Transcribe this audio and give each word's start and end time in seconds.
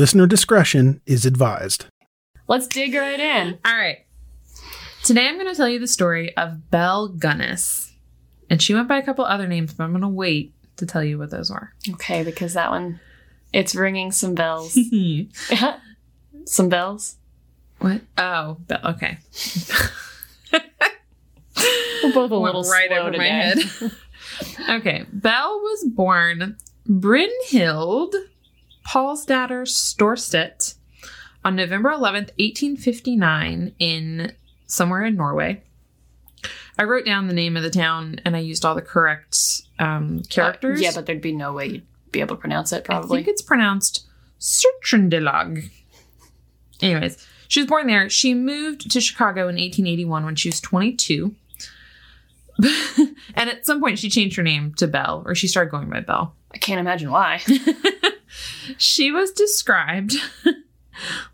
Listener 0.00 0.26
discretion 0.26 1.02
is 1.04 1.26
advised. 1.26 1.84
Let's 2.48 2.66
dig 2.66 2.94
right 2.94 3.20
in. 3.20 3.58
All 3.66 3.76
right. 3.76 4.06
Today 5.04 5.28
I'm 5.28 5.34
going 5.34 5.46
to 5.46 5.54
tell 5.54 5.68
you 5.68 5.78
the 5.78 5.86
story 5.86 6.34
of 6.38 6.70
Belle 6.70 7.10
Gunness. 7.10 7.92
And 8.48 8.62
she 8.62 8.72
went 8.72 8.88
by 8.88 8.96
a 8.96 9.02
couple 9.02 9.26
other 9.26 9.46
names, 9.46 9.74
but 9.74 9.84
I'm 9.84 9.90
going 9.90 10.00
to 10.00 10.08
wait 10.08 10.54
to 10.78 10.86
tell 10.86 11.04
you 11.04 11.18
what 11.18 11.30
those 11.30 11.50
are. 11.50 11.74
Okay, 11.90 12.22
because 12.22 12.54
that 12.54 12.70
one, 12.70 12.98
it's 13.52 13.74
ringing 13.74 14.10
some 14.10 14.34
bells. 14.34 14.72
some 16.46 16.70
bells. 16.70 17.16
what? 17.80 18.00
Oh, 18.16 18.56
Belle. 18.68 18.80
Okay. 18.82 19.18
We're 22.02 22.14
both 22.14 22.30
a 22.30 22.40
Went 22.40 22.54
little 22.54 22.70
right 22.72 22.88
slow 22.88 23.00
over 23.00 23.18
my 23.18 23.24
head. 23.26 23.58
okay. 24.80 25.04
Belle 25.12 25.60
was 25.60 25.84
born 25.84 26.56
Brynhild 26.88 28.14
Paulsdatter 28.86 29.62
Storstedt 29.62 30.74
on 31.44 31.56
November 31.56 31.90
11th, 31.90 32.30
1859, 32.38 33.74
in 33.78 34.32
somewhere 34.66 35.04
in 35.04 35.16
Norway. 35.16 35.62
I 36.78 36.84
wrote 36.84 37.04
down 37.04 37.28
the 37.28 37.34
name 37.34 37.56
of 37.56 37.62
the 37.62 37.70
town 37.70 38.20
and 38.24 38.34
I 38.34 38.38
used 38.38 38.64
all 38.64 38.74
the 38.74 38.82
correct 38.82 39.62
um, 39.78 40.22
characters. 40.30 40.80
Uh, 40.80 40.84
yeah, 40.84 40.92
but 40.94 41.06
there'd 41.06 41.20
be 41.20 41.32
no 41.32 41.52
way 41.52 41.66
you'd 41.66 41.86
be 42.10 42.20
able 42.20 42.36
to 42.36 42.40
pronounce 42.40 42.72
it, 42.72 42.84
probably. 42.84 43.18
I 43.18 43.22
think 43.22 43.28
it's 43.28 43.42
pronounced 43.42 44.06
Surtrendelag. 44.40 45.70
Anyways, 46.80 47.26
she 47.48 47.60
was 47.60 47.68
born 47.68 47.86
there. 47.86 48.08
She 48.08 48.32
moved 48.32 48.90
to 48.90 49.00
Chicago 49.00 49.42
in 49.42 49.56
1881 49.56 50.24
when 50.24 50.36
she 50.36 50.48
was 50.48 50.60
22. 50.60 51.34
and 53.34 53.50
at 53.50 53.66
some 53.66 53.80
point, 53.80 53.98
she 53.98 54.08
changed 54.08 54.36
her 54.36 54.42
name 54.42 54.72
to 54.74 54.86
Belle, 54.86 55.22
or 55.26 55.34
she 55.34 55.48
started 55.48 55.70
going 55.70 55.90
by 55.90 56.00
Belle. 56.00 56.34
I 56.52 56.58
can't 56.58 56.80
imagine 56.80 57.10
why. 57.10 57.42
She 58.78 59.10
was 59.10 59.30
described. 59.32 60.14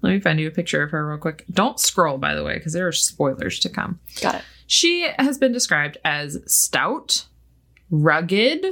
Let 0.02 0.10
me 0.10 0.20
find 0.20 0.38
you 0.38 0.48
a 0.48 0.52
picture 0.52 0.82
of 0.82 0.91
her 0.91 1.08
real 1.08 1.19
quick. 1.19 1.44
Don't 1.50 1.80
scroll, 1.80 2.19
by 2.19 2.34
the 2.34 2.44
way, 2.44 2.54
because 2.54 2.72
there 2.72 2.86
are 2.86 2.92
spoilers 2.92 3.58
to 3.60 3.69
come. 3.69 3.98
Got 4.20 4.36
it. 4.36 4.42
She 4.66 5.08
has 5.19 5.38
been 5.38 5.52
described 5.52 5.98
as 6.04 6.38
stout, 6.46 7.26
rugged, 7.91 8.64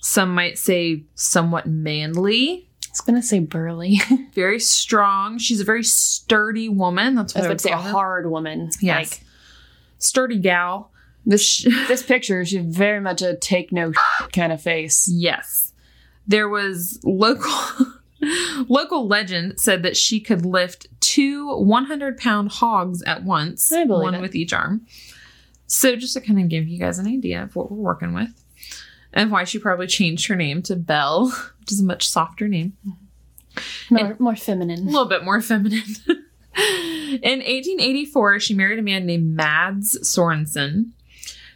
some 0.00 0.34
might 0.34 0.58
say 0.58 1.02
somewhat 1.14 1.66
manly, 1.66 2.68
I 2.82 2.88
was 2.92 3.00
gonna 3.00 3.22
say 3.22 3.40
burly. 3.40 4.00
Very 4.34 4.60
strong. 4.60 5.38
She's 5.38 5.60
a 5.60 5.64
very 5.64 5.82
sturdy 5.82 6.68
woman. 6.68 7.14
That's 7.14 7.34
what 7.34 7.42
I 7.42 7.46
about 7.46 7.50
would 7.50 7.58
to 7.58 7.62
say 7.64 7.70
a 7.72 7.76
her. 7.80 7.90
hard 7.90 8.30
woman. 8.30 8.70
Yes. 8.80 9.10
Like 9.10 9.20
sturdy 9.98 10.38
gal. 10.38 10.92
this 11.26 11.62
this 11.88 12.02
picture, 12.02 12.44
she's 12.44 12.64
very 12.64 13.00
much 13.00 13.20
a 13.20 13.36
take 13.36 13.72
no 13.72 13.92
kind 14.32 14.52
of 14.52 14.62
face. 14.62 15.08
Yes. 15.12 15.65
There 16.26 16.48
was 16.48 17.00
local 17.04 17.52
local 18.68 19.06
legend 19.06 19.60
said 19.60 19.82
that 19.82 19.96
she 19.96 20.20
could 20.20 20.44
lift 20.44 20.86
two 21.00 21.54
100 21.56 22.18
pound 22.18 22.50
hogs 22.50 23.02
at 23.02 23.24
once, 23.24 23.70
one 23.70 24.14
it. 24.14 24.20
with 24.20 24.34
each 24.34 24.52
arm. 24.52 24.86
So 25.66 25.96
just 25.96 26.14
to 26.14 26.20
kind 26.20 26.40
of 26.40 26.48
give 26.48 26.68
you 26.68 26.78
guys 26.78 26.98
an 26.98 27.06
idea 27.06 27.42
of 27.42 27.56
what 27.56 27.70
we're 27.70 27.78
working 27.78 28.14
with 28.14 28.44
and 29.12 29.30
why 29.30 29.44
she 29.44 29.58
probably 29.58 29.86
changed 29.86 30.28
her 30.28 30.36
name 30.36 30.62
to 30.62 30.76
Belle, 30.76 31.28
which 31.60 31.72
is 31.72 31.80
a 31.80 31.84
much 31.84 32.08
softer 32.08 32.48
name. 32.48 32.76
More, 33.90 34.16
more 34.18 34.36
feminine. 34.36 34.80
a 34.80 34.90
little 34.90 35.08
bit 35.08 35.24
more 35.24 35.40
feminine. 35.40 35.82
In 36.56 37.40
1884, 37.40 38.40
she 38.40 38.54
married 38.54 38.78
a 38.78 38.82
man 38.82 39.06
named 39.06 39.34
Mads 39.34 39.98
Sorensen. 40.02 40.90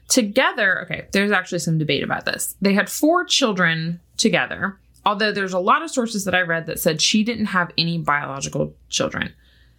Together, 0.08 0.82
okay, 0.82 1.06
there's 1.12 1.30
actually 1.30 1.58
some 1.58 1.78
debate 1.78 2.02
about 2.02 2.24
this. 2.24 2.56
They 2.60 2.74
had 2.74 2.88
four 2.88 3.24
children 3.24 4.00
together, 4.20 4.78
although 5.04 5.32
there's 5.32 5.52
a 5.52 5.58
lot 5.58 5.82
of 5.82 5.90
sources 5.90 6.24
that 6.24 6.34
I 6.34 6.40
read 6.42 6.66
that 6.66 6.78
said 6.78 7.00
she 7.00 7.24
didn't 7.24 7.46
have 7.46 7.72
any 7.78 7.98
biological 7.98 8.74
children. 8.88 9.32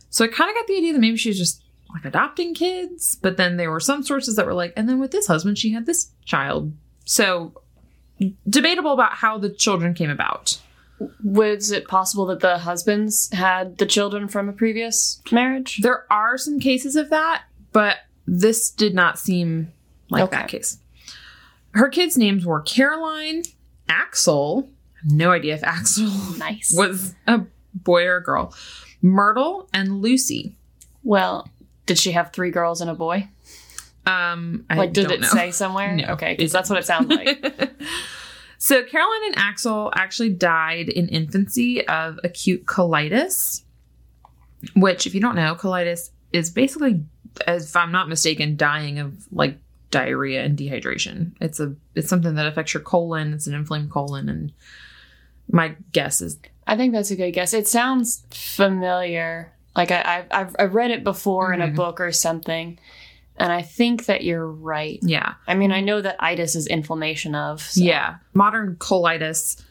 So 0.09 0.25
I 0.25 0.27
kind 0.27 0.49
of 0.49 0.55
got 0.55 0.67
the 0.67 0.77
idea 0.77 0.93
that 0.93 0.99
maybe 0.99 1.17
she 1.17 1.29
was 1.29 1.37
just 1.37 1.63
like 1.93 2.05
adopting 2.05 2.53
kids, 2.53 3.17
but 3.21 3.37
then 3.37 3.57
there 3.57 3.71
were 3.71 3.79
some 3.79 4.03
sources 4.03 4.35
that 4.35 4.45
were 4.45 4.53
like, 4.53 4.73
and 4.75 4.87
then 4.87 4.99
with 4.99 5.11
this 5.11 5.27
husband, 5.27 5.57
she 5.57 5.71
had 5.71 5.85
this 5.85 6.11
child. 6.25 6.73
So 7.05 7.53
debatable 8.49 8.93
about 8.93 9.13
how 9.13 9.37
the 9.37 9.49
children 9.49 9.93
came 9.93 10.09
about. 10.09 10.59
Was 11.23 11.71
it 11.71 11.87
possible 11.87 12.25
that 12.27 12.41
the 12.41 12.59
husbands 12.59 13.29
had 13.33 13.77
the 13.79 13.85
children 13.87 14.27
from 14.27 14.47
a 14.49 14.53
previous 14.53 15.21
marriage? 15.31 15.79
There 15.81 16.05
are 16.11 16.37
some 16.37 16.59
cases 16.59 16.95
of 16.95 17.09
that, 17.09 17.43
but 17.71 17.97
this 18.27 18.69
did 18.69 18.93
not 18.93 19.17
seem 19.17 19.71
like 20.09 20.23
Okay. 20.25 20.37
that 20.37 20.47
case. 20.47 20.77
Her 21.71 21.89
kids' 21.89 22.17
names 22.17 22.45
were 22.45 22.61
Caroline, 22.61 23.43
Axel. 23.91 24.69
No 25.05 25.31
idea 25.31 25.53
if 25.55 25.63
Axel 25.63 26.07
Nice. 26.37 26.73
was 26.75 27.13
a 27.27 27.41
boy 27.73 28.05
or 28.05 28.17
a 28.17 28.23
girl. 28.23 28.55
Myrtle 29.01 29.67
and 29.73 30.01
Lucy. 30.01 30.55
Well, 31.03 31.49
did 31.85 31.97
she 31.97 32.11
have 32.13 32.31
three 32.31 32.51
girls 32.51 32.81
and 32.81 32.89
a 32.89 32.93
boy? 32.93 33.27
Um, 34.05 34.65
I 34.69 34.75
like, 34.75 34.93
did 34.93 35.11
it 35.11 35.21
know. 35.21 35.27
say 35.27 35.51
somewhere? 35.51 35.95
No, 35.95 36.05
okay, 36.13 36.35
because 36.35 36.51
that's 36.51 36.69
what 36.69 36.79
it 36.79 36.85
sounds 36.85 37.09
like. 37.09 37.43
so 38.57 38.83
Caroline 38.83 39.25
and 39.27 39.37
Axel 39.37 39.91
actually 39.95 40.29
died 40.29 40.89
in 40.89 41.07
infancy 41.09 41.85
of 41.87 42.19
acute 42.23 42.65
colitis, 42.65 43.63
which, 44.75 45.05
if 45.05 45.13
you 45.13 45.21
don't 45.21 45.35
know, 45.35 45.55
colitis 45.55 46.11
is 46.31 46.49
basically, 46.49 47.03
if 47.47 47.75
I'm 47.75 47.91
not 47.91 48.09
mistaken, 48.09 48.55
dying 48.55 48.99
of 48.99 49.27
like 49.31 49.57
diarrhea 49.91 50.43
and 50.43 50.57
dehydration. 50.57 51.33
It's 51.39 51.59
a 51.59 51.75
it's 51.95 52.09
something 52.09 52.35
that 52.35 52.47
affects 52.47 52.73
your 52.73 52.81
colon. 52.83 53.33
It's 53.33 53.47
an 53.47 53.53
inflamed 53.53 53.91
colon, 53.91 54.29
and 54.29 54.51
my 55.51 55.75
guess 55.91 56.21
is 56.21 56.39
I 56.65 56.77
think 56.77 56.93
that's 56.93 57.11
a 57.11 57.15
good 57.15 57.31
guess. 57.31 57.53
It 57.53 57.67
sounds 57.67 58.23
familiar. 58.31 59.51
Like 59.75 59.91
I, 59.91 60.01
I've, 60.01 60.25
I've 60.31 60.55
I've 60.59 60.75
read 60.75 60.91
it 60.91 61.03
before 61.03 61.53
in 61.53 61.61
a 61.61 61.67
Mhm. 61.67 61.75
book 61.75 61.99
or 62.01 62.11
something, 62.11 62.77
and 63.37 63.51
I 63.51 63.61
think 63.61 64.05
that 64.05 64.23
you're 64.23 64.47
right. 64.47 64.99
yeah, 65.01 65.33
I 65.47 65.55
mean, 65.55 65.71
I 65.71 65.81
know 65.81 66.01
that 66.01 66.17
itis 66.19 66.55
is 66.55 66.67
inflammation 66.67 67.35
of. 67.35 67.61
so- 67.61 67.83
yeah. 67.83 68.15
Modern 68.33 68.75
colitis. 68.75 69.61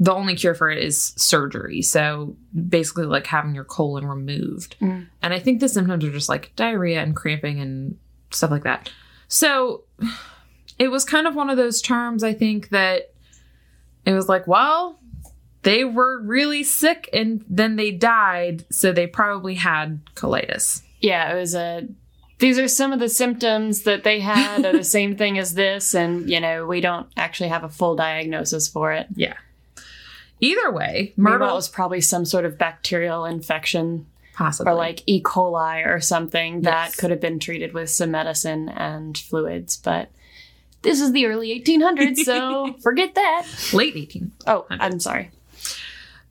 The 0.00 0.12
only 0.12 0.34
cure 0.34 0.54
for 0.56 0.68
it 0.68 0.82
is 0.82 1.12
surgery. 1.16 1.80
So 1.82 2.34
basically, 2.68 3.04
like 3.04 3.26
having 3.28 3.54
your 3.54 3.62
colon 3.62 4.04
removed. 4.04 4.74
Mm. 4.80 5.06
And 5.22 5.32
I 5.34 5.38
think 5.38 5.60
the 5.60 5.68
symptoms 5.68 6.04
are 6.04 6.10
just 6.10 6.28
like 6.28 6.50
diarrhea 6.56 7.00
and 7.00 7.14
cramping 7.14 7.60
and 7.60 7.96
stuff 8.32 8.50
like 8.50 8.64
that. 8.64 8.90
So 9.32 9.84
it 10.78 10.88
was 10.88 11.06
kind 11.06 11.26
of 11.26 11.34
one 11.34 11.48
of 11.48 11.56
those 11.56 11.80
terms, 11.80 12.22
I 12.22 12.34
think, 12.34 12.68
that 12.68 13.14
it 14.04 14.12
was 14.12 14.28
like, 14.28 14.46
well, 14.46 15.00
they 15.62 15.84
were 15.84 16.20
really 16.20 16.62
sick 16.62 17.08
and 17.14 17.42
then 17.48 17.76
they 17.76 17.92
died. 17.92 18.66
So 18.70 18.92
they 18.92 19.06
probably 19.06 19.54
had 19.54 20.04
colitis. 20.14 20.82
yeah. 21.00 21.32
It 21.32 21.40
was 21.40 21.54
a. 21.54 21.88
These 22.40 22.58
are 22.58 22.68
some 22.68 22.92
of 22.92 22.98
the 22.98 23.08
symptoms 23.08 23.82
that 23.82 24.04
they 24.04 24.20
had 24.20 24.66
are 24.66 24.76
the 24.76 24.84
same 24.98 25.16
thing 25.16 25.38
as 25.38 25.54
this, 25.54 25.94
and 25.94 26.28
you 26.28 26.40
know 26.40 26.66
we 26.66 26.82
don't 26.82 27.06
actually 27.16 27.48
have 27.48 27.64
a 27.64 27.70
full 27.70 27.96
diagnosis 27.96 28.68
for 28.68 28.92
it. 28.92 29.06
Yeah. 29.14 29.36
Either 30.40 30.72
way, 30.72 31.14
Myrtle 31.16 31.38
Myrtle 31.38 31.56
was 31.56 31.68
probably 31.68 32.02
some 32.02 32.26
sort 32.26 32.44
of 32.44 32.58
bacterial 32.58 33.24
infection 33.24 34.06
possibly. 34.34 34.72
or 34.72 34.74
like 34.74 35.02
E. 35.06 35.22
coli 35.22 35.86
or 35.86 36.00
something 36.00 36.62
that 36.62 36.86
Yes. 36.88 36.96
could 36.96 37.10
have 37.10 37.20
been 37.20 37.38
treated 37.38 37.72
with 37.74 37.90
some 37.90 38.10
medicine 38.10 38.68
and 38.68 39.16
fluids, 39.18 39.76
but 39.76 40.10
this 40.82 41.00
is 41.00 41.12
the 41.12 41.26
early 41.26 41.48
1800s, 41.60 42.18
so 42.24 42.74
forget 42.82 43.14
that. 43.14 43.46
late 43.72 43.94
18. 43.96 44.32
Oh, 44.46 44.66
I'm 44.70 44.98
sorry. 45.00 45.30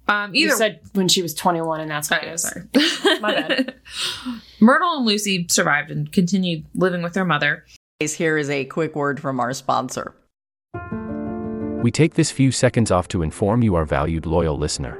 Um, 0.08 0.34
You 0.36 0.52
said 0.52 0.82
when 0.94 1.08
she 1.08 1.22
was 1.22 1.34
21, 1.34 1.80
and 1.80 1.90
that's 1.92 2.12
Oh, 2.12 2.16
why 2.16 2.22
I 2.22 2.26
yeah, 2.26 2.32
was 2.34 2.42
sorry. 2.42 3.20
My 3.22 3.34
bad. 3.34 3.76
Myrtle 4.60 4.98
and 4.98 5.06
Lucy 5.06 5.46
survived 5.50 5.90
and 5.90 6.12
continued 6.12 6.66
living 6.76 7.02
with 7.02 7.14
their 7.14 7.24
mother. 7.24 7.66
Here 8.00 8.38
is 8.38 8.50
a 8.50 8.66
quick 8.66 8.96
word 8.96 9.20
from 9.22 9.40
our 9.40 9.54
sponsor. 9.54 10.16
We 11.82 11.92
take 11.92 12.16
this 12.16 12.30
few 12.32 12.52
seconds 12.52 12.92
off 12.92 13.08
to 13.10 13.22
inform 13.24 13.64
you, 13.64 13.76
our 13.76 13.86
valued 13.86 14.26
loyal 14.26 14.58
listener, 14.58 15.00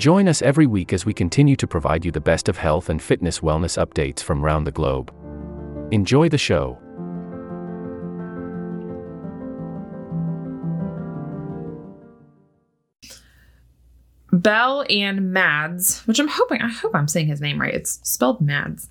Join 0.00 0.28
us 0.28 0.40
every 0.40 0.66
week 0.66 0.94
as 0.94 1.04
we 1.04 1.12
continue 1.12 1.56
to 1.56 1.66
provide 1.66 2.06
you 2.06 2.10
the 2.10 2.22
best 2.22 2.48
of 2.48 2.56
health 2.56 2.88
and 2.88 3.02
fitness 3.02 3.40
wellness 3.40 3.76
updates 3.76 4.22
from 4.22 4.42
around 4.42 4.64
the 4.64 4.70
globe. 4.70 5.12
Enjoy 5.90 6.26
the 6.26 6.38
show. 6.38 6.78
Belle 14.32 14.86
and 14.88 15.34
Mads, 15.34 16.00
which 16.06 16.18
I'm 16.18 16.28
hoping, 16.28 16.62
I 16.62 16.70
hope 16.70 16.94
I'm 16.94 17.06
saying 17.06 17.26
his 17.26 17.42
name 17.42 17.60
right. 17.60 17.74
It's 17.74 18.00
spelled 18.02 18.40
Mads. 18.40 18.88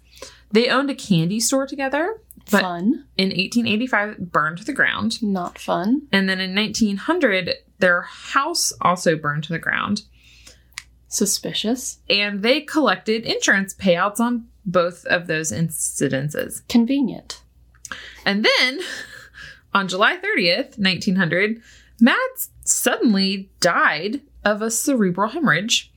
They 0.51 0.69
owned 0.69 0.91
a 0.91 0.95
candy 0.95 1.39
store 1.39 1.65
together, 1.65 2.21
but 2.51 2.61
fun, 2.61 3.05
in 3.17 3.29
1885 3.29 4.09
it 4.09 4.31
burned 4.31 4.59
to 4.59 4.63
the 4.63 4.73
ground. 4.73 5.23
not 5.23 5.57
fun. 5.57 6.03
And 6.11 6.29
then 6.29 6.39
in 6.39 6.53
1900, 6.53 7.55
their 7.79 8.01
house 8.03 8.71
also 8.79 9.15
burned 9.17 9.45
to 9.45 9.53
the 9.53 9.57
ground. 9.57 10.03
Suspicious. 11.09 11.99
And 12.09 12.41
they 12.41 12.61
collected 12.61 13.25
insurance 13.25 13.73
payouts 13.73 14.19
on 14.19 14.47
both 14.65 15.05
of 15.05 15.27
those 15.27 15.51
incidences. 15.51 16.65
Convenient. 16.69 17.41
And 18.25 18.45
then 18.45 18.79
on 19.73 19.87
July 19.87 20.17
30th, 20.17 20.77
1900, 20.77 21.61
Mads 21.99 22.49
suddenly 22.63 23.49
died 23.59 24.21
of 24.45 24.61
a 24.61 24.71
cerebral 24.71 25.29
hemorrhage. 25.29 25.91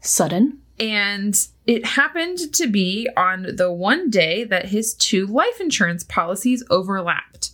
Sudden. 0.00 0.58
And 0.78 1.36
it 1.66 1.84
happened 1.84 2.38
to 2.54 2.66
be 2.66 3.08
on 3.16 3.54
the 3.56 3.72
one 3.72 4.10
day 4.10 4.44
that 4.44 4.66
his 4.66 4.94
two 4.94 5.26
life 5.26 5.60
insurance 5.60 6.04
policies 6.04 6.64
overlapped. 6.70 7.50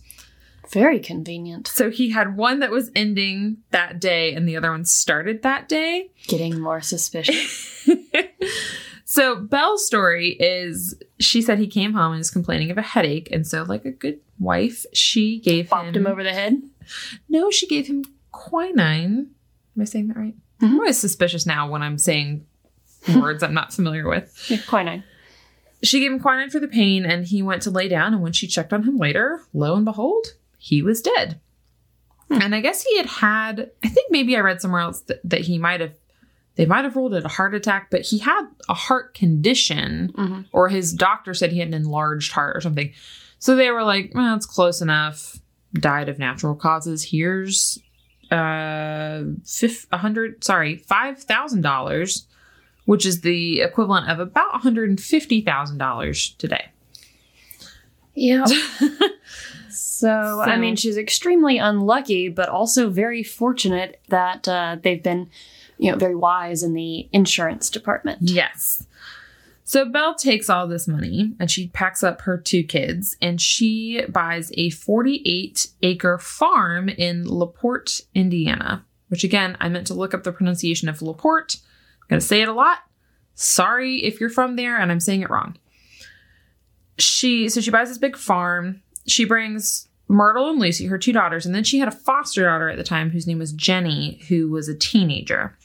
Very 0.71 0.99
convenient. 0.99 1.67
So 1.67 1.89
he 1.89 2.09
had 2.11 2.35
one 2.35 2.59
that 2.59 2.71
was 2.71 2.91
ending 2.95 3.57
that 3.71 3.99
day 3.99 4.33
and 4.33 4.47
the 4.47 4.57
other 4.57 4.71
one 4.71 4.85
started 4.85 5.43
that 5.43 5.69
day. 5.69 6.11
Getting 6.27 6.59
more 6.59 6.81
suspicious. 6.81 7.89
so 9.05 9.35
Belle's 9.35 9.85
story 9.85 10.31
is 10.39 10.95
she 11.19 11.41
said 11.41 11.59
he 11.59 11.67
came 11.67 11.93
home 11.93 12.11
and 12.13 12.19
was 12.19 12.29
complaining 12.31 12.71
of 12.71 12.77
a 12.77 12.81
headache. 12.81 13.29
And 13.31 13.47
so, 13.47 13.63
like 13.63 13.85
a 13.85 13.91
good 13.91 14.19
wife, 14.39 14.85
she 14.93 15.39
gave 15.39 15.67
Bopped 15.69 15.95
him 15.95 16.07
over 16.07 16.23
the 16.23 16.33
head. 16.33 16.61
No, 17.29 17.49
she 17.51 17.67
gave 17.67 17.87
him 17.87 18.03
quinine. 18.31 19.27
Am 19.75 19.81
I 19.81 19.85
saying 19.85 20.07
that 20.09 20.17
right? 20.17 20.35
Mhm. 20.59 20.69
I'm 20.69 20.79
always 20.79 20.97
suspicious 20.97 21.45
now 21.45 21.69
when 21.69 21.81
I'm 21.83 21.97
saying 21.97 22.45
words 23.15 23.43
I'm 23.43 23.53
not 23.53 23.73
familiar 23.73 24.07
with. 24.07 24.33
Yeah, 24.49 24.57
quinine. 24.67 25.03
She 25.83 25.99
gave 25.99 26.11
him 26.11 26.19
quinine 26.19 26.49
for 26.49 26.59
the 26.59 26.67
pain, 26.67 27.05
and 27.05 27.25
he 27.25 27.43
went 27.43 27.61
to 27.63 27.69
lay 27.71 27.87
down. 27.87 28.13
And 28.13 28.23
when 28.23 28.33
she 28.33 28.47
checked 28.47 28.73
on 28.73 28.83
him 28.83 28.97
later, 28.97 29.41
lo 29.53 29.75
and 29.75 29.85
behold, 29.85 30.25
he 30.57 30.81
was 30.81 31.01
dead. 31.01 31.39
And 32.29 32.53
I 32.53 32.59
guess 32.59 32.83
he 32.83 32.97
had 32.97 33.05
had, 33.05 33.71
I 33.83 33.87
think 33.87 34.11
maybe 34.11 34.35
I 34.35 34.41
read 34.41 34.61
somewhere 34.61 34.81
else 34.81 34.99
that, 35.03 35.21
that 35.23 35.41
he 35.41 35.57
might 35.57 35.79
have, 35.79 35.93
they 36.55 36.65
might 36.65 36.83
have 36.83 36.95
ruled 36.97 37.13
it 37.13 37.23
a 37.23 37.29
heart 37.29 37.55
attack, 37.55 37.89
but 37.89 38.01
he 38.01 38.17
had 38.17 38.41
a 38.67 38.73
heart 38.73 39.13
condition, 39.13 40.11
Mhm. 40.17 40.45
or 40.51 40.67
his 40.67 40.91
doctor 40.91 41.33
said 41.33 41.51
he 41.53 41.59
had 41.59 41.69
an 41.69 41.73
enlarged 41.73 42.33
heart 42.33 42.57
or 42.57 42.61
something. 42.61 42.91
So 43.39 43.55
they 43.55 43.71
were 43.71 43.83
like, 43.83 44.11
well, 44.13 44.35
it's 44.35 44.45
close 44.45 44.81
enough. 44.81 45.37
Died 45.73 46.09
of 46.09 46.17
natural 46.19 46.55
causes. 46.55 47.03
Here's 47.03 47.79
uh, 48.31 49.23
a 49.91 49.97
hundred, 49.97 50.43
sorry, 50.43 50.75
five 50.77 51.19
thousand 51.23 51.61
dollars, 51.61 52.27
which 52.85 53.05
is 53.05 53.21
the 53.21 53.61
equivalent 53.61 54.09
of 54.09 54.19
about 54.19 54.51
one 54.53 54.61
hundred 54.61 54.89
and 54.89 54.99
fifty 54.99 55.39
thousand 55.41 55.77
dollars 55.77 56.31
today. 56.39 56.65
Yeah. 58.15 58.45
so, 59.77 60.41
I 60.41 60.57
mean, 60.57 60.75
she's 60.75 60.97
extremely 60.97 61.57
unlucky, 61.57 62.29
but 62.29 62.49
also 62.49 62.89
very 62.89 63.23
fortunate 63.23 64.01
that 64.09 64.47
uh, 64.47 64.77
they've 64.81 65.01
been, 65.01 65.29
you 65.77 65.91
know, 65.91 65.97
very 65.97 66.15
wise 66.15 66.63
in 66.63 66.73
the 66.73 67.07
insurance 67.11 67.69
department. 67.69 68.19
Yes. 68.21 68.85
So 69.67 69.83
Belle 69.83 70.15
takes 70.15 70.49
all 70.49 70.65
this 70.65 70.87
money 70.87 71.33
and 71.41 71.51
she 71.51 71.67
packs 71.67 72.01
up 72.01 72.21
her 72.21 72.37
two 72.37 72.63
kids 72.63 73.17
and 73.21 73.41
she 73.41 74.01
buys 74.07 74.49
a 74.55 74.69
48 74.69 75.67
acre 75.81 76.17
farm 76.17 76.87
in 76.87 77.25
LaPorte, 77.27 77.99
Indiana, 78.15 78.85
which 79.09 79.25
again, 79.25 79.57
I 79.59 79.67
meant 79.67 79.85
to 79.87 79.93
look 79.93 80.13
up 80.13 80.23
the 80.23 80.31
pronunciation 80.31 80.87
of 80.87 81.01
LaPorte. 81.01 81.57
I'm 81.57 82.07
going 82.07 82.21
to 82.21 82.25
say 82.25 82.41
it 82.41 82.47
a 82.47 82.53
lot. 82.53 82.77
Sorry 83.35 83.97
if 84.05 84.21
you're 84.21 84.29
from 84.29 84.55
there 84.55 84.79
and 84.79 84.89
I'm 84.89 85.01
saying 85.01 85.21
it 85.21 85.29
wrong. 85.29 85.57
She 86.97 87.49
so 87.49 87.59
she 87.59 87.69
buys 87.69 87.89
this 87.89 87.97
big 87.97 88.15
farm. 88.15 88.81
She 89.07 89.25
brings 89.25 89.87
Myrtle 90.07 90.49
and 90.49 90.59
Lucy, 90.59 90.87
her 90.87 90.97
two 90.97 91.11
daughters, 91.11 91.45
and 91.45 91.53
then 91.53 91.63
she 91.63 91.79
had 91.79 91.87
a 91.87 91.91
foster 91.91 92.43
daughter 92.43 92.69
at 92.69 92.77
the 92.77 92.83
time 92.83 93.09
whose 93.09 93.27
name 93.27 93.39
was 93.39 93.51
Jenny, 93.53 94.21
who 94.27 94.49
was 94.49 94.67
a 94.67 94.75
teenager. 94.75 95.57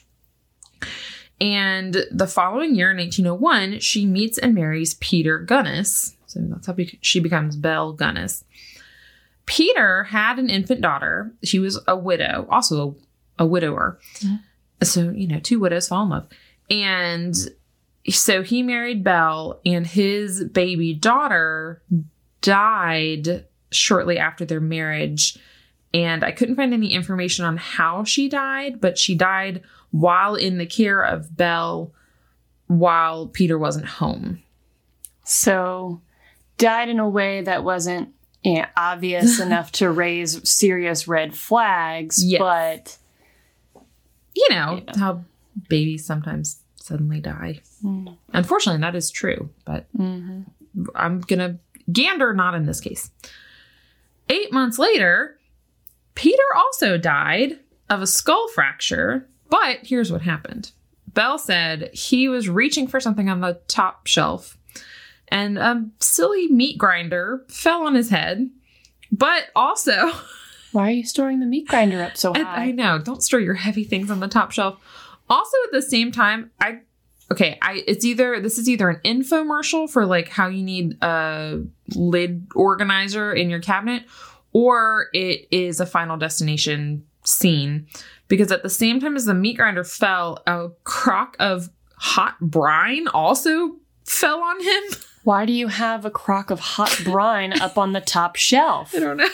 And 1.39 2.05
the 2.11 2.27
following 2.27 2.75
year, 2.75 2.91
in 2.91 2.97
1801, 2.97 3.79
she 3.79 4.05
meets 4.05 4.37
and 4.37 4.53
marries 4.53 4.95
Peter 4.95 5.43
Gunness. 5.43 6.15
So 6.27 6.39
that's 6.41 6.67
how 6.67 6.75
she 7.01 7.19
becomes 7.19 7.55
Belle 7.55 7.95
Gunness. 7.95 8.43
Peter 9.45 10.05
had 10.05 10.39
an 10.39 10.49
infant 10.49 10.81
daughter. 10.81 11.33
She 11.43 11.59
was 11.59 11.79
a 11.87 11.97
widow, 11.97 12.47
also 12.49 12.95
a, 13.39 13.43
a 13.43 13.45
widower. 13.45 13.99
Mm-hmm. 14.19 14.35
So, 14.83 15.11
you 15.11 15.27
know, 15.27 15.39
two 15.39 15.59
widows 15.59 15.87
fall 15.87 16.03
in 16.03 16.09
love. 16.09 16.27
And 16.69 17.35
so 18.09 18.41
he 18.41 18.63
married 18.63 19.03
Belle, 19.03 19.59
and 19.65 19.85
his 19.87 20.43
baby 20.45 20.93
daughter 20.93 21.81
died 22.43 23.45
shortly 23.71 24.19
after 24.19 24.45
their 24.45 24.59
marriage. 24.61 25.35
And 25.95 26.23
I 26.23 26.31
couldn't 26.31 26.55
find 26.55 26.73
any 26.73 26.93
information 26.93 27.45
on 27.45 27.57
how 27.57 28.03
she 28.03 28.29
died, 28.29 28.79
but 28.81 28.97
she 28.99 29.15
died 29.15 29.61
while 29.91 30.35
in 30.35 30.57
the 30.59 30.65
care 30.65 31.01
of 31.03 31.35
Belle 31.35 31.91
while 32.67 33.27
Peter 33.27 33.57
wasn't 33.57 33.85
home. 33.85 34.41
So, 35.23 36.01
died 36.57 36.89
in 36.89 36.99
a 36.99 37.07
way 37.09 37.41
that 37.41 37.63
wasn't 37.63 38.09
you 38.43 38.55
know, 38.59 38.65
obvious 38.75 39.39
enough 39.47 39.71
to 39.73 39.89
raise 39.91 40.47
serious 40.49 41.07
red 41.07 41.35
flags, 41.35 42.23
Yes. 42.23 42.39
but 42.39 42.97
You 44.35 44.47
know 44.49 44.81
how 44.95 45.23
babies 45.69 46.05
sometimes 46.05 46.59
suddenly 46.75 47.19
die. 47.21 47.61
Mm. 47.83 48.17
Unfortunately, 48.33 48.81
that 48.81 48.95
is 48.95 49.11
true, 49.11 49.49
but 49.63 49.85
Mhm. 49.97 50.45
I'm 50.95 51.21
gonna 51.21 51.59
gander 51.91 52.33
not 52.33 52.55
in 52.55 52.65
this 52.65 52.79
case. 52.79 53.11
Eight 54.29 54.51
months 54.51 54.79
later, 54.79 55.37
Peter 56.15 56.43
also 56.55 56.97
died 56.97 57.59
of 57.89 58.01
a 58.01 58.07
skull 58.07 58.47
fracture, 58.49 59.27
but 59.49 59.79
here's 59.83 60.11
what 60.11 60.21
happened. 60.21 60.71
Belle 61.13 61.37
said 61.37 61.91
he 61.93 62.27
was 62.27 62.49
reaching 62.49 62.87
for 62.87 62.99
something 62.99 63.29
on 63.29 63.41
the 63.41 63.59
top 63.67 64.07
shelf, 64.07 64.57
and 65.27 65.57
a 65.57 65.85
silly 65.99 66.47
meat 66.47 66.77
grinder 66.77 67.43
fell 67.47 67.85
on 67.85 67.95
his 67.95 68.09
head. 68.09 68.49
But 69.11 69.49
also, 69.55 70.11
why 70.71 70.87
are 70.87 70.91
you 70.91 71.05
storing 71.05 71.39
the 71.39 71.45
meat 71.45 71.67
grinder 71.67 72.01
up 72.01 72.17
so 72.17 72.33
I, 72.33 72.39
high? 72.39 72.63
I 72.63 72.71
know, 72.71 72.97
don't 72.97 73.23
store 73.23 73.39
your 73.39 73.53
heavy 73.53 73.83
things 73.83 74.09
on 74.09 74.19
the 74.19 74.27
top 74.27 74.51
shelf. 74.51 74.79
Also, 75.29 75.57
at 75.65 75.71
the 75.71 75.81
same 75.81 76.11
time, 76.11 76.51
I 76.59 76.79
okay, 77.33 77.57
I 77.61 77.83
it's 77.87 78.05
either 78.05 78.39
this 78.39 78.57
is 78.57 78.69
either 78.69 78.89
an 78.89 79.01
infomercial 79.03 79.89
for 79.89 80.05
like 80.05 80.29
how 80.29 80.47
you 80.47 80.63
need 80.63 80.97
a 81.03 81.63
lid 81.95 82.47
organizer 82.55 83.33
in 83.33 83.49
your 83.49 83.59
cabinet, 83.59 84.03
or 84.51 85.07
it 85.13 85.47
is 85.51 85.79
a 85.79 85.85
final 85.85 86.15
destination 86.15 87.05
scene. 87.23 87.87
Because 88.27 88.51
at 88.51 88.63
the 88.63 88.69
same 88.69 88.99
time 88.99 89.15
as 89.15 89.25
the 89.25 89.33
meat 89.33 89.57
grinder 89.57 89.83
fell, 89.83 90.41
a 90.47 90.69
crock 90.83 91.35
of 91.39 91.69
hot 91.97 92.39
brine 92.39 93.07
also 93.07 93.77
fell 94.05 94.41
on 94.41 94.63
him. 94.63 94.83
Why 95.23 95.45
do 95.45 95.53
you 95.53 95.67
have 95.67 96.05
a 96.05 96.11
crock 96.11 96.51
of 96.51 96.59
hot 96.59 97.01
brine 97.03 97.59
up 97.61 97.77
on 97.77 97.93
the 97.93 98.01
top 98.01 98.35
shelf? 98.35 98.93
I 98.95 98.99
don't 98.99 99.17
know. 99.17 99.29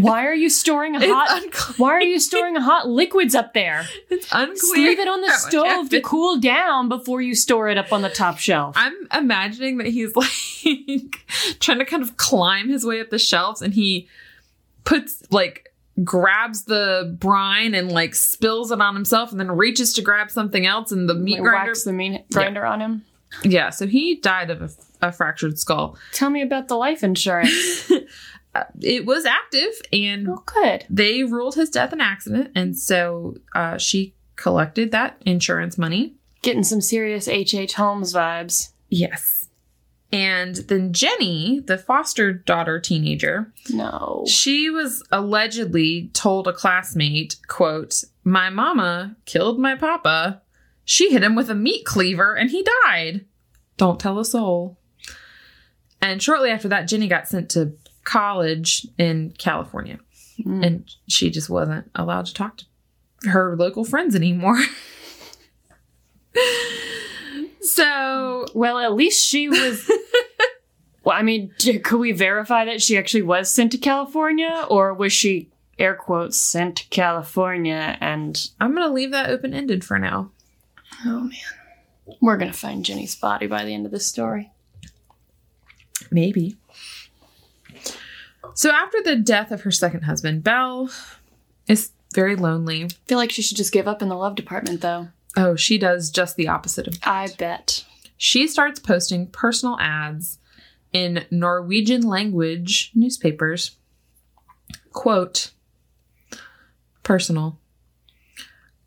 Why 0.00 0.26
are 0.26 0.34
you 0.34 0.48
storing 0.50 0.94
hot? 0.94 1.42
Why 1.78 1.90
are 1.92 2.02
you 2.02 2.18
storing 2.20 2.56
hot 2.56 2.88
liquids 2.88 3.34
up 3.34 3.54
there? 3.54 3.86
It's 4.10 4.26
unclear. 4.32 4.54
Just 4.54 4.72
leave 4.74 4.98
it 4.98 5.08
on 5.08 5.20
the 5.20 5.30
stove 5.32 5.90
to 5.90 6.00
cool 6.00 6.38
down 6.40 6.88
before 6.88 7.20
you 7.20 7.34
store 7.34 7.68
it 7.68 7.76
up 7.78 7.92
on 7.92 8.02
the 8.02 8.08
top 8.10 8.38
shelf. 8.38 8.74
I'm 8.78 8.94
imagining 9.14 9.78
that 9.78 9.86
he's 9.88 10.14
like 10.16 11.24
trying 11.60 11.78
to 11.78 11.84
kind 11.84 12.02
of 12.02 12.16
climb 12.16 12.68
his 12.68 12.84
way 12.84 13.00
up 13.00 13.10
the 13.10 13.18
shelves 13.18 13.60
and 13.62 13.74
he 13.74 14.08
puts 14.84 15.22
like 15.30 15.72
grabs 16.04 16.64
the 16.64 17.16
brine 17.18 17.74
and 17.74 17.90
like 17.92 18.14
spills 18.14 18.70
it 18.70 18.80
on 18.80 18.94
himself 18.94 19.30
and 19.30 19.38
then 19.40 19.50
reaches 19.50 19.92
to 19.94 20.02
grab 20.02 20.30
something 20.30 20.64
else 20.64 20.92
and 20.92 21.08
the 21.08 21.14
meat 21.14 21.34
Like, 21.40 21.42
grinder. 21.42 21.70
wax 21.70 21.82
the 21.84 21.92
meat 21.92 22.24
grinder 22.32 22.64
on 22.64 22.80
him. 22.80 23.04
Yeah, 23.44 23.68
so 23.70 23.86
he 23.86 24.14
died 24.14 24.48
of 24.50 24.62
a, 24.62 24.70
a 25.08 25.12
fractured 25.12 25.58
skull. 25.58 25.98
Tell 26.12 26.30
me 26.30 26.40
about 26.40 26.68
the 26.68 26.76
life 26.76 27.02
insurance. 27.04 27.90
It 28.80 29.06
was 29.06 29.24
active 29.24 29.72
and 29.92 30.28
oh, 30.28 30.42
good. 30.46 30.84
they 30.90 31.22
ruled 31.22 31.54
his 31.54 31.70
death 31.70 31.92
an 31.92 32.00
accident 32.00 32.50
and 32.54 32.76
so 32.76 33.36
uh, 33.54 33.78
she 33.78 34.14
collected 34.36 34.92
that 34.92 35.20
insurance 35.26 35.76
money. 35.76 36.14
Getting 36.42 36.64
some 36.64 36.80
serious 36.80 37.28
H. 37.28 37.54
H. 37.54 37.74
Holmes 37.74 38.14
vibes. 38.14 38.70
Yes. 38.88 39.48
And 40.10 40.56
then 40.56 40.92
Jenny, 40.94 41.60
the 41.60 41.76
foster 41.76 42.32
daughter 42.32 42.80
teenager, 42.80 43.52
No. 43.68 44.24
She 44.26 44.70
was 44.70 45.02
allegedly 45.12 46.10
told 46.14 46.48
a 46.48 46.52
classmate, 46.52 47.36
quote, 47.46 48.04
My 48.24 48.48
mama 48.48 49.16
killed 49.26 49.58
my 49.58 49.74
papa. 49.74 50.40
She 50.84 51.10
hit 51.10 51.22
him 51.22 51.34
with 51.34 51.50
a 51.50 51.54
meat 51.54 51.84
cleaver 51.84 52.34
and 52.34 52.50
he 52.50 52.66
died. 52.86 53.26
Don't 53.76 54.00
tell 54.00 54.18
a 54.18 54.24
soul. 54.24 54.78
And 56.00 56.22
shortly 56.22 56.50
after 56.50 56.68
that, 56.68 56.88
Jenny 56.88 57.08
got 57.08 57.28
sent 57.28 57.50
to 57.50 57.72
college 58.08 58.86
in 58.96 59.34
California. 59.36 59.98
Mm. 60.40 60.66
And 60.66 60.90
she 61.08 61.30
just 61.30 61.50
wasn't 61.50 61.90
allowed 61.94 62.24
to 62.26 62.34
talk 62.34 62.58
to 62.58 62.64
her 63.28 63.54
local 63.54 63.84
friends 63.84 64.16
anymore. 64.16 64.58
so 67.60 68.46
Well, 68.54 68.78
at 68.78 68.94
least 68.94 69.26
she 69.26 69.50
was. 69.50 69.90
well, 71.04 71.16
I 71.16 71.22
mean, 71.22 71.52
could 71.58 71.98
we 71.98 72.12
verify 72.12 72.64
that 72.64 72.80
she 72.80 72.96
actually 72.96 73.22
was 73.22 73.50
sent 73.50 73.72
to 73.72 73.78
California, 73.78 74.64
or 74.70 74.94
was 74.94 75.12
she 75.12 75.50
air 75.78 75.94
quotes 75.94 76.38
sent 76.38 76.76
to 76.76 76.88
California? 76.88 77.98
And 78.00 78.48
I'm 78.58 78.74
going 78.74 78.88
to 78.88 78.94
leave 78.94 79.10
that 79.10 79.28
open 79.28 79.52
ended 79.52 79.84
for 79.84 79.98
now. 79.98 80.30
oh 81.04 81.24
man, 81.24 82.16
we're 82.22 82.38
gonna 82.38 82.54
find 82.54 82.86
Jenny's 82.86 83.14
body 83.14 83.46
by 83.46 83.66
the 83.66 83.74
end 83.74 83.84
of 83.84 83.92
this 83.92 84.06
story. 84.06 84.50
Maybe. 86.10 86.56
So 88.58 88.72
after 88.72 89.00
the 89.00 89.14
death 89.14 89.52
of 89.52 89.60
her 89.60 89.70
second 89.70 90.00
husband, 90.00 90.42
Belle 90.42 90.90
is 91.68 91.92
very 92.12 92.34
lonely. 92.34 92.86
I 92.86 92.88
feel 93.06 93.16
like 93.16 93.30
she 93.30 93.40
should 93.40 93.56
just 93.56 93.72
give 93.72 93.86
up 93.86 94.02
in 94.02 94.08
the 94.08 94.16
love 94.16 94.34
department, 94.34 94.80
though. 94.80 95.10
Oh, 95.36 95.54
she 95.54 95.78
does 95.78 96.10
just 96.10 96.34
the 96.34 96.48
opposite 96.48 96.88
of 96.88 97.00
that. 97.00 97.08
I 97.08 97.28
bet. 97.38 97.84
She 98.16 98.48
starts 98.48 98.80
posting 98.80 99.28
personal 99.28 99.78
ads 99.78 100.40
in 100.92 101.24
Norwegian 101.30 102.02
language 102.02 102.90
newspapers. 102.96 103.76
Quote 104.92 105.52
Personal. 107.04 107.60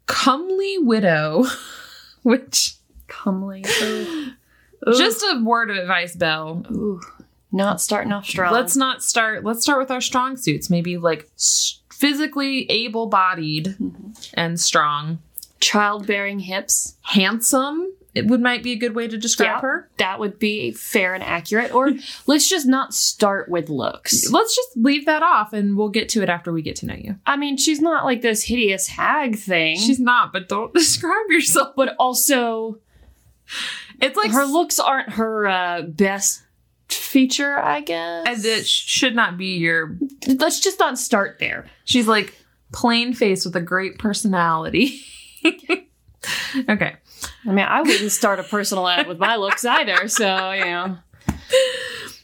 Comely 0.05 0.79
widow, 0.79 1.45
which 2.23 2.75
Comely. 3.07 3.63
just 4.97 5.23
a 5.23 5.41
word 5.41 5.69
of 5.69 5.77
advice, 5.77 6.13
Belle. 6.13 6.65
Ooh, 6.69 6.99
not 7.51 7.81
starting 7.81 8.11
off 8.11 8.25
strong. 8.25 8.53
Let's 8.53 8.75
not 8.75 9.03
start. 9.03 9.43
Let's 9.43 9.61
start 9.61 9.79
with 9.79 9.91
our 9.91 10.01
strong 10.01 10.37
suits. 10.37 10.69
Maybe 10.69 10.97
like 10.97 11.29
physically 11.93 12.69
able-bodied 12.69 13.75
and 14.33 14.59
strong, 14.59 15.19
childbearing 15.59 16.39
hips. 16.39 16.95
handsome. 17.01 17.93
It 18.13 18.27
would 18.27 18.41
might 18.41 18.61
be 18.61 18.73
a 18.73 18.75
good 18.75 18.93
way 18.93 19.07
to 19.07 19.17
describe 19.17 19.47
Yeah. 19.57 19.61
her. 19.61 19.89
That 19.97 20.19
would 20.19 20.37
be 20.37 20.71
fair 20.71 21.13
and 21.13 21.23
accurate. 21.23 21.73
Or 21.73 21.91
let's 22.27 22.49
just 22.49 22.67
not 22.67 22.93
start 22.93 23.47
with 23.47 23.69
looks. 23.69 24.29
Let's 24.29 24.53
just 24.53 24.69
leave 24.75 25.05
that 25.05 25.23
off, 25.23 25.53
and 25.53 25.77
we'll 25.77 25.87
get 25.89 26.09
to 26.09 26.21
it 26.21 26.27
after 26.27 26.51
we 26.51 26.61
get 26.61 26.75
to 26.77 26.85
know 26.87 26.95
you. 26.95 27.15
I 27.25 27.37
mean, 27.37 27.55
she's 27.55 27.79
not 27.79 28.03
like 28.03 28.21
this 28.21 28.43
hideous 28.43 28.87
hag 28.87 29.37
thing. 29.37 29.77
She's 29.77 29.99
not, 29.99 30.33
but 30.33 30.49
don't 30.49 30.73
describe 30.73 31.29
yourself. 31.29 31.73
but 31.77 31.95
also 31.99 32.79
It's 34.01 34.17
like 34.17 34.31
her 34.31 34.45
looks 34.45 34.77
aren't 34.79 35.11
her 35.13 35.47
uh, 35.47 35.81
best 35.83 36.43
feature, 36.93 37.57
I 37.57 37.81
guess. 37.81 38.25
and 38.27 38.45
it 38.45 38.65
should 38.67 39.15
not 39.15 39.37
be 39.37 39.57
your. 39.57 39.97
Let's 40.27 40.59
just 40.59 40.79
not 40.79 40.97
start 40.97 41.37
there. 41.39 41.65
She's 41.85 42.07
like 42.07 42.35
plain 42.71 43.13
face 43.13 43.45
with 43.45 43.55
a 43.55 43.61
great 43.61 43.97
personality. 43.99 45.01
okay. 46.69 46.95
I 47.45 47.51
mean, 47.51 47.65
I 47.65 47.81
wouldn't 47.81 48.11
start 48.11 48.39
a 48.39 48.43
personal 48.43 48.87
ad 48.87 49.07
with 49.07 49.19
my 49.19 49.35
looks 49.35 49.65
either. 49.65 50.07
So 50.07 50.51
you 50.51 50.65
know, 50.65 50.97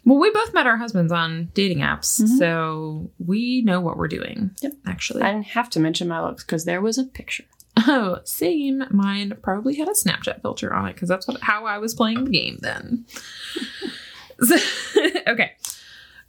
Well, 0.07 0.19
we 0.19 0.31
both 0.31 0.53
met 0.53 0.67
our 0.67 0.77
husbands 0.77 1.11
on 1.11 1.49
dating 1.53 1.79
apps, 1.79 2.21
mm-hmm. 2.21 2.37
so 2.37 3.11
we 3.19 3.61
know 3.63 3.81
what 3.81 3.97
we're 3.97 4.07
doing. 4.07 4.51
Yep. 4.61 4.71
Actually. 4.85 5.23
I 5.23 5.33
didn't 5.33 5.47
have 5.47 5.69
to 5.71 5.81
mention 5.81 6.07
my 6.07 6.21
looks 6.21 6.45
because 6.45 6.63
there 6.63 6.79
was 6.79 6.97
a 6.97 7.03
picture. 7.03 7.43
Oh, 7.85 8.19
same. 8.23 8.85
Mine 8.89 9.37
probably 9.41 9.75
had 9.75 9.89
a 9.89 9.91
Snapchat 9.91 10.41
filter 10.41 10.73
on 10.73 10.87
it 10.87 10.93
because 10.93 11.09
that's 11.09 11.27
what 11.27 11.41
how 11.41 11.65
I 11.65 11.77
was 11.77 11.93
playing 11.93 12.23
the 12.23 12.31
game 12.31 12.57
then. 12.61 13.05
Okay. 15.27 15.53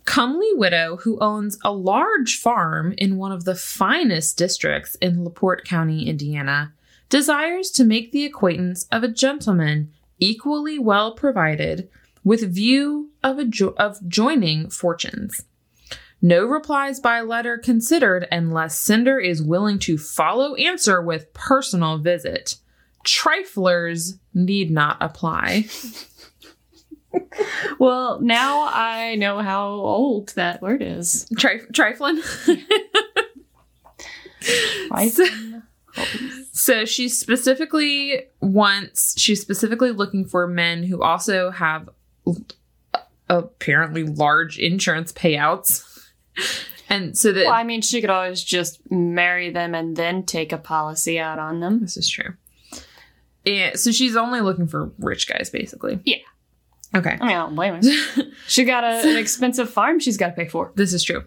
Comely 0.05 0.53
widow 0.55 0.97
who 0.97 1.19
owns 1.21 1.59
a 1.63 1.73
large 1.73 2.39
farm 2.39 2.95
in 2.99 3.17
one 3.17 3.31
of 3.31 3.45
the 3.45 3.55
finest 3.55 4.37
districts 4.39 4.97
in 4.97 5.23
LaPorte 5.23 5.65
County, 5.65 6.09
Indiana, 6.09 6.73
desires 7.09 7.71
to 7.73 7.85
make 7.85 8.11
the 8.11 8.25
acquaintance 8.25 8.87
of 8.91 9.03
a 9.03 9.09
gentleman 9.09 9.93
equally 10.19 10.79
well 10.79 11.13
provided 11.13 11.89
with 12.25 12.53
view 12.53 13.11
of 13.23 13.39
a 13.39 13.45
jo- 13.45 13.75
of 13.79 13.97
joining 14.09 14.69
fortunes. 14.71 15.45
No 16.21 16.45
replies 16.45 16.99
by 16.99 17.21
letter 17.21 17.59
considered 17.59 18.27
unless 18.33 18.79
sender 18.79 19.19
is 19.19 19.43
willing 19.43 19.79
to 19.81 19.97
follow 19.97 20.55
answer 20.57 21.01
with 21.01 21.33
personal 21.33 21.99
visit. 21.99 22.57
Triflers 23.05 24.19
need 24.35 24.71
not 24.71 24.97
apply. 25.01 25.67
Well, 27.79 28.21
now 28.21 28.69
I 28.71 29.15
know 29.15 29.39
how 29.39 29.69
old 29.69 30.31
that 30.31 30.61
word 30.61 30.83
is. 30.83 31.29
Tri- 31.37 31.61
trifling. 31.73 32.21
Right? 34.91 35.13
So 36.53 36.85
she 36.85 37.09
specifically 37.09 38.23
wants, 38.41 39.19
she's 39.19 39.41
specifically 39.41 39.91
looking 39.91 40.25
for 40.25 40.47
men 40.47 40.85
who 40.85 41.03
also 41.03 41.51
have 41.51 41.89
apparently 43.29 44.05
large 44.05 44.59
insurance 44.59 45.13
payouts. 45.13 45.85
And 46.89 47.19
so 47.19 47.33
that 47.33 47.47
Well, 47.47 47.55
I 47.55 47.65
mean, 47.65 47.83
she 47.83 48.01
could 48.01 48.11
always 48.11 48.43
just 48.43 48.81
marry 48.91 49.51
them 49.51 49.75
and 49.75 49.97
then 49.97 50.25
take 50.25 50.53
a 50.53 50.59
policy 50.59 51.19
out 51.19 51.39
on 51.39 51.61
them. 51.61 51.81
This 51.81 51.97
is 51.97 52.09
true. 52.09 52.35
And 53.45 53.79
so 53.79 53.93
she's 53.93 54.17
only 54.17 54.41
looking 54.41 54.67
for 54.67 54.93
rich 54.99 55.29
guys, 55.29 55.51
basically. 55.51 56.01
Yeah. 56.05 56.17
Okay. 56.95 57.19
I 57.21 57.27
mean, 57.27 57.37
I 57.37 57.41
don't 57.41 57.55
blame 57.55 57.75
her. 57.75 58.23
she 58.47 58.65
got 58.65 58.85
a, 58.85 59.09
an 59.09 59.17
expensive 59.17 59.71
farm 59.71 60.01
she's 60.01 60.17
got 60.17 60.29
to 60.29 60.33
pay 60.33 60.49
for. 60.49 60.73
This 60.75 60.93
is 60.93 61.03
true. 61.03 61.25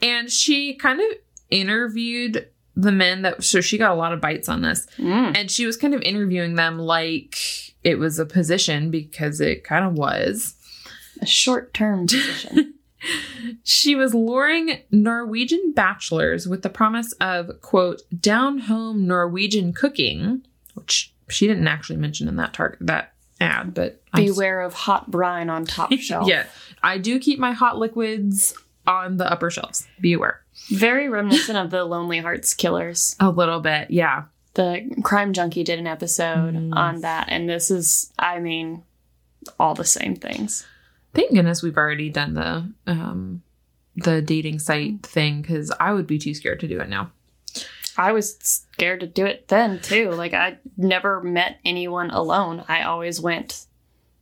And 0.00 0.30
she 0.30 0.74
kind 0.74 1.00
of 1.00 1.06
interviewed 1.50 2.48
the 2.76 2.92
men 2.92 3.22
that, 3.22 3.42
so 3.44 3.60
she 3.60 3.78
got 3.78 3.92
a 3.92 3.94
lot 3.94 4.12
of 4.12 4.20
bites 4.20 4.48
on 4.48 4.62
this. 4.62 4.86
Mm. 4.98 5.36
And 5.36 5.50
she 5.50 5.66
was 5.66 5.76
kind 5.76 5.94
of 5.94 6.02
interviewing 6.02 6.54
them 6.54 6.78
like 6.78 7.36
it 7.82 7.98
was 7.98 8.18
a 8.18 8.26
position 8.26 8.90
because 8.90 9.40
it 9.40 9.64
kind 9.64 9.84
of 9.84 9.94
was. 9.94 10.54
A 11.20 11.26
short 11.26 11.74
term 11.74 12.06
position. 12.06 12.74
She 13.64 13.94
was 13.94 14.14
luring 14.14 14.78
Norwegian 14.90 15.72
bachelors 15.72 16.48
with 16.48 16.62
the 16.62 16.70
promise 16.70 17.12
of, 17.20 17.60
quote, 17.60 18.02
down 18.18 18.60
home 18.60 19.06
Norwegian 19.06 19.72
cooking, 19.72 20.42
which 20.74 21.12
she 21.28 21.46
didn't 21.46 21.68
actually 21.68 21.98
mention 21.98 22.28
in 22.28 22.36
that 22.36 22.54
target, 22.54 22.78
that 22.80 23.13
ad, 23.40 23.74
but 23.74 24.00
I'm 24.12 24.24
Beware 24.26 24.60
of 24.62 24.74
hot 24.74 25.10
brine 25.10 25.50
on 25.50 25.64
top 25.64 25.92
shelf. 25.98 26.28
Yeah, 26.28 26.46
I 26.82 26.98
do 26.98 27.18
keep 27.18 27.38
my 27.38 27.52
hot 27.52 27.78
liquids 27.78 28.54
on 28.86 29.16
the 29.16 29.30
upper 29.30 29.50
shelves. 29.50 29.86
Be 30.00 30.12
aware. 30.12 30.42
Very 30.70 31.08
reminiscent 31.08 31.58
of 31.58 31.70
the 31.70 31.84
Lonely 31.84 32.18
Hearts 32.18 32.54
Killers. 32.54 33.16
A 33.20 33.30
little 33.30 33.60
bit, 33.60 33.90
yeah. 33.90 34.24
the 34.54 34.88
Crime 35.02 35.32
Junkie 35.32 35.64
did 35.64 35.78
an 35.78 35.86
episode 35.86 36.54
Mm. 36.54 36.76
on 36.76 37.00
that, 37.00 37.26
and 37.28 37.48
this 37.48 37.70
is, 37.70 38.12
I 38.18 38.38
mean, 38.40 38.82
all 39.58 39.74
the 39.74 39.84
same 39.84 40.14
things. 40.16 40.64
Thank 41.12 41.32
goodness 41.32 41.62
we've 41.62 41.76
already 41.76 42.08
done 42.10 42.34
the 42.34 42.72
um 42.86 43.42
the 43.96 44.20
dating 44.20 44.58
site 44.58 45.02
thing 45.06 45.40
because 45.42 45.70
I 45.78 45.92
would 45.92 46.06
be 46.08 46.18
too 46.18 46.34
scared 46.34 46.58
to 46.60 46.68
do 46.68 46.80
it 46.80 46.88
now. 46.88 47.12
I 47.96 48.12
was 48.12 48.36
scared 48.42 49.00
to 49.00 49.06
do 49.06 49.24
it 49.26 49.48
then 49.48 49.80
too. 49.80 50.10
Like 50.10 50.34
I 50.34 50.58
never 50.76 51.20
met 51.22 51.58
anyone 51.64 52.10
alone. 52.10 52.64
I 52.68 52.82
always 52.82 53.20
went 53.20 53.66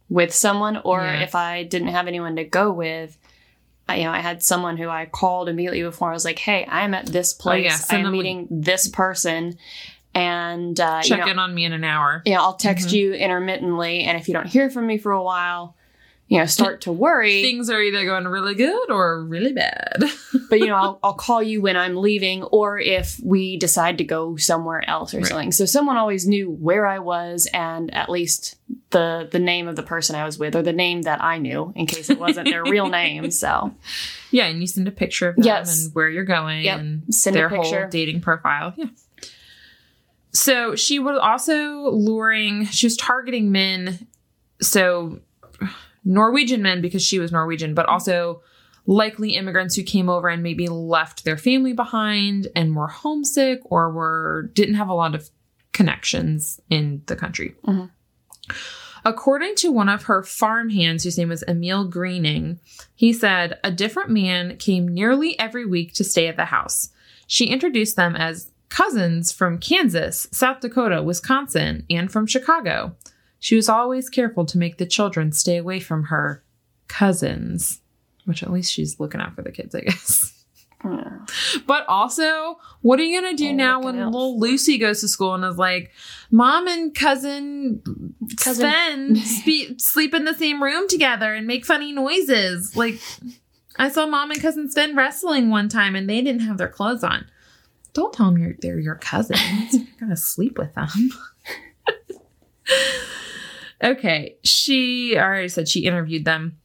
with 0.08 0.34
someone, 0.34 0.76
or 0.84 1.00
Yeah. 1.00 1.20
if 1.22 1.34
I 1.34 1.62
didn't 1.64 1.88
have 1.88 2.06
anyone 2.06 2.36
to 2.36 2.44
go 2.44 2.70
with, 2.70 3.16
I, 3.88 3.96
you 3.96 4.04
know, 4.04 4.10
I 4.10 4.18
had 4.20 4.42
someone 4.42 4.76
who 4.76 4.88
I 4.88 5.06
called 5.06 5.48
immediately 5.48 5.82
before. 5.82 6.10
I 6.10 6.12
was 6.12 6.24
like, 6.24 6.38
"Hey, 6.38 6.66
I'm 6.68 6.92
at 6.94 7.06
this 7.06 7.34
Oh, 7.44 7.52
yeah, 7.54 7.70
place. 7.70 7.86
I'm 7.90 8.12
meeting 8.12 8.46
this 8.50 8.88
person, 8.88 9.56
and 10.14 10.78
uh, 10.78 11.00
Check 11.02 11.18
you 11.20 11.24
know, 11.24 11.30
in 11.32 11.38
on 11.38 11.54
me 11.54 11.64
in 11.64 11.72
an 11.72 11.84
hour. 11.84 12.22
yeah, 12.26 12.40
I'll 12.40 12.54
text 12.54 12.88
Mhm. 12.88 12.92
you 12.92 13.14
intermittently, 13.14 14.02
and 14.04 14.18
if 14.18 14.28
you 14.28 14.34
don't 14.34 14.46
hear 14.46 14.68
from 14.70 14.86
me 14.86 14.98
for 14.98 15.12
a 15.12 15.22
while, 15.22 15.74
you 16.32 16.38
know, 16.38 16.46
start 16.46 16.80
to 16.80 16.92
worry. 16.92 17.42
Things 17.42 17.68
are 17.68 17.82
either 17.82 18.06
going 18.06 18.26
really 18.26 18.54
good 18.54 18.90
or 18.90 19.22
really 19.22 19.52
bad. 19.52 20.02
but 20.48 20.60
you 20.60 20.66
know, 20.66 20.76
I'll, 20.76 20.98
I'll 21.02 21.12
call 21.12 21.42
you 21.42 21.60
when 21.60 21.76
I'm 21.76 21.94
leaving, 21.94 22.42
or 22.44 22.78
if 22.78 23.20
we 23.22 23.58
decide 23.58 23.98
to 23.98 24.04
go 24.04 24.36
somewhere 24.36 24.82
else 24.88 25.12
or 25.12 25.18
Right. 25.18 25.26
something. 25.26 25.52
So 25.52 25.66
someone 25.66 25.98
always 25.98 26.26
knew 26.26 26.50
where 26.50 26.86
I 26.86 27.00
was, 27.00 27.46
and 27.52 27.92
at 27.94 28.08
least 28.08 28.56
the 28.90 29.28
the 29.30 29.38
name 29.38 29.68
of 29.68 29.76
the 29.76 29.82
person 29.82 30.16
I 30.16 30.24
was 30.24 30.38
with, 30.38 30.56
or 30.56 30.62
the 30.62 30.72
name 30.72 31.02
that 31.02 31.22
I 31.22 31.36
knew, 31.36 31.70
in 31.76 31.84
case 31.84 32.08
it 32.08 32.18
wasn't 32.18 32.48
their 32.48 32.64
real 32.64 32.88
name. 33.00 33.30
So 33.30 33.74
yeah, 34.30 34.46
and 34.46 34.58
you 34.60 34.66
send 34.66 34.88
a 34.88 34.90
picture 34.90 35.28
of 35.28 35.36
them 35.36 35.44
Yes. 35.44 35.84
and 35.84 35.94
where 35.94 36.08
you're 36.08 36.24
going 36.24 36.62
Yep. 36.64 36.78
and 36.80 37.14
Send 37.14 37.36
a 37.36 37.40
their 37.40 37.48
whole 37.50 37.88
dating 37.90 38.22
profile. 38.22 38.72
Yeah. 38.78 38.86
So 40.32 40.76
she 40.76 40.98
was 40.98 41.18
also 41.20 41.90
luring, 41.90 42.64
she 42.68 42.86
was 42.86 42.96
targeting 42.96 43.52
men. 43.52 44.06
So 44.62 45.20
Norwegian 46.04 46.62
men 46.62 46.80
because 46.80 47.02
she 47.02 47.18
was 47.18 47.32
Norwegian, 47.32 47.74
but 47.74 47.86
also 47.86 48.42
likely 48.86 49.36
immigrants 49.36 49.76
who 49.76 49.82
came 49.82 50.08
over 50.08 50.28
and 50.28 50.42
maybe 50.42 50.66
left 50.68 51.24
their 51.24 51.36
family 51.36 51.72
behind 51.72 52.48
and 52.56 52.74
were 52.74 52.88
homesick 52.88 53.60
or 53.64 53.92
were 53.92 54.50
didn't 54.54 54.74
have 54.74 54.88
a 54.88 54.94
lot 54.94 55.14
of 55.14 55.30
connections 55.72 56.60
in 56.68 57.02
the 57.06 57.16
country. 57.16 57.54
Mhm. 57.66 57.90
According 59.04 59.56
to 59.56 59.72
one 59.72 59.88
of 59.88 60.04
her 60.04 60.22
farm 60.22 60.70
hands, 60.70 61.02
whose 61.02 61.18
name 61.18 61.30
was 61.30 61.42
Emil 61.48 61.84
Greening, 61.84 62.60
he 62.94 63.12
said 63.12 63.58
a 63.64 63.70
different 63.70 64.10
man 64.10 64.56
came 64.58 64.86
nearly 64.86 65.38
every 65.38 65.66
week 65.66 65.92
to 65.94 66.04
stay 66.04 66.28
at 66.28 66.36
the 66.36 66.46
house. 66.46 66.90
She 67.26 67.46
introduced 67.46 67.96
them 67.96 68.14
as 68.14 68.52
cousins 68.68 69.32
from 69.32 69.58
Kansas, 69.58 70.28
South 70.30 70.60
Dakota, 70.60 71.02
Wisconsin, 71.02 71.84
and 71.90 72.12
from 72.12 72.26
Chicago. 72.26 72.94
She 73.42 73.56
was 73.56 73.68
always 73.68 74.08
careful 74.08 74.46
to 74.46 74.56
make 74.56 74.78
the 74.78 74.86
children 74.86 75.32
stay 75.32 75.56
away 75.56 75.80
from 75.80 76.04
her 76.04 76.44
cousins, 76.86 77.80
which 78.24 78.40
at 78.44 78.52
least 78.52 78.72
she's 78.72 79.00
looking 79.00 79.20
out 79.20 79.34
for 79.34 79.42
the 79.42 79.50
kids, 79.50 79.74
I 79.74 79.80
guess. 79.80 80.44
yeah. 80.84 81.18
But 81.66 81.84
also, 81.88 82.60
what 82.82 83.00
are 83.00 83.02
you 83.02 83.20
going 83.20 83.36
to 83.36 83.42
do 83.42 83.50
Oh, 83.50 83.54
now 83.54 83.82
when 83.82 83.98
out. 83.98 84.12
little 84.12 84.38
Lucy 84.38 84.78
goes 84.78 85.00
to 85.00 85.08
school 85.08 85.34
and 85.34 85.44
is 85.44 85.56
like, 85.58 85.90
Mom 86.30 86.68
and 86.68 86.94
cousin, 86.94 87.82
Cousin- 88.36 89.16
Sven 89.16 89.16
spe- 89.76 89.80
sleep 89.80 90.14
in 90.14 90.24
the 90.24 90.34
same 90.34 90.62
room 90.62 90.86
together 90.86 91.34
and 91.34 91.44
make 91.44 91.66
funny 91.66 91.90
noises? 91.90 92.76
Like, 92.76 93.00
I 93.76 93.88
saw 93.88 94.06
Mom 94.06 94.30
and 94.30 94.40
cousin 94.40 94.70
Sven 94.70 94.94
wrestling 94.94 95.50
one 95.50 95.68
time 95.68 95.96
and 95.96 96.08
they 96.08 96.20
didn't 96.22 96.42
have 96.42 96.58
their 96.58 96.68
clothes 96.68 97.02
on. 97.02 97.26
Don't 97.92 98.12
tell 98.14 98.26
them 98.30 98.38
you're, 98.40 98.54
they're 98.60 98.78
your 98.78 98.94
cousins. 98.94 99.40
You're 99.74 99.86
going 99.98 100.10
to 100.10 100.16
sleep 100.16 100.58
with 100.58 100.72
them. 100.74 100.88
okay. 103.82 104.36
She 104.44 105.16
I 105.16 105.22
already 105.22 105.48
said 105.48 105.68
she 105.68 105.80
interviewed 105.84 106.24
them. 106.24 106.58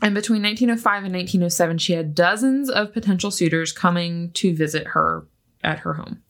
And 0.00 0.14
between 0.14 0.42
1905 0.42 1.04
and 1.04 1.14
1907, 1.14 1.78
she 1.78 1.94
had 1.94 2.14
dozens 2.14 2.70
of 2.70 2.92
potential 2.92 3.30
suitors 3.32 3.72
coming 3.72 4.30
to 4.32 4.54
visit 4.54 4.88
her 4.88 5.26
at 5.64 5.80
her 5.80 5.94
home. 5.94 6.22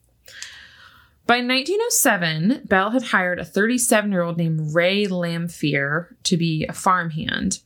By 1.26 1.42
1907, 1.42 2.62
Belle 2.64 2.90
had 2.90 3.02
hired 3.02 3.38
a 3.38 3.44
37 3.44 4.10
year 4.10 4.22
old 4.22 4.38
named 4.38 4.74
Ray 4.74 5.04
Lamphere 5.06 6.14
to 6.22 6.36
be 6.38 6.64
a 6.66 6.72
farmhand. 6.72 7.58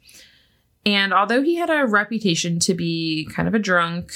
And 0.85 1.15
although 1.15 1.43
he 1.43 1.55
had 1.55 1.71
a 1.71 1.87
reputation 1.87 2.59
to 2.61 2.75
be 2.75 3.29
kind 3.33 3.47
of 3.47 3.55
a 3.55 3.61
drunk, 3.61 4.13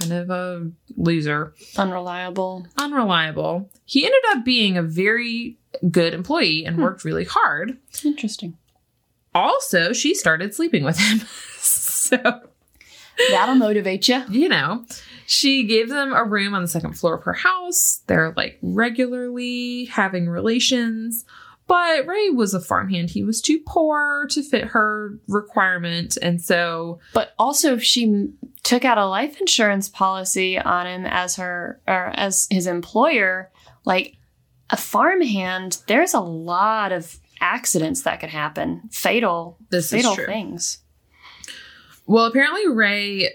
kind 0.00 0.12
of 0.12 0.30
a 0.30 0.68
loser, 0.96 1.54
Unreliable. 1.76 2.66
unreliable, 2.76 3.70
he 3.84 4.04
ended 4.04 4.22
up 4.30 4.44
being 4.44 4.76
a 4.76 4.82
very 4.82 5.57
good 5.90 6.14
employee 6.14 6.64
and 6.64 6.76
hmm. 6.76 6.82
worked 6.82 7.04
really 7.04 7.24
hard. 7.24 7.76
Interesting. 8.04 8.56
also 9.34 9.92
she 9.92 10.14
started 10.14 10.54
sleeping 10.54 10.84
with 10.84 10.98
him. 10.98 11.22
So 12.08 12.16
That'll 13.30 13.54
motivate 13.56 14.08
you. 14.08 14.24
you 14.30 14.48
know 14.48 14.86
she 15.28 15.64
gave 15.64 15.90
them 15.90 16.14
a 16.14 16.24
room 16.24 16.54
on 16.54 16.62
the 16.62 16.68
second 16.68 16.94
floor 16.94 17.16
of 17.16 17.24
her 17.24 17.34
house. 17.34 18.02
They're 18.06 18.32
like 18.34 18.58
regularly 18.62 19.84
having 19.84 20.26
relations. 20.26 21.26
But 21.66 22.06
ray 22.06 22.30
was 22.30 22.54
a 22.54 22.60
farmhand. 22.60 23.10
He 23.10 23.22
was 23.22 23.42
too 23.42 23.60
poor 23.66 24.26
to 24.30 24.42
fit 24.42 24.68
her 24.68 25.18
requirement. 25.28 26.16
And 26.22 26.40
so 26.40 26.98
But 27.12 27.34
also, 27.38 27.74
if 27.74 27.82
she 27.82 28.30
took 28.62 28.86
out 28.86 28.96
a 28.96 29.04
life 29.04 29.38
insurance 29.38 29.90
policy 29.90 30.58
on 30.58 30.86
him 30.86 31.04
as 31.04 31.36
her 31.36 31.82
or 31.86 32.06
as 32.14 32.48
his 32.50 32.66
employer, 32.66 33.50
like 33.84 34.16
a 34.70 34.76
farmhand, 34.76 35.78
there's 35.86 36.14
a 36.14 36.20
lot 36.20 36.92
of 36.92 37.18
accidents 37.40 38.02
that 38.02 38.20
could 38.20 38.30
happen, 38.30 38.82
fatal, 38.90 39.56
This 39.70 39.86
is 39.86 39.90
fatal 39.90 40.14
true. 40.14 40.26
things. 40.26 40.78
Well, 42.06 42.24
apparently 42.24 42.66
Ray 42.66 43.28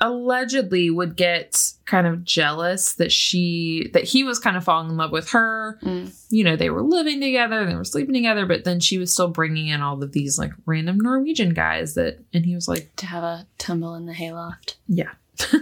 allegedly 0.00 0.90
would 0.90 1.16
get 1.16 1.72
kind 1.86 2.06
of 2.06 2.22
jealous 2.24 2.94
that 2.94 3.10
she 3.10 3.90
that 3.94 4.04
he 4.04 4.22
was 4.22 4.38
kind 4.38 4.56
of 4.56 4.62
falling 4.62 4.90
in 4.90 4.96
love 4.96 5.10
with 5.10 5.30
her. 5.30 5.80
Mm. 5.82 6.14
You 6.30 6.44
know, 6.44 6.54
they 6.54 6.70
were 6.70 6.82
living 6.84 7.20
together, 7.20 7.66
they 7.66 7.74
were 7.74 7.82
sleeping 7.84 8.14
together, 8.14 8.46
but 8.46 8.62
then 8.62 8.78
she 8.78 8.96
was 8.96 9.12
still 9.12 9.26
bringing 9.26 9.66
in 9.66 9.82
all 9.82 10.00
of 10.00 10.12
these 10.12 10.38
like 10.38 10.52
random 10.66 10.98
Norwegian 11.00 11.52
guys 11.52 11.94
that 11.94 12.20
and 12.32 12.46
he 12.46 12.54
was 12.54 12.68
like, 12.68 12.94
To 12.96 13.06
have 13.06 13.24
a 13.24 13.46
tumble 13.58 13.96
in 13.96 14.06
the 14.06 14.14
hayloft. 14.14 14.76
yeah. 14.86 15.10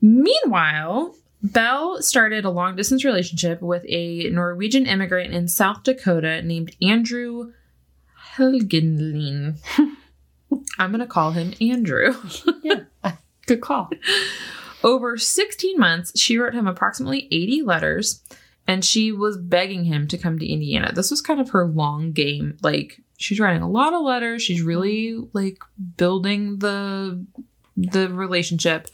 Meanwhile, 0.00 1.14
Belle 1.42 2.00
started 2.02 2.44
a 2.44 2.50
long 2.50 2.76
distance 2.76 3.04
relationship 3.04 3.60
with 3.60 3.84
a 3.88 4.30
Norwegian 4.30 4.86
immigrant 4.86 5.34
in 5.34 5.48
South 5.48 5.82
Dakota 5.82 6.40
named 6.42 6.76
Andrew 6.80 7.52
Helgenlin. 8.36 9.56
I'm 10.78 10.90
going 10.90 11.00
to 11.00 11.06
call 11.06 11.32
him 11.32 11.54
Andrew. 11.60 12.14
yeah, 12.62 12.84
Good 13.46 13.60
call. 13.60 13.90
Over 14.84 15.16
16 15.16 15.78
months, 15.78 16.18
she 16.18 16.38
wrote 16.38 16.54
him 16.54 16.66
approximately 16.66 17.28
80 17.30 17.62
letters 17.62 18.22
and 18.66 18.84
she 18.84 19.10
was 19.10 19.36
begging 19.36 19.84
him 19.84 20.06
to 20.08 20.18
come 20.18 20.38
to 20.38 20.46
Indiana. 20.46 20.92
This 20.92 21.10
was 21.10 21.20
kind 21.20 21.40
of 21.40 21.50
her 21.50 21.66
long 21.66 22.12
game. 22.12 22.56
Like 22.62 23.00
she's 23.18 23.40
writing 23.40 23.62
a 23.62 23.70
lot 23.70 23.94
of 23.94 24.02
letters, 24.02 24.42
she's 24.42 24.62
really 24.62 25.18
like 25.32 25.58
building 25.96 26.58
the 26.58 27.24
the 27.76 28.08
relationship 28.10 28.88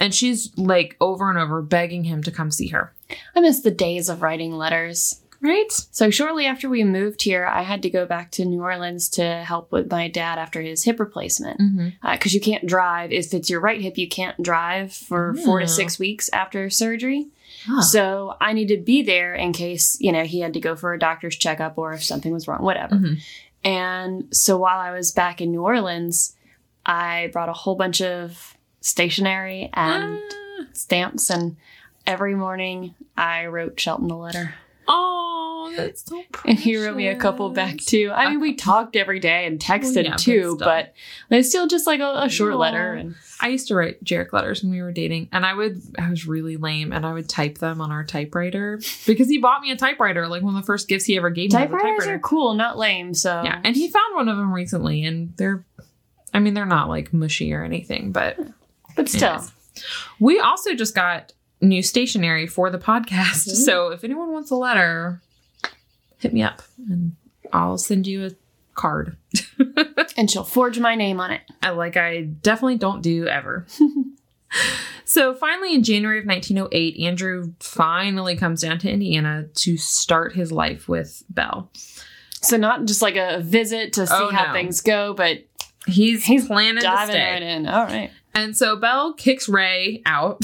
and 0.00 0.12
she's 0.12 0.56
like 0.58 0.96
over 1.00 1.30
and 1.30 1.38
over 1.38 1.62
begging 1.62 2.04
him 2.04 2.22
to 2.24 2.32
come 2.32 2.50
see 2.50 2.68
her. 2.68 2.92
I 3.36 3.40
miss 3.40 3.60
the 3.60 3.70
days 3.70 4.08
of 4.08 4.22
writing 4.22 4.52
letters. 4.56 5.20
Right? 5.42 5.72
So 5.90 6.10
shortly 6.10 6.44
after 6.44 6.68
we 6.68 6.84
moved 6.84 7.22
here, 7.22 7.46
I 7.46 7.62
had 7.62 7.80
to 7.84 7.88
go 7.88 8.04
back 8.04 8.30
to 8.32 8.44
New 8.44 8.60
Orleans 8.60 9.08
to 9.10 9.24
help 9.42 9.72
with 9.72 9.90
my 9.90 10.06
dad 10.06 10.38
after 10.38 10.60
his 10.60 10.84
hip 10.84 11.00
replacement. 11.00 11.58
Because 12.12 12.34
you 12.34 12.42
can't 12.42 12.66
drive. 12.66 13.10
If 13.10 13.32
it's 13.32 13.48
your 13.48 13.60
right 13.60 13.80
hip, 13.80 13.96
you 13.96 14.06
can't 14.06 14.42
drive 14.42 14.92
for 14.92 15.32
four 15.32 15.60
to 15.60 15.66
six 15.66 15.98
weeks 15.98 16.28
after 16.34 16.68
surgery. 16.68 17.28
Huh. 17.64 17.80
So 17.80 18.36
I 18.38 18.52
needed 18.52 18.80
to 18.80 18.84
be 18.84 19.00
there 19.00 19.34
in 19.34 19.54
case, 19.54 19.96
you 19.98 20.12
know, 20.12 20.24
he 20.24 20.40
had 20.40 20.52
to 20.52 20.60
go 20.60 20.76
for 20.76 20.92
a 20.92 20.98
doctor's 20.98 21.36
checkup 21.36 21.78
or 21.78 21.94
if 21.94 22.04
something 22.04 22.32
was 22.34 22.46
wrong, 22.46 22.62
whatever. 22.62 22.96
Mhm. 22.96 23.22
And 23.64 24.36
so 24.36 24.58
while 24.58 24.78
I 24.78 24.90
was 24.90 25.10
back 25.10 25.40
in 25.40 25.52
New 25.52 25.62
Orleans, 25.62 26.36
I 26.84 27.30
brought 27.32 27.48
a 27.48 27.54
whole 27.54 27.76
bunch 27.76 28.02
of 28.02 28.58
stationery 28.80 29.70
and 29.74 30.18
Ah. 30.22 30.64
stamps. 30.72 31.30
And 31.30 31.56
every 32.06 32.34
morning 32.34 32.94
I 33.16 33.46
wrote 33.46 33.78
Shelton 33.78 34.10
a 34.10 34.18
letter. 34.18 34.54
Oh, 34.92 35.72
that's 35.76 36.04
so 36.04 36.20
precious. 36.32 36.48
And 36.50 36.58
he 36.58 36.76
wrote 36.76 36.96
me 36.96 37.06
a 37.06 37.14
couple 37.14 37.48
back 37.50 37.76
too. 37.76 38.10
I 38.12 38.28
mean, 38.28 38.40
we 38.40 38.54
talked 38.54 38.96
every 38.96 39.20
day 39.20 39.46
and 39.46 39.60
texted 39.60 40.04
yeah, 40.04 40.16
too, 40.16 40.56
but 40.58 40.94
it's 41.30 41.48
still 41.48 41.68
just 41.68 41.86
like 41.86 42.00
a, 42.00 42.22
a 42.24 42.28
short 42.28 42.54
Aw. 42.54 42.58
letter. 42.58 42.94
And 42.94 43.14
I 43.40 43.48
used 43.48 43.68
to 43.68 43.76
write 43.76 44.02
Jarek 44.02 44.32
letters 44.32 44.62
when 44.64 44.72
we 44.72 44.82
were 44.82 44.90
dating, 44.90 45.28
and 45.32 45.46
I 45.46 45.54
would 45.54 45.80
I 45.96 46.10
was 46.10 46.26
really 46.26 46.56
lame, 46.56 46.92
and 46.92 47.06
I 47.06 47.12
would 47.12 47.28
type 47.28 47.58
them 47.58 47.80
on 47.80 47.92
our 47.92 48.02
typewriter 48.04 48.80
because 49.06 49.28
he 49.28 49.38
bought 49.38 49.62
me 49.62 49.70
a 49.70 49.76
typewriter, 49.76 50.26
like 50.26 50.42
one 50.42 50.56
of 50.56 50.60
the 50.62 50.66
first 50.66 50.88
gifts 50.88 51.04
he 51.04 51.16
ever 51.16 51.30
gave 51.30 51.52
me. 51.52 51.58
typewriters 51.58 52.06
are 52.08 52.18
cool, 52.18 52.54
not 52.54 52.76
lame. 52.76 53.14
So 53.14 53.42
Yeah, 53.44 53.60
and 53.62 53.76
he 53.76 53.88
found 53.88 54.16
one 54.16 54.28
of 54.28 54.36
them 54.38 54.52
recently, 54.52 55.04
and 55.04 55.36
they're, 55.36 55.64
I 56.34 56.40
mean, 56.40 56.54
they're 56.54 56.66
not 56.66 56.88
like 56.88 57.12
mushy 57.12 57.52
or 57.52 57.62
anything, 57.62 58.10
but 58.10 58.36
but 59.02 59.08
still, 59.10 59.28
anyways. 59.28 59.52
we 60.18 60.40
also 60.40 60.74
just 60.74 60.94
got 60.94 61.32
new 61.60 61.82
stationery 61.82 62.46
for 62.46 62.70
the 62.70 62.78
podcast. 62.78 63.46
Mm-hmm. 63.48 63.54
So 63.56 63.88
if 63.88 64.04
anyone 64.04 64.32
wants 64.32 64.50
a 64.50 64.56
letter, 64.56 65.20
hit 66.18 66.32
me 66.32 66.42
up 66.42 66.62
and 66.88 67.16
I'll 67.52 67.78
send 67.78 68.06
you 68.06 68.26
a 68.26 68.30
card. 68.74 69.16
And 70.16 70.30
she'll 70.30 70.44
forge 70.44 70.78
my 70.78 70.96
name 70.96 71.18
on 71.20 71.30
it. 71.30 71.40
I 71.62 71.70
like 71.70 71.96
I 71.96 72.22
definitely 72.22 72.76
don't 72.76 73.00
do 73.00 73.26
ever. 73.26 73.64
so 75.04 75.34
finally 75.34 75.74
in 75.74 75.82
January 75.82 76.18
of 76.18 76.26
1908, 76.26 76.98
Andrew 77.06 77.52
finally 77.60 78.36
comes 78.36 78.60
down 78.60 78.78
to 78.80 78.90
Indiana 78.90 79.44
to 79.54 79.76
start 79.78 80.34
his 80.34 80.52
life 80.52 80.88
with 80.88 81.22
Belle. 81.30 81.70
So 82.42 82.56
not 82.56 82.84
just 82.84 83.00
like 83.02 83.16
a 83.16 83.40
visit 83.40 83.94
to 83.94 84.06
see 84.06 84.12
Oh, 84.14 84.30
how 84.30 84.48
no. 84.48 84.52
things 84.52 84.80
go, 84.82 85.14
but 85.14 85.38
He's 85.86 86.24
he's 86.24 86.46
planning 86.46 86.74
to 86.76 86.82
diving 86.82 87.14
stay. 87.14 87.32
right 87.32 87.42
in. 87.42 87.66
All 87.66 87.84
right. 87.84 88.10
And 88.34 88.56
so 88.56 88.76
Belle 88.76 89.14
kicks 89.14 89.48
Ray 89.48 90.02
out. 90.06 90.40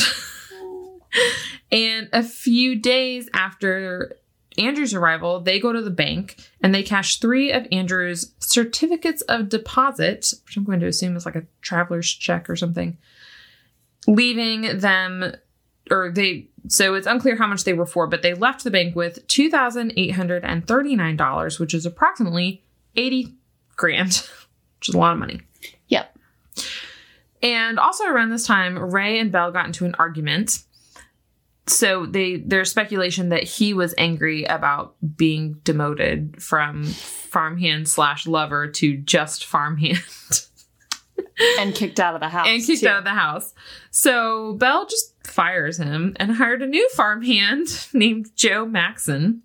and 1.73 2.09
a 2.13 2.23
few 2.23 2.77
days 2.77 3.29
after 3.33 4.17
Andrew's 4.59 4.93
arrival, 4.95 5.41
they 5.41 5.61
go 5.61 5.73
to 5.73 5.83
the 5.83 5.91
bank 5.91 6.37
and 6.63 6.75
they 6.75 6.83
cash 6.83 7.19
three 7.19 7.53
of 7.53 7.69
Andrew's 7.71 8.33
certificates 8.39 9.21
of 9.23 9.49
deposit, 9.49 10.35
which 10.45 10.57
I'm 10.57 10.65
going 10.65 10.81
to 10.81 10.87
assume 10.87 11.15
is 11.17 11.25
like 11.27 11.37
a 11.37 11.47
traveler's 11.61 12.11
check 12.11 12.51
or 12.51 12.57
something, 12.57 12.99
leaving 14.07 14.79
them, 14.79 15.35
or 15.91 16.11
they, 16.11 16.49
so 16.69 16.95
it's 16.95 17.07
unclear 17.07 17.37
how 17.37 17.47
much 17.47 17.65
they 17.65 17.75
were 17.75 17.87
for, 17.87 18.07
but 18.07 18.23
they 18.23 18.35
left 18.35 18.65
the 18.65 18.71
bank 18.71 18.97
with 18.97 19.27
$2,839, 19.29 21.61
which 21.61 21.75
is 21.75 21.87
approximately 21.87 22.63
80 22.97 23.35
grand, 23.77 24.15
which 24.79 24.89
is 24.89 24.95
a 24.95 24.99
lot 24.99 25.13
of 25.13 25.19
money. 25.19 25.43
And 27.43 27.79
also 27.79 28.05
around 28.07 28.31
this 28.31 28.47
time, 28.47 28.79
Ray 28.79 29.19
and 29.19 29.31
Belle 29.31 29.53
got 29.53 29.67
into 29.67 29.85
an 29.85 29.95
argument. 29.99 30.63
So 31.69 32.07
they 32.07 32.37
there's 32.37 32.71
speculation 32.71 33.31
that 33.31 33.43
he 33.43 33.75
was 33.75 33.95
angry 33.99 34.45
about 34.45 34.95
being 35.17 35.55
demoted 35.65 36.41
from 36.41 36.85
farmhand 36.85 37.89
slash 37.89 38.27
lover 38.27 38.69
to 38.69 38.97
just 38.99 39.45
farmhand 39.45 39.99
And 41.59 41.75
kicked 41.75 42.01
out 42.01 42.15
of 42.15 42.21
the 42.21 42.29
house. 42.29 42.47
and 42.49 42.65
kicked 42.65 42.81
too. 42.81 42.89
out 42.89 42.99
of 42.99 43.05
the 43.05 43.11
house. 43.11 43.53
So 43.91 44.55
Belle 44.55 44.87
just 44.87 45.15
fires 45.27 45.77
him 45.77 46.15
and 46.17 46.33
hired 46.33 46.63
a 46.63 46.67
new 46.67 46.89
farmhand 46.91 47.89
named 47.93 48.31
Joe 48.37 48.65
Maxon. 48.65 49.43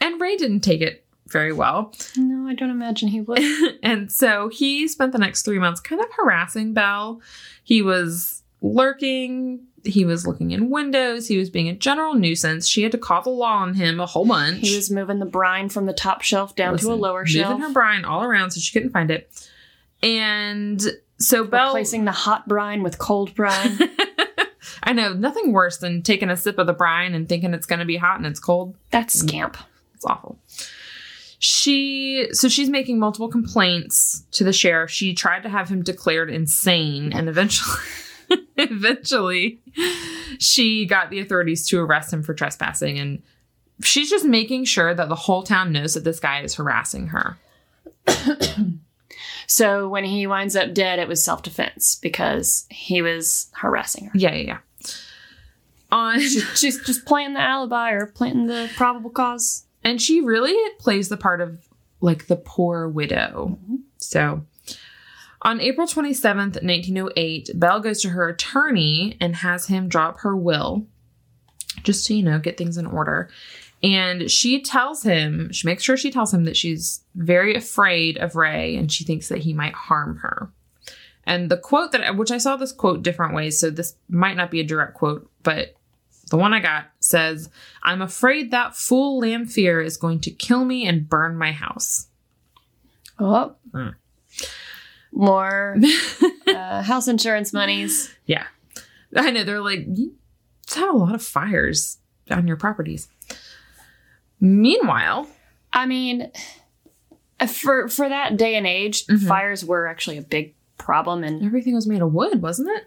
And 0.00 0.20
Ray 0.20 0.36
didn't 0.36 0.60
take 0.60 0.80
it 0.82 1.04
very 1.30 1.52
well. 1.52 1.92
No, 2.16 2.48
I 2.48 2.54
don't 2.54 2.70
imagine 2.70 3.08
he 3.08 3.20
would. 3.20 3.42
and 3.82 4.10
so 4.10 4.48
he 4.48 4.88
spent 4.88 5.12
the 5.12 5.18
next 5.18 5.42
three 5.42 5.58
months 5.58 5.80
kind 5.80 6.00
of 6.00 6.08
harassing 6.16 6.72
Belle. 6.72 7.20
He 7.62 7.82
was 7.82 8.42
lurking. 8.60 9.60
He 9.84 10.04
was 10.04 10.26
looking 10.26 10.50
in 10.50 10.68
windows. 10.70 11.26
He 11.26 11.38
was 11.38 11.48
being 11.48 11.68
a 11.68 11.74
general 11.74 12.14
nuisance. 12.14 12.66
She 12.68 12.82
had 12.82 12.92
to 12.92 12.98
call 12.98 13.22
the 13.22 13.30
law 13.30 13.58
on 13.58 13.74
him 13.74 13.98
a 14.00 14.06
whole 14.06 14.26
bunch. 14.26 14.58
he 14.58 14.76
was 14.76 14.90
moving 14.90 15.18
the 15.18 15.26
brine 15.26 15.68
from 15.68 15.86
the 15.86 15.94
top 15.94 16.22
shelf 16.22 16.54
down 16.54 16.76
to 16.78 16.92
a 16.92 16.94
lower 16.94 17.20
moving 17.20 17.32
shelf. 17.32 17.52
Moving 17.52 17.66
her 17.68 17.72
brine 17.72 18.04
all 18.04 18.22
around 18.22 18.50
so 18.50 18.60
she 18.60 18.72
couldn't 18.72 18.90
find 18.92 19.10
it. 19.10 19.30
And 20.02 20.82
so 21.18 21.44
Belle, 21.44 21.68
Replacing 21.68 22.04
the 22.04 22.12
hot 22.12 22.48
brine 22.48 22.82
with 22.82 22.98
cold 22.98 23.34
brine. 23.34 23.78
I 24.82 24.92
know 24.92 25.12
nothing 25.12 25.52
worse 25.52 25.78
than 25.78 26.02
taking 26.02 26.30
a 26.30 26.36
sip 26.36 26.58
of 26.58 26.66
the 26.66 26.72
brine 26.72 27.14
and 27.14 27.28
thinking 27.28 27.54
it's 27.54 27.66
going 27.66 27.78
to 27.78 27.84
be 27.84 27.96
hot 27.96 28.18
and 28.18 28.26
it's 28.26 28.40
cold. 28.40 28.74
That's 28.90 29.14
scamp. 29.14 29.56
It's 29.94 30.04
awful. 30.04 30.38
She 31.42 32.28
so 32.32 32.48
she's 32.48 32.68
making 32.68 32.98
multiple 32.98 33.28
complaints 33.28 34.24
to 34.32 34.44
the 34.44 34.52
sheriff. 34.52 34.90
She 34.90 35.14
tried 35.14 35.42
to 35.42 35.48
have 35.48 35.68
him 35.68 35.82
declared 35.82 36.30
insane 36.30 37.12
and 37.12 37.28
eventually 37.28 37.78
eventually 38.56 39.60
she 40.38 40.86
got 40.86 41.10
the 41.10 41.18
authorities 41.20 41.66
to 41.68 41.80
arrest 41.80 42.12
him 42.12 42.22
for 42.22 42.34
trespassing 42.34 42.98
and 42.98 43.22
she's 43.82 44.10
just 44.10 44.24
making 44.24 44.66
sure 44.66 44.94
that 44.94 45.08
the 45.08 45.14
whole 45.16 45.42
town 45.42 45.72
knows 45.72 45.94
that 45.94 46.04
this 46.04 46.20
guy 46.20 46.42
is 46.42 46.54
harassing 46.54 47.08
her. 47.08 47.38
So 49.50 49.88
when 49.88 50.04
he 50.04 50.28
winds 50.28 50.54
up 50.54 50.74
dead, 50.74 51.00
it 51.00 51.08
was 51.08 51.24
self 51.24 51.42
defense 51.42 51.96
because 51.96 52.66
he 52.70 53.02
was 53.02 53.50
harassing 53.52 54.04
her. 54.04 54.12
Yeah, 54.14 54.32
yeah, 54.32 54.46
yeah. 54.46 54.58
On 55.90 56.20
She's 56.20 56.80
just 56.84 57.04
playing 57.04 57.34
the 57.34 57.40
alibi 57.40 57.90
or 57.90 58.06
planting 58.06 58.46
the 58.46 58.70
probable 58.76 59.10
cause. 59.10 59.64
And 59.82 60.00
she 60.00 60.20
really 60.20 60.56
plays 60.78 61.08
the 61.08 61.16
part 61.16 61.40
of 61.40 61.68
like 62.00 62.26
the 62.26 62.36
poor 62.36 62.88
widow. 62.88 63.58
So 63.98 64.44
on 65.42 65.60
April 65.60 65.86
27th, 65.86 66.62
1908, 66.62 67.50
Belle 67.54 67.80
goes 67.80 68.02
to 68.02 68.10
her 68.10 68.28
attorney 68.28 69.16
and 69.20 69.36
has 69.36 69.66
him 69.66 69.88
drop 69.88 70.20
her 70.20 70.36
will 70.36 70.86
just 71.82 72.06
to, 72.06 72.14
you 72.14 72.22
know, 72.22 72.38
get 72.38 72.58
things 72.58 72.76
in 72.76 72.86
order. 72.86 73.30
And 73.82 74.30
she 74.30 74.60
tells 74.60 75.02
him, 75.02 75.50
she 75.52 75.66
makes 75.66 75.82
sure 75.82 75.96
she 75.96 76.10
tells 76.10 76.34
him 76.34 76.44
that 76.44 76.56
she's 76.56 77.02
very 77.14 77.54
afraid 77.54 78.18
of 78.18 78.36
Ray 78.36 78.76
and 78.76 78.92
she 78.92 79.04
thinks 79.04 79.28
that 79.28 79.38
he 79.38 79.54
might 79.54 79.72
harm 79.72 80.16
her. 80.16 80.50
And 81.24 81.50
the 81.50 81.56
quote 81.56 81.92
that, 81.92 82.16
which 82.16 82.30
I 82.30 82.38
saw 82.38 82.56
this 82.56 82.72
quote 82.72 83.02
different 83.02 83.34
ways, 83.34 83.58
so 83.58 83.70
this 83.70 83.96
might 84.08 84.36
not 84.36 84.50
be 84.50 84.60
a 84.60 84.64
direct 84.64 84.94
quote, 84.94 85.30
but 85.42 85.74
the 86.30 86.36
one 86.36 86.52
I 86.54 86.60
got 86.60 86.86
says, 87.00 87.50
I'm 87.82 88.00
afraid 88.02 88.50
that 88.50 88.74
fool 88.76 89.20
Lamphere 89.20 89.84
is 89.84 89.96
going 89.96 90.20
to 90.20 90.30
kill 90.30 90.64
me 90.64 90.86
and 90.86 91.08
burn 91.08 91.36
my 91.36 91.52
house. 91.52 92.06
Oh. 93.18 93.56
Hmm. 93.72 93.88
More 95.12 95.76
uh, 96.46 96.82
house 96.82 97.08
insurance 97.08 97.52
monies. 97.52 98.10
Yeah. 98.26 98.46
I 99.14 99.30
know. 99.30 99.44
They're 99.44 99.60
like, 99.60 99.84
you 99.92 100.14
just 100.66 100.78
had 100.78 100.88
a 100.88 100.96
lot 100.96 101.14
of 101.14 101.22
fires 101.22 101.98
on 102.30 102.46
your 102.46 102.56
properties. 102.56 103.08
Meanwhile, 104.40 105.28
I 105.72 105.86
mean, 105.86 106.30
for 107.48 107.88
for 107.88 108.08
that 108.08 108.36
day 108.36 108.54
and 108.54 108.66
age, 108.66 109.06
Mhm. 109.06 109.26
fires 109.26 109.64
were 109.64 109.86
actually 109.86 110.16
a 110.18 110.22
big 110.22 110.54
problem, 110.78 111.24
and 111.24 111.44
everything 111.44 111.74
was 111.74 111.86
made 111.86 112.00
of 112.02 112.12
wood, 112.12 112.40
wasn't 112.40 112.70
it? 112.70 112.86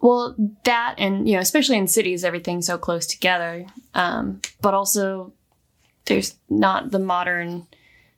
Well, 0.00 0.34
that 0.64 0.94
and 0.98 1.28
you 1.28 1.34
know, 1.34 1.40
especially 1.40 1.76
in 1.78 1.86
cities, 1.88 2.24
everything's 2.24 2.66
so 2.66 2.78
close 2.78 3.06
together. 3.06 3.66
Um, 3.94 4.40
but 4.60 4.74
also, 4.74 5.32
there's 6.06 6.34
not 6.48 6.90
the 6.90 6.98
modern 6.98 7.66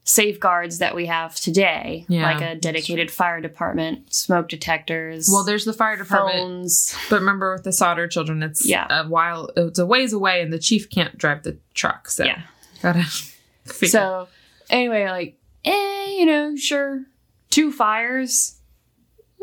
safeguards 0.05 0.79
that 0.79 0.97
we 0.97 1.07
have 1.07 1.37
today, 1.37 2.05
Yeah, 2.09 2.25
like 2.33 2.43
a 2.43 2.57
dedicated 2.59 3.09
fire 3.11 3.41
department, 3.41 4.13
smoke 4.13 4.49
detectors. 4.49 5.29
Well, 5.33 5.45
there's 5.45 5.65
the 5.65 5.73
fire 5.73 5.97
department, 5.97 6.39
phones. 6.39 6.97
but 7.09 7.21
remember 7.21 7.53
with 7.55 7.63
the 7.63 7.73
solder 7.73 8.09
children, 8.09 8.43
it's 8.43 8.67
Yeah. 8.67 8.87
a 8.91 9.07
while, 9.09 9.51
it's 9.57 9.79
a 9.79 9.87
ways 9.87 10.13
away, 10.13 10.43
and 10.43 10.53
the 10.53 10.59
chief 10.59 10.91
can't 10.91 11.17
drive 11.17 11.45
the 11.45 11.57
truck. 11.75 12.09
So 12.11 12.25
Yeah. 12.25 12.43
gotta 12.83 13.05
figure. 13.65 13.89
So 13.91 14.29
anyway, 14.71 15.05
like, 15.09 15.39
eh, 15.65 16.17
you 16.19 16.27
know, 16.27 16.57
sure, 16.57 17.05
two 17.51 17.71
fires, 17.71 18.57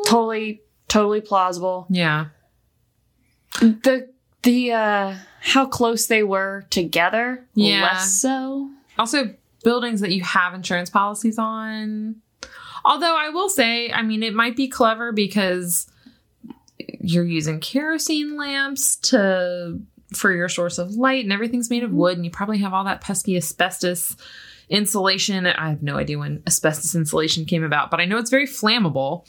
totally, 0.06 0.62
totally 0.90 1.22
plausible. 1.22 1.88
yeah, 1.90 2.26
The 3.62 4.10
the 4.44 4.72
uh 4.74 5.16
how 5.42 5.66
close 5.66 6.08
they 6.08 6.24
were 6.24 6.66
together, 6.70 7.46
Yeah. 7.54 7.84
less 7.84 8.14
so. 8.22 8.70
also 8.98 9.34
buildings 9.64 10.02
that 10.02 10.12
you 10.12 10.22
have 10.24 10.54
insurance 10.54 10.90
policies 10.90 11.38
on. 11.40 12.16
Although 12.86 13.16
I 13.18 13.30
will 13.30 13.50
say, 13.50 13.92
I 13.92 14.02
mean, 14.02 14.24
it 14.24 14.34
might 14.34 14.56
be 14.58 14.68
clever 14.68 15.12
because 15.14 15.88
you're 17.02 17.26
using 17.26 17.60
kerosene 17.60 18.36
lamps 18.38 18.96
to 18.98 19.80
for 20.14 20.32
your 20.34 20.50
source 20.50 20.78
of 20.80 20.92
light, 20.96 21.24
and 21.24 21.32
everything's 21.32 21.70
made 21.70 21.84
of 21.84 21.92
wood, 21.92 22.16
and 22.16 22.26
you 22.26 22.32
probably 22.32 22.58
have 22.60 22.74
all 22.74 22.84
that 22.86 23.00
pesky 23.02 23.38
asbestos 23.38 24.16
insulation. 24.70 25.46
I 25.46 25.70
have 25.70 25.84
no 25.84 25.98
idea 25.98 26.18
when 26.18 26.42
asbestos 26.48 26.96
insulation 26.96 27.46
came 27.46 27.64
about, 27.64 27.92
but 27.92 28.00
I 28.00 28.06
know 28.06 28.18
it's 28.18 28.32
very 28.32 28.48
flammable. 28.48 29.26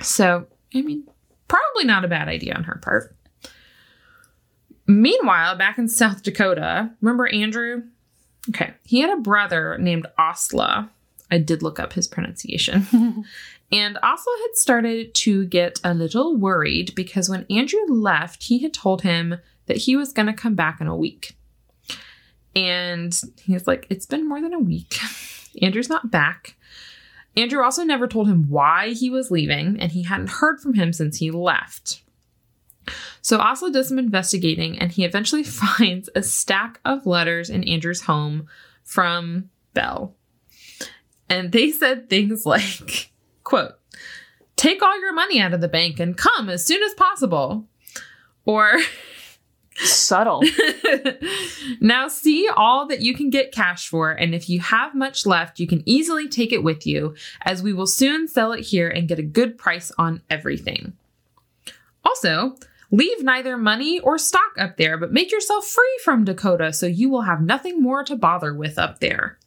So, 0.00 0.46
I 0.74 0.82
mean, 0.82 1.04
probably 1.48 1.84
not 1.84 2.04
a 2.04 2.08
bad 2.08 2.28
idea 2.28 2.54
on 2.54 2.64
her 2.64 2.78
part. 2.82 3.14
Meanwhile, 4.86 5.56
back 5.56 5.78
in 5.78 5.88
South 5.88 6.22
Dakota, 6.22 6.90
remember 7.00 7.28
Andrew? 7.28 7.82
Okay. 8.48 8.74
He 8.84 9.00
had 9.00 9.10
a 9.10 9.20
brother 9.20 9.78
named 9.78 10.06
Osla. 10.18 10.88
I 11.30 11.38
did 11.38 11.62
look 11.62 11.78
up 11.78 11.92
his 11.92 12.08
pronunciation. 12.08 12.86
and 13.72 13.96
Osla 14.02 14.40
had 14.42 14.54
started 14.54 15.14
to 15.14 15.46
get 15.46 15.78
a 15.84 15.94
little 15.94 16.36
worried 16.36 16.94
because 16.96 17.28
when 17.28 17.46
Andrew 17.48 17.86
left, 17.88 18.44
he 18.44 18.58
had 18.58 18.74
told 18.74 19.02
him 19.02 19.36
that 19.66 19.76
he 19.76 19.94
was 19.94 20.12
going 20.12 20.26
to 20.26 20.32
come 20.32 20.56
back 20.56 20.80
in 20.80 20.88
a 20.88 20.96
week. 20.96 21.36
And 22.56 23.18
he's 23.42 23.68
like, 23.68 23.86
It's 23.90 24.06
been 24.06 24.28
more 24.28 24.40
than 24.40 24.54
a 24.54 24.58
week. 24.58 24.98
Andrew's 25.62 25.88
not 25.88 26.10
back. 26.10 26.56
Andrew 27.36 27.62
also 27.62 27.84
never 27.84 28.06
told 28.06 28.28
him 28.28 28.48
why 28.48 28.90
he 28.90 29.08
was 29.08 29.30
leaving, 29.30 29.78
and 29.80 29.92
he 29.92 30.02
hadn't 30.02 30.30
heard 30.30 30.60
from 30.60 30.74
him 30.74 30.92
since 30.92 31.18
he 31.18 31.30
left. 31.30 32.02
So 33.22 33.38
Osla 33.38 33.72
does 33.72 33.88
some 33.88 33.98
investigating 33.98 34.78
and 34.78 34.90
he 34.90 35.04
eventually 35.04 35.42
finds 35.44 36.08
a 36.14 36.22
stack 36.22 36.80
of 36.84 37.06
letters 37.06 37.50
in 37.50 37.64
Andrew's 37.64 38.02
home 38.02 38.48
from 38.82 39.50
Belle. 39.74 40.14
And 41.28 41.52
they 41.52 41.70
said 41.70 42.10
things 42.10 42.44
like, 42.44 43.12
quote, 43.44 43.74
take 44.56 44.82
all 44.82 45.00
your 45.00 45.12
money 45.12 45.40
out 45.40 45.54
of 45.54 45.60
the 45.60 45.68
bank 45.68 46.00
and 46.00 46.16
come 46.16 46.48
as 46.48 46.66
soon 46.66 46.82
as 46.82 46.94
possible. 46.94 47.66
Or 48.44 48.78
Subtle. 49.84 50.42
now 51.80 52.08
see 52.08 52.48
all 52.54 52.86
that 52.86 53.00
you 53.00 53.14
can 53.14 53.30
get 53.30 53.52
cash 53.52 53.88
for, 53.88 54.10
and 54.10 54.34
if 54.34 54.48
you 54.48 54.60
have 54.60 54.94
much 54.94 55.26
left, 55.26 55.58
you 55.58 55.66
can 55.66 55.82
easily 55.86 56.28
take 56.28 56.52
it 56.52 56.62
with 56.62 56.86
you, 56.86 57.14
as 57.42 57.62
we 57.62 57.72
will 57.72 57.86
soon 57.86 58.28
sell 58.28 58.52
it 58.52 58.60
here 58.60 58.88
and 58.88 59.08
get 59.08 59.18
a 59.18 59.22
good 59.22 59.56
price 59.56 59.90
on 59.98 60.22
everything. 60.28 60.92
Also, 62.04 62.56
leave 62.90 63.22
neither 63.22 63.56
money 63.56 64.00
or 64.00 64.18
stock 64.18 64.52
up 64.58 64.76
there, 64.76 64.98
but 64.98 65.12
make 65.12 65.32
yourself 65.32 65.66
free 65.66 66.00
from 66.04 66.24
Dakota 66.24 66.72
so 66.72 66.86
you 66.86 67.08
will 67.08 67.22
have 67.22 67.40
nothing 67.40 67.80
more 67.80 68.04
to 68.04 68.16
bother 68.16 68.52
with 68.54 68.78
up 68.78 69.00
there. 69.00 69.38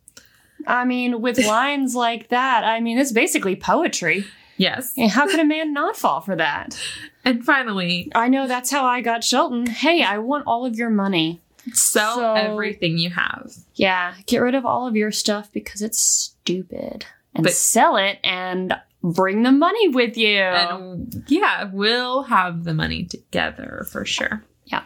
I 0.65 0.85
mean, 0.85 1.21
with 1.21 1.37
lines 1.45 1.95
like 1.95 2.29
that, 2.29 2.63
I 2.63 2.79
mean, 2.79 2.97
it's 2.97 3.11
basically 3.11 3.55
poetry. 3.55 4.25
Yes. 4.63 4.93
And 4.97 5.11
how 5.11 5.27
could 5.27 5.39
a 5.39 5.45
man 5.45 5.73
not 5.73 5.97
fall 5.97 6.21
for 6.21 6.35
that? 6.35 6.79
And 7.25 7.45
finally, 7.45 8.11
I 8.13 8.27
know 8.27 8.47
that's 8.47 8.69
how 8.69 8.83
I 8.83 8.99
got 8.99 9.23
Shelton. 9.23 9.65
Hey, 9.65 10.03
I 10.03 10.17
want 10.17 10.43
all 10.45 10.65
of 10.65 10.75
your 10.75 10.89
money. 10.89 11.41
sell 11.71 12.15
So- 12.17 12.33
everything 12.33 12.97
you 12.97 13.11
have. 13.11 13.53
Yeah, 13.75 14.15
get 14.25 14.39
rid 14.39 14.55
of 14.55 14.65
all 14.65 14.87
of 14.89 14.97
your 14.97 15.11
stuff 15.13 15.49
because 15.53 15.81
it's 15.81 16.01
stupid. 16.01 17.05
And 17.33 17.43
But- 17.45 17.53
sell 17.53 17.95
it 17.95 18.19
and 18.25 18.73
bring 19.01 19.43
the 19.43 19.53
money 19.53 19.87
with 19.87 20.17
you. 20.17 20.35
And 20.37 21.23
yeah, 21.29 21.69
we'll 21.71 22.23
have 22.23 22.65
the 22.65 22.73
money 22.73 23.05
together 23.05 23.85
for 23.89 24.03
sure. 24.03 24.43
Yeah. 24.65 24.83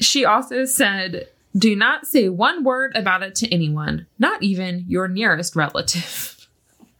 She 0.00 0.24
also 0.24 0.64
said, 0.64 1.28
do 1.54 1.76
not 1.76 2.06
say 2.06 2.30
one 2.30 2.64
word 2.64 2.92
about 2.96 3.22
it 3.22 3.34
to 3.36 3.48
anyone, 3.52 4.06
not 4.18 4.42
even 4.42 4.84
your 4.88 5.06
nearest 5.06 5.54
relative. 5.54 6.36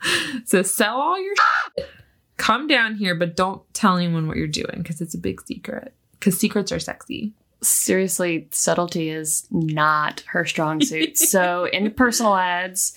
so 0.45 0.63
sell 0.63 0.97
all 1.01 1.23
your 1.23 1.35
shit, 1.77 1.89
come 2.37 2.67
down 2.67 2.95
here, 2.97 3.15
but 3.15 3.37
don't 3.37 3.63
tell 3.75 3.97
anyone 3.97 4.27
what 4.29 4.37
you're 4.37 4.47
doing 4.47 4.77
because 4.79 5.01
it's 5.01 5.15
a 5.15 5.19
big 5.19 5.41
secret. 5.47 5.95
Because 6.13 6.39
secrets 6.39 6.71
are 6.73 6.79
sexy. 6.79 7.33
Seriously, 7.63 8.49
subtlety 8.53 9.11
is 9.11 9.47
not 9.51 10.21
her 10.29 10.45
strong 10.47 10.81
suit. 10.83 11.19
so, 11.19 11.67
in 11.67 11.91
personal 11.93 12.35
ads, 12.35 12.95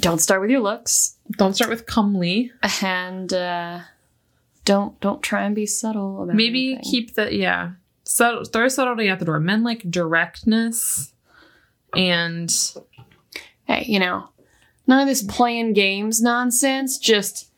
don't 0.00 0.20
start 0.20 0.40
with 0.40 0.50
your 0.50 0.60
looks 0.60 1.16
Don't 1.32 1.54
start 1.54 1.70
with 1.70 1.86
comely. 1.86 2.50
and 2.82 3.32
uh, 3.32 3.80
don't 4.64 4.98
don't 5.00 5.22
try 5.22 5.44
and 5.44 5.54
be 5.54 5.66
subtle 5.66 6.22
about 6.22 6.34
Maybe 6.34 6.74
anything. 6.74 6.90
keep 6.90 7.14
the 7.14 7.34
yeah. 7.34 7.72
Subtle, 8.04 8.44
throw 8.44 8.68
subtlety 8.68 9.08
out 9.10 9.18
the 9.18 9.24
door. 9.24 9.38
Men 9.40 9.62
like 9.64 9.82
directness 9.90 11.12
and 11.94 12.50
hey, 13.64 13.84
you 13.86 13.98
know, 13.98 14.28
none 14.86 15.00
of 15.00 15.06
this 15.06 15.22
playing 15.22 15.72
games 15.72 16.20
nonsense. 16.20 16.98
Just 16.98 17.50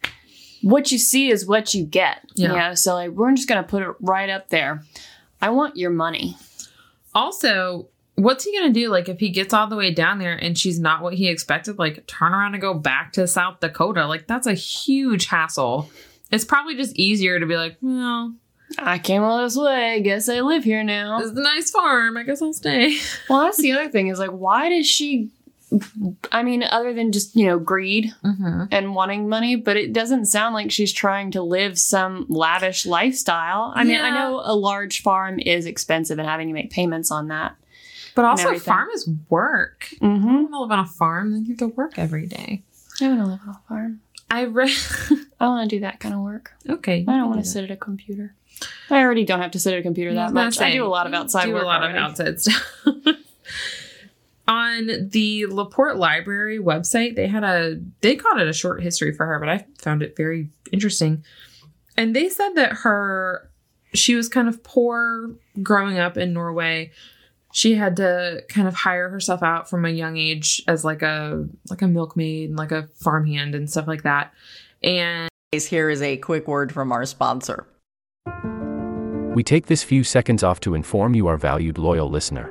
what 0.62 0.91
you 0.91 0.99
see 0.99 1.31
is 1.31 1.47
what 1.47 1.75
you 1.75 1.85
get. 1.85 2.21
Yeah. 2.35 2.49
You 2.49 2.57
know, 2.57 2.75
so 2.75 2.95
like 2.95 3.11
we're 3.11 3.33
just 3.35 3.49
gonna 3.49 3.62
put 3.62 3.83
it 3.83 3.95
right 4.01 4.31
up 4.31 4.49
there. 4.49 4.83
I 5.41 5.51
want 5.51 5.77
your 5.77 5.91
money. 5.91 6.37
Also, 7.14 7.88
what's 8.17 8.45
he 8.45 8.57
gonna 8.57 8.73
do? 8.73 8.88
Like, 8.88 9.09
if 9.09 9.21
he 9.21 9.29
gets 9.31 9.55
all 9.55 9.67
the 9.69 9.77
way 9.77 9.93
down 9.93 10.19
there 10.19 10.35
and 10.35 10.59
she's 10.59 10.79
not 10.81 11.03
what 11.03 11.14
he 11.14 11.29
expected, 11.29 11.79
like 11.79 12.07
turn 12.07 12.33
around 12.33 12.55
and 12.55 12.61
go 12.61 12.75
back 12.75 13.12
to 13.14 13.27
South 13.27 13.61
Dakota, 13.61 14.07
like 14.07 14.27
that's 14.27 14.47
a 14.47 14.55
huge 14.55 15.27
hassle. 15.27 15.91
It's 16.31 16.45
probably 16.45 16.77
just 16.77 16.95
easier 16.97 17.41
to 17.41 17.47
be 17.47 17.57
like, 17.57 17.79
well, 17.81 18.35
I 18.79 18.99
came 18.99 19.23
all 19.23 19.43
this 19.43 19.57
way. 19.57 19.95
I 19.95 20.01
guess 20.01 20.29
I 20.29 20.41
live 20.41 20.62
here 20.64 20.85
now. 20.85 21.19
this 21.21 21.31
is 21.31 21.38
a 21.38 21.43
nice 21.43 21.71
farm. 21.71 22.17
I 22.17 22.23
guess 22.25 22.43
I'll 22.43 22.53
stay. 22.53 22.99
Well, 23.31 23.45
that's 23.45 23.57
the 23.59 23.73
other 23.73 23.88
thing 23.88 24.09
is 24.09 24.19
like, 24.19 24.31
why 24.31 24.69
does 24.69 24.87
she? 24.87 25.31
I 26.33 26.42
mean, 26.42 26.62
other 26.62 26.94
than 26.94 27.12
just 27.12 27.37
you 27.37 27.46
know 27.46 27.59
greed 27.59 28.12
Mm-hmm. 28.24 28.64
and 28.70 28.94
wanting 28.94 29.28
money, 29.28 29.57
but 29.57 29.76
it 29.76 29.92
doesn't 29.92 30.26
sound 30.26 30.54
like 30.54 30.70
she's 30.70 30.92
trying 30.92 31.31
to 31.33 31.42
live 31.42 31.78
some 31.78 32.26
lavish 32.28 32.87
lifestyle. 32.87 33.72
I 33.74 33.85
mean, 33.85 34.00
I 34.00 34.11
know 34.11 34.40
a 34.44 34.54
large 34.57 35.02
farm 35.02 35.38
is 35.40 35.66
expensive 35.66 36.18
and 36.18 36.26
having 36.28 36.48
to 36.48 36.54
make 36.54 36.70
payments 36.70 37.11
on 37.11 37.28
that. 37.28 37.54
But 38.14 38.24
also, 38.24 38.59
farm 38.59 38.88
is 38.94 39.09
work. 39.28 39.88
Mm-hmm. 40.00 40.28
I 40.28 40.33
want 40.35 40.50
to 40.52 40.61
live 40.61 40.70
on 40.72 40.78
a 40.81 40.87
farm, 40.87 41.33
then 41.33 41.42
you 41.44 41.50
have 41.52 41.59
to 41.59 41.68
work 41.68 41.98
every 41.98 42.26
day. 42.26 42.62
I 43.00 43.09
want 43.09 43.20
to 43.20 43.26
live 43.26 43.40
on 43.46 43.50
a 43.54 43.61
farm. 43.68 44.00
I 44.31 44.44
read. 44.44 44.70
I 45.40 45.46
want 45.46 45.70
to 45.70 45.76
do 45.76 45.81
that 45.81 46.00
kind 46.00 46.14
of 46.14 46.20
work. 46.20 46.52
okay, 46.68 47.04
I 47.07 47.16
don't 47.16 47.28
want 47.31 47.42
to 47.44 47.48
sit 47.48 47.64
at 47.64 47.70
a 47.70 47.76
computer. 47.76 48.35
I 48.90 49.00
already 49.02 49.24
don't 49.24 49.40
have 49.40 49.52
to 49.52 49.61
sit 49.61 49.72
at 49.74 49.78
a 49.78 49.83
computer 49.83 50.14
that 50.14 50.33
much. 50.33 50.61
I 50.61 50.72
do 50.72 50.85
a 50.85 50.88
lot 50.88 51.07
of 51.07 51.14
outside 51.14 51.44
do 51.46 51.52
work. 51.54 51.62
a 51.62 51.66
lot 51.66 51.83
already. 51.83 51.98
of 51.98 52.04
outside 52.04 52.40
stuff. 52.40 52.64
On 54.49 55.11
the 55.11 55.45
Laporte 55.47 55.99
Library 55.99 56.59
website, 56.59 57.17
they 57.17 57.27
had 57.27 57.45
a 57.45 57.79
they 58.01 58.17
called 58.17 58.41
it 58.41 58.49
a 58.49 58.53
short 58.55 58.83
history 58.83 59.13
for 59.13 59.27
her, 59.27 59.39
but 59.39 59.49
I 59.49 59.67
found 59.79 60.03
it 60.03 60.17
very 60.17 60.49
interesting. 60.73 61.23
And 61.99 62.17
they 62.17 62.31
said 62.31 62.55
that 62.55 62.73
her 62.73 63.51
she 63.95 64.15
was 64.15 64.29
kind 64.29 64.49
of 64.49 64.63
poor 64.63 65.35
growing 65.63 65.99
up 65.99 66.17
in 66.17 66.33
Norway. 66.33 66.93
She 67.53 67.75
had 67.75 67.97
to 67.97 68.43
kind 68.49 68.69
of 68.69 68.75
hire 68.75 69.09
herself 69.09 69.43
out 69.43 69.69
from 69.69 69.85
a 69.85 69.91
young 69.91 70.17
age 70.17 70.63
as 70.67 70.85
like 70.85 71.03
a 71.03 71.47
like 71.69 71.83
a 71.83 71.89
milkmaid 71.89 72.49
and 72.49 72.59
like 72.59 72.73
a 72.73 72.89
farmhand 72.95 73.55
and 73.55 73.69
stuff 73.69 73.87
like 73.87 74.03
that. 74.03 74.33
And 74.83 75.29
Here 75.53 75.91
is 75.91 76.03
a 76.03 76.17
quick 76.19 76.49
word 76.49 76.73
from 76.73 76.93
our 76.93 77.05
sponsor. 77.05 77.67
We 79.35 79.43
take 79.43 79.67
this 79.67 79.83
few 79.83 80.05
seconds 80.05 80.43
off 80.43 80.59
to 80.61 80.75
inform 80.75 81.15
you, 81.15 81.27
our 81.27 81.37
valued 81.37 81.79
loyal 81.79 82.11
listener, 82.11 82.51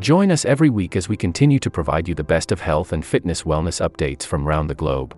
Join 0.00 0.30
us 0.30 0.44
every 0.44 0.70
week 0.70 0.94
as 0.96 1.08
we 1.08 1.16
continue 1.16 1.58
to 1.58 1.70
provide 1.70 2.08
you 2.08 2.14
the 2.14 2.22
best 2.24 2.52
of 2.52 2.60
health 2.60 2.92
and 2.92 3.04
fitness 3.04 3.42
wellness 3.42 3.80
updates 3.86 4.24
from 4.24 4.46
around 4.46 4.68
the 4.68 4.74
globe. 4.74 5.16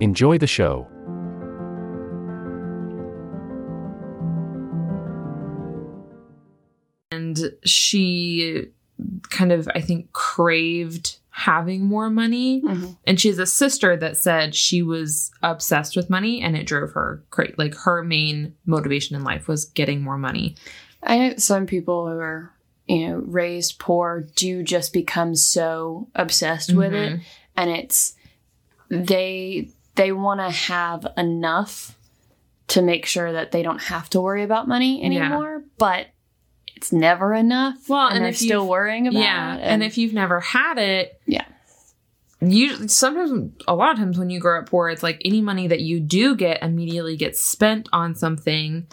Enjoy 0.00 0.36
the 0.36 0.46
show. 0.46 0.86
and 7.10 7.52
she 7.64 8.66
kind 9.30 9.52
of 9.52 9.68
i 9.74 9.80
think 9.80 10.12
craved 10.12 11.18
having 11.30 11.84
more 11.84 12.08
money 12.10 12.62
Mhm. 12.62 12.96
and 13.06 13.20
she 13.20 13.28
has 13.28 13.38
a 13.38 13.46
sister 13.46 13.96
that 13.96 14.16
said 14.16 14.54
she 14.54 14.82
was 14.82 15.32
obsessed 15.42 15.96
with 15.96 16.08
money 16.10 16.40
and 16.40 16.56
it 16.56 16.66
drove 16.66 16.92
her 16.92 17.22
crazy 17.30 17.54
like 17.58 17.74
her 17.74 18.02
main 18.04 18.54
motivation 18.66 19.16
in 19.16 19.24
life 19.24 19.48
was 19.48 19.64
getting 19.64 20.02
more 20.02 20.18
money 20.18 20.54
I 21.06 21.18
know 21.18 21.34
some 21.36 21.66
people 21.66 22.06
who 22.08 22.18
are, 22.18 22.50
you 22.86 23.08
know, 23.08 23.14
raised 23.26 23.78
poor 23.78 24.26
do 24.36 24.62
just 24.62 24.92
become 24.92 25.34
so 25.34 26.08
obsessed 26.14 26.72
with 26.74 26.92
it, 26.94 27.14
Mhm. 27.14 27.20
and 27.56 27.70
it's 27.70 28.14
they 28.90 29.68
they 29.96 30.12
want 30.12 30.40
to 30.40 30.50
have 30.50 31.06
enough 31.16 31.96
to 32.68 32.82
make 32.82 33.06
sure 33.06 33.32
that 33.32 33.52
they 33.52 33.62
don't 33.62 33.80
have 33.82 34.10
to 34.10 34.20
worry 34.20 34.42
about 34.42 34.66
money 34.66 35.00
Yeah. 35.00 35.06
anymore, 35.26 35.64
but 35.78 36.08
it's 36.76 36.92
never 36.92 37.32
enough. 37.32 37.88
Well, 37.88 38.08
and, 38.08 38.16
and 38.16 38.24
they're 38.24 38.32
still 38.32 38.66
worrying 38.66 39.06
about 39.06 39.20
yeah 39.20 39.56
it. 39.56 39.60
and 39.62 39.82
if 39.84 39.96
you've 39.96 40.12
never 40.12 40.40
had 40.40 40.78
it 40.78 41.20
Yeah. 41.26 41.44
usually 42.40 42.88
sometimes 42.88 43.52
a 43.68 43.74
lot 43.74 43.92
of 43.92 43.98
times 43.98 44.18
when 44.18 44.28
you 44.30 44.40
grow 44.40 44.58
up 44.60 44.68
poor 44.68 44.88
it's 44.90 45.02
like 45.02 45.20
any 45.24 45.40
money 45.40 45.66
that 45.68 45.80
you 45.80 46.00
do 46.00 46.34
get 46.34 46.62
immediately 46.62 47.16
gets 47.16 47.40
spent 47.40 47.88
on 47.92 48.14
something 48.14 48.86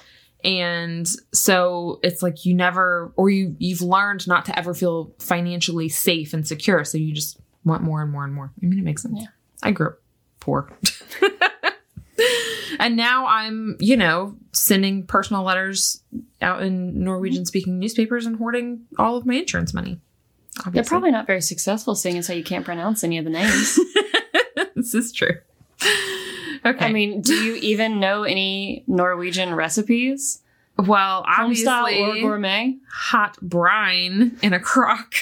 and 0.44 1.08
so 1.34 2.00
it's 2.04 2.22
like 2.22 2.46
you 2.46 2.54
never 2.54 3.12
or 3.16 3.30
you 3.30 3.56
you've 3.60 3.82
learned 3.82 4.28
not 4.28 4.46
to 4.46 4.58
ever 4.58 4.74
feel 4.74 5.14
financially 5.20 5.90
safe 5.90 6.34
and 6.34 6.48
secure 6.48 6.84
so 6.84 6.98
you 6.98 7.14
just 7.14 7.40
want 7.64 7.84
more 7.84 8.02
and 8.02 8.12
more 8.12 8.24
and 8.24 8.34
more 8.34 8.52
i 8.62 8.66
mean 8.66 8.80
it 8.80 8.86
makes 8.86 9.04
sense 9.04 9.20
Yeah. 9.20 9.28
i 9.64 9.72
grew 9.72 9.88
up 9.88 10.02
poor 10.40 10.72
and 12.80 12.96
now 12.96 13.28
i'm 13.28 13.78
you 13.80 13.96
know 13.98 14.36
sending 14.54 15.06
personal 15.06 15.44
letters 15.44 16.02
out 16.42 16.62
in 16.64 17.04
norwegian 17.04 17.42
mm-hmm. 17.42 17.48
speaking 17.48 17.80
newspapers 17.80 18.26
and 18.26 18.38
hoarding 18.38 18.82
all 18.98 19.18
of 19.18 19.26
my 19.26 19.36
insurance 19.36 19.74
money 19.74 20.00
They're 20.72 20.84
probably 20.84 21.12
not 21.12 21.28
very 21.28 21.42
successful, 21.42 21.96
seeing 21.96 22.18
as 22.18 22.28
how 22.28 22.34
you 22.34 22.44
can't 22.44 22.66
pronounce 22.66 23.04
any 23.06 23.18
of 23.18 23.24
the 23.24 23.32
names. 23.32 23.80
this 24.76 24.94
is 24.94 25.14
true. 25.14 25.38
Okay. 26.66 26.86
I 26.86 26.92
mean, 26.94 27.22
do 27.22 27.34
you 27.34 27.56
even 27.56 28.00
know 28.00 28.24
any 28.24 28.84
Norwegian 28.88 29.54
recipes? 29.56 30.42
well, 30.78 31.24
obviously, 31.28 32.02
or 32.02 32.16
gourmet? 32.20 32.78
hot 32.92 33.38
brine 33.42 34.38
in 34.42 34.54
a 34.54 34.60
crock 34.60 35.14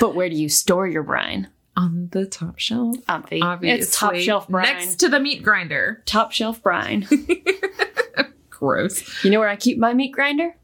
But 0.00 0.14
where 0.14 0.28
do 0.28 0.34
you 0.36 0.48
store 0.48 0.86
your 0.86 1.02
brine? 1.02 1.48
on 1.74 2.08
the 2.12 2.26
top 2.26 2.58
shelf. 2.58 2.96
Obvi. 3.08 3.40
Obviously, 3.42 3.80
It's 3.82 3.96
top 3.98 4.14
shelf 4.16 4.46
brine. 4.48 4.64
next 4.64 4.96
to 4.96 5.08
the 5.08 5.18
meat 5.18 5.42
grinder. 5.42 6.02
top 6.04 6.30
shelf 6.32 6.62
brine. 6.62 7.06
Gross. 8.50 9.24
you 9.24 9.30
know 9.30 9.40
where 9.40 9.48
I 9.48 9.56
keep 9.56 9.78
my 9.78 9.92
meat 9.94 10.12
grinder? 10.12 10.54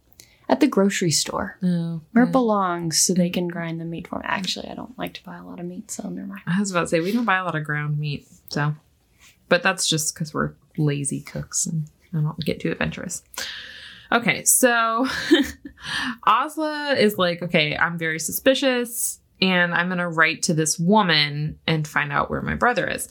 At 0.50 0.60
the 0.60 0.66
grocery 0.66 1.10
store. 1.10 1.58
Oh, 1.62 2.00
Where 2.12 2.24
it 2.24 2.32
belongs, 2.32 2.98
so 3.00 3.12
they 3.12 3.28
can 3.28 3.48
grind 3.48 3.80
the 3.80 3.84
meat 3.84 4.06
for 4.08 4.18
me. 4.18 4.24
Actually, 4.26 4.68
I 4.68 4.74
don't 4.74 4.96
like 4.98 5.12
to 5.14 5.22
buy 5.22 5.36
a 5.36 5.42
lot 5.44 5.60
of 5.60 5.66
meat, 5.66 5.90
so 5.90 6.08
never 6.08 6.26
mind. 6.26 6.40
I 6.46 6.58
was 6.60 6.70
about 6.70 6.82
to 6.82 6.86
say 6.88 7.00
we 7.00 7.12
don't 7.12 7.26
buy 7.26 7.36
a 7.36 7.44
lot 7.44 7.54
of 7.54 7.64
ground 7.64 7.98
meat, 7.98 8.26
so, 8.48 8.74
but 9.48 9.62
that's 9.62 9.88
just 9.88 10.14
because 10.14 10.32
we're 10.34 10.52
lazy 10.76 11.20
cooks 11.20 11.66
and 11.66 11.88
I 12.12 12.20
don't 12.20 12.38
get 12.40 12.60
too 12.60 12.70
adventurous. 12.70 13.22
Okay, 14.10 14.44
so 14.44 15.06
Osla 16.26 16.96
is 16.96 17.18
like, 17.18 17.42
okay, 17.42 17.76
I'm 17.76 17.98
very 17.98 18.18
suspicious, 18.18 19.20
and 19.40 19.74
I'm 19.74 19.88
gonna 19.88 20.08
write 20.08 20.42
to 20.44 20.54
this 20.54 20.78
woman 20.78 21.58
and 21.66 21.86
find 21.86 22.12
out 22.12 22.30
where 22.30 22.40
my 22.42 22.54
brother 22.54 22.86
is. 22.88 23.08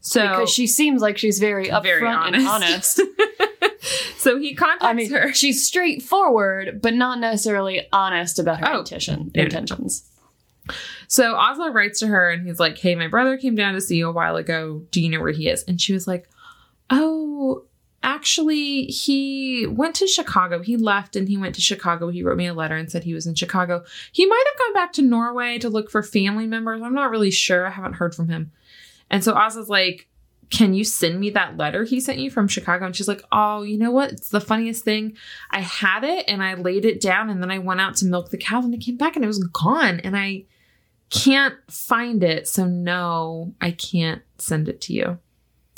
So 0.00 0.20
Because 0.20 0.50
she 0.50 0.66
seems 0.66 1.00
like 1.00 1.16
she's 1.18 1.38
very 1.38 1.68
upfront 1.68 1.82
Very 1.82 2.06
and 2.06 2.46
honest. 2.46 3.00
so 4.18 4.38
he 4.38 4.54
contacts 4.54 4.84
I 4.84 4.92
mean, 4.92 5.10
her. 5.12 5.32
she's 5.32 5.66
straightforward, 5.66 6.80
but 6.82 6.92
not 6.94 7.18
necessarily 7.20 7.86
honest 7.92 8.38
about 8.38 8.60
her 8.60 8.68
Oh, 8.68 8.80
intention, 8.80 9.30
intentions. 9.34 10.04
So 11.08 11.34
Osla 11.34 11.72
writes 11.72 12.00
to 12.00 12.06
her 12.06 12.30
and 12.30 12.46
he's 12.46 12.60
like, 12.60 12.78
Hey, 12.78 12.94
my 12.94 13.08
brother 13.08 13.36
came 13.36 13.54
down 13.54 13.74
to 13.74 13.80
see 13.80 13.96
you 13.96 14.08
a 14.08 14.12
while 14.12 14.36
ago. 14.36 14.82
Do 14.90 15.00
you 15.00 15.10
know 15.10 15.20
where 15.20 15.32
he 15.32 15.48
is? 15.48 15.62
And 15.64 15.80
she 15.80 15.92
was 15.92 16.06
like, 16.06 16.28
Oh, 16.90 17.64
actually, 18.02 18.84
he 18.84 19.66
went 19.66 19.96
to 19.96 20.06
Chicago. 20.06 20.62
He 20.62 20.76
left 20.76 21.16
and 21.16 21.28
he 21.28 21.36
went 21.36 21.54
to 21.56 21.60
Chicago. 21.60 22.08
He 22.08 22.22
wrote 22.22 22.36
me 22.36 22.46
a 22.46 22.54
letter 22.54 22.76
and 22.76 22.90
said 22.90 23.04
he 23.04 23.14
was 23.14 23.26
in 23.26 23.34
Chicago. 23.34 23.84
He 24.12 24.26
might 24.26 24.44
have 24.46 24.58
gone 24.58 24.74
back 24.74 24.92
to 24.94 25.02
Norway 25.02 25.58
to 25.58 25.68
look 25.68 25.90
for 25.90 26.02
family 26.02 26.46
members. 26.46 26.82
I'm 26.82 26.94
not 26.94 27.10
really 27.10 27.30
sure. 27.30 27.66
I 27.66 27.70
haven't 27.70 27.94
heard 27.94 28.14
from 28.14 28.28
him. 28.28 28.52
And 29.10 29.24
so 29.24 29.34
Osla's 29.34 29.68
like, 29.68 30.08
can 30.50 30.74
you 30.74 30.84
send 30.84 31.18
me 31.18 31.30
that 31.30 31.56
letter 31.56 31.84
he 31.84 32.00
sent 32.00 32.18
you 32.18 32.30
from 32.30 32.48
Chicago? 32.48 32.86
And 32.86 32.94
she's 32.94 33.08
like, 33.08 33.22
Oh, 33.32 33.62
you 33.62 33.78
know 33.78 33.90
what? 33.90 34.12
It's 34.12 34.28
the 34.28 34.40
funniest 34.40 34.84
thing. 34.84 35.16
I 35.50 35.60
had 35.60 36.04
it 36.04 36.26
and 36.28 36.42
I 36.42 36.54
laid 36.54 36.84
it 36.84 37.00
down 37.00 37.30
and 37.30 37.42
then 37.42 37.50
I 37.50 37.58
went 37.58 37.80
out 37.80 37.96
to 37.96 38.06
milk 38.06 38.30
the 38.30 38.36
cows 38.36 38.64
and 38.64 38.74
it 38.74 38.80
came 38.80 38.96
back 38.96 39.16
and 39.16 39.24
it 39.24 39.28
was 39.28 39.42
gone. 39.44 40.00
And 40.00 40.16
I 40.16 40.44
can't 41.14 41.54
find 41.70 42.22
it. 42.24 42.48
So, 42.48 42.66
no, 42.66 43.54
I 43.60 43.70
can't 43.70 44.22
send 44.38 44.68
it 44.68 44.80
to 44.82 44.92
you. 44.92 45.18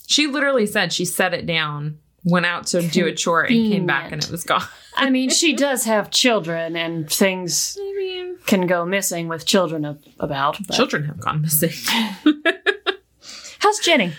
She 0.07 0.27
literally 0.27 0.67
said 0.67 0.93
she 0.93 1.05
set 1.05 1.35
it 1.35 1.47
down, 1.47 1.99
went 2.25 2.47
out 2.47 2.67
to 2.69 2.81
do 2.89 3.07
a 3.07 3.13
chore 3.13 3.43
and 3.43 3.51
came 3.73 3.87
back 3.87 4.13
and 4.13 4.23
it 4.25 4.31
was 4.31 4.45
gone. 4.45 4.63
I 4.97 5.11
mean, 5.11 5.29
she 5.31 5.53
does 5.55 5.85
have 5.85 6.11
children, 6.11 6.75
and 6.77 7.11
things 7.11 7.77
I 7.81 7.93
mean, 7.97 8.39
can 8.47 8.67
go 8.67 8.87
missing 8.87 9.29
with 9.29 9.45
children 9.47 9.85
ab- 9.85 10.03
about. 10.19 10.59
but- 10.67 10.75
children 10.75 11.05
have 11.05 11.21
gone 11.21 11.43
missing. 11.43 11.71
How's 13.59 13.79
Jenny? 13.81 14.13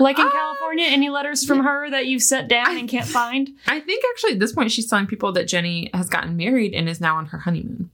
Like 0.00 0.18
in 0.18 0.26
Uh, 0.26 0.30
California, 0.30 0.86
any 0.88 1.08
letters 1.08 1.44
from 1.44 1.60
her 1.64 1.88
that 1.90 2.06
you've 2.06 2.22
set 2.22 2.48
down 2.48 2.76
and 2.76 2.88
can't 2.88 3.06
find? 3.06 3.50
I 3.66 3.80
think 3.80 4.04
actually 4.12 4.32
at 4.32 4.38
this 4.40 4.52
point 4.52 4.72
she's 4.72 4.88
telling 4.88 5.06
people 5.06 5.32
that 5.32 5.46
Jenny 5.48 5.90
has 5.94 6.08
gotten 6.08 6.36
married 6.36 6.74
and 6.74 6.88
is 6.88 7.00
now 7.00 7.16
on 7.16 7.26
her 7.26 7.38
honeymoon 7.38 7.90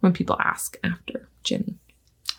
when 0.00 0.12
people 0.12 0.36
ask 0.40 0.76
after 0.82 1.28
Jenny. 1.44 1.76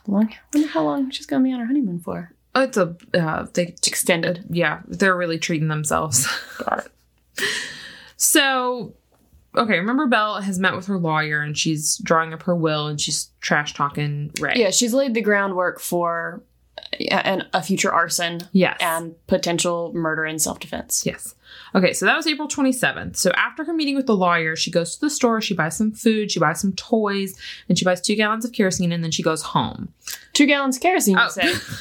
Long, 0.08 0.34
wonder 0.54 0.68
how 0.70 0.84
long 0.84 1.10
she's 1.12 1.26
gonna 1.26 1.44
be 1.44 1.52
on 1.54 1.60
her 1.60 1.66
honeymoon 1.66 2.00
for. 2.00 2.32
Oh, 2.54 2.62
it's 2.64 2.78
a 2.78 2.96
uh, 3.14 3.48
they 3.54 3.76
Extended. 3.86 4.46
yeah, 4.50 4.82
they're 4.88 5.16
really 5.18 5.38
treating 5.40 5.68
themselves. 5.68 6.28
Got 6.60 6.86
it. 6.86 7.44
So, 8.18 8.94
okay, 9.56 9.78
remember 9.78 10.08
Belle 10.08 10.42
has 10.42 10.58
met 10.60 10.76
with 10.76 10.88
her 10.88 10.98
lawyer 10.98 11.42
and 11.42 11.58
she's 11.58 11.98
drawing 11.98 12.34
up 12.34 12.44
her 12.44 12.56
will 12.56 12.88
and 12.88 13.00
she's 13.00 13.30
trash 13.42 13.74
talking 13.74 14.32
Ray. 14.40 14.54
Yeah, 14.56 14.70
she's 14.72 14.94
laid 14.94 15.14
the 15.14 15.22
groundwork 15.22 15.80
for 15.80 16.42
uh, 16.78 17.16
an, 17.16 17.44
a 17.54 17.62
future 17.62 17.92
arson 17.92 18.48
Yes. 18.54 18.78
and 18.80 19.16
potential 19.28 19.92
murder 19.94 20.26
in 20.26 20.40
self 20.40 20.60
defense. 20.60 21.06
Yes. 21.06 21.36
Okay, 21.76 21.92
so 21.94 22.06
that 22.06 22.16
was 22.16 22.26
April 22.26 22.48
27th. 22.48 23.18
So 23.18 23.32
after 23.36 23.66
her 23.66 23.74
meeting 23.74 23.96
with 23.98 24.06
the 24.08 24.16
lawyer, 24.16 24.56
she 24.56 24.72
goes 24.72 24.96
to 24.96 25.02
the 25.02 25.10
store, 25.10 25.42
she 25.42 25.54
buys 25.54 25.76
some 25.76 25.92
food, 25.92 26.32
she 26.32 26.40
buys 26.40 26.62
some 26.62 26.72
toys, 26.74 27.38
and 27.68 27.78
she 27.78 27.84
buys 27.84 28.00
two 28.02 28.16
gallons 28.16 28.46
of 28.46 28.54
kerosene, 28.54 28.92
and 28.94 29.04
then 29.04 29.12
she 29.12 29.22
goes 29.22 29.42
home. 29.42 29.94
Two 30.34 30.46
gallons 30.46 30.78
of 30.78 30.82
kerosene, 30.82 31.18
Oh. 31.20 31.26
you 31.26 31.30
say? 31.32 31.54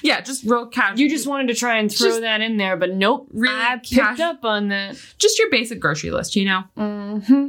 Yeah, 0.00 0.20
just 0.20 0.44
real 0.44 0.66
casual. 0.66 1.00
You 1.00 1.10
just 1.10 1.26
wanted 1.26 1.48
to 1.48 1.54
try 1.54 1.78
and 1.78 1.90
throw 1.92 2.06
Just 2.10 2.20
that 2.20 2.40
in 2.40 2.56
there, 2.56 2.76
but 2.76 2.94
nope. 2.94 3.26
really 3.32 3.52
I 3.60 3.74
picked 3.78 3.90
cash- 3.94 4.20
up 4.20 4.44
on 4.44 4.68
that. 4.68 4.96
just 5.18 5.40
your 5.40 5.50
basic 5.50 5.80
grocery 5.80 6.12
list, 6.12 6.36
you 6.36 6.44
know? 6.44 6.60
hmm 6.76 7.48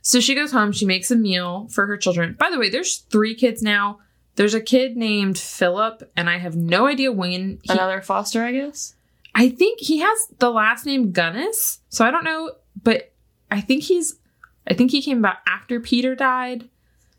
So 0.00 0.20
she 0.20 0.36
goes 0.36 0.52
home, 0.52 0.70
she 0.70 0.86
makes 0.86 1.10
a 1.10 1.16
meal 1.16 1.66
for 1.72 1.86
her 1.86 1.96
children. 1.96 2.36
By 2.38 2.50
the 2.50 2.58
way, 2.60 2.70
there's 2.70 2.98
three 3.10 3.34
kids 3.34 3.62
now. 3.62 3.98
There's 4.36 4.54
a 4.54 4.60
kid 4.60 4.96
named 4.96 5.38
Philip, 5.38 6.08
and 6.16 6.30
I 6.30 6.38
have 6.38 6.54
no 6.54 6.86
idea 6.86 7.10
when. 7.10 7.58
He, 7.64 7.72
Another 7.72 8.00
foster, 8.00 8.44
I 8.44 8.52
guess. 8.52 8.94
I 9.36 9.50
think 9.50 9.80
he 9.80 9.98
has 9.98 10.18
the 10.38 10.50
last 10.50 10.86
name 10.86 11.12
Gunness, 11.12 11.80
so 11.90 12.06
I 12.06 12.10
don't 12.10 12.24
know, 12.24 12.52
but 12.82 13.12
I 13.50 13.60
think 13.60 13.84
he's. 13.84 14.16
I 14.66 14.74
think 14.74 14.90
he 14.90 15.02
came 15.02 15.18
about 15.18 15.36
after 15.46 15.78
Peter 15.78 16.16
died. 16.16 16.68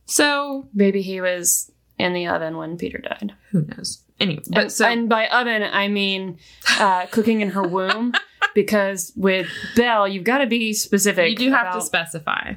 So 0.06 0.68
Maybe 0.74 1.02
he 1.02 1.22
was 1.22 1.72
in 1.98 2.14
the 2.14 2.28
oven 2.28 2.58
when 2.58 2.78
Peter 2.78 2.98
died. 2.98 3.34
who 3.52 3.62
knows? 3.62 4.02
Anyway, 4.20 4.42
but 4.50 4.64
and, 4.64 4.72
so 4.72 4.86
and 4.86 5.08
by 5.08 5.28
oven, 5.28 5.62
I 5.64 5.88
mean 5.88 6.40
uh, 6.80 7.06
cooking 7.06 7.42
in 7.42 7.52
her 7.52 7.64
womb, 7.64 8.14
because 8.56 9.14
with 9.16 9.48
Belle, 9.76 10.08
you've 10.08 10.24
got 10.24 10.40
to 10.40 10.48
be 10.48 10.74
specific. 10.74 11.30
you 11.30 11.36
do 11.36 11.52
have 11.52 11.74
to 11.74 11.82
specify. 11.82 12.56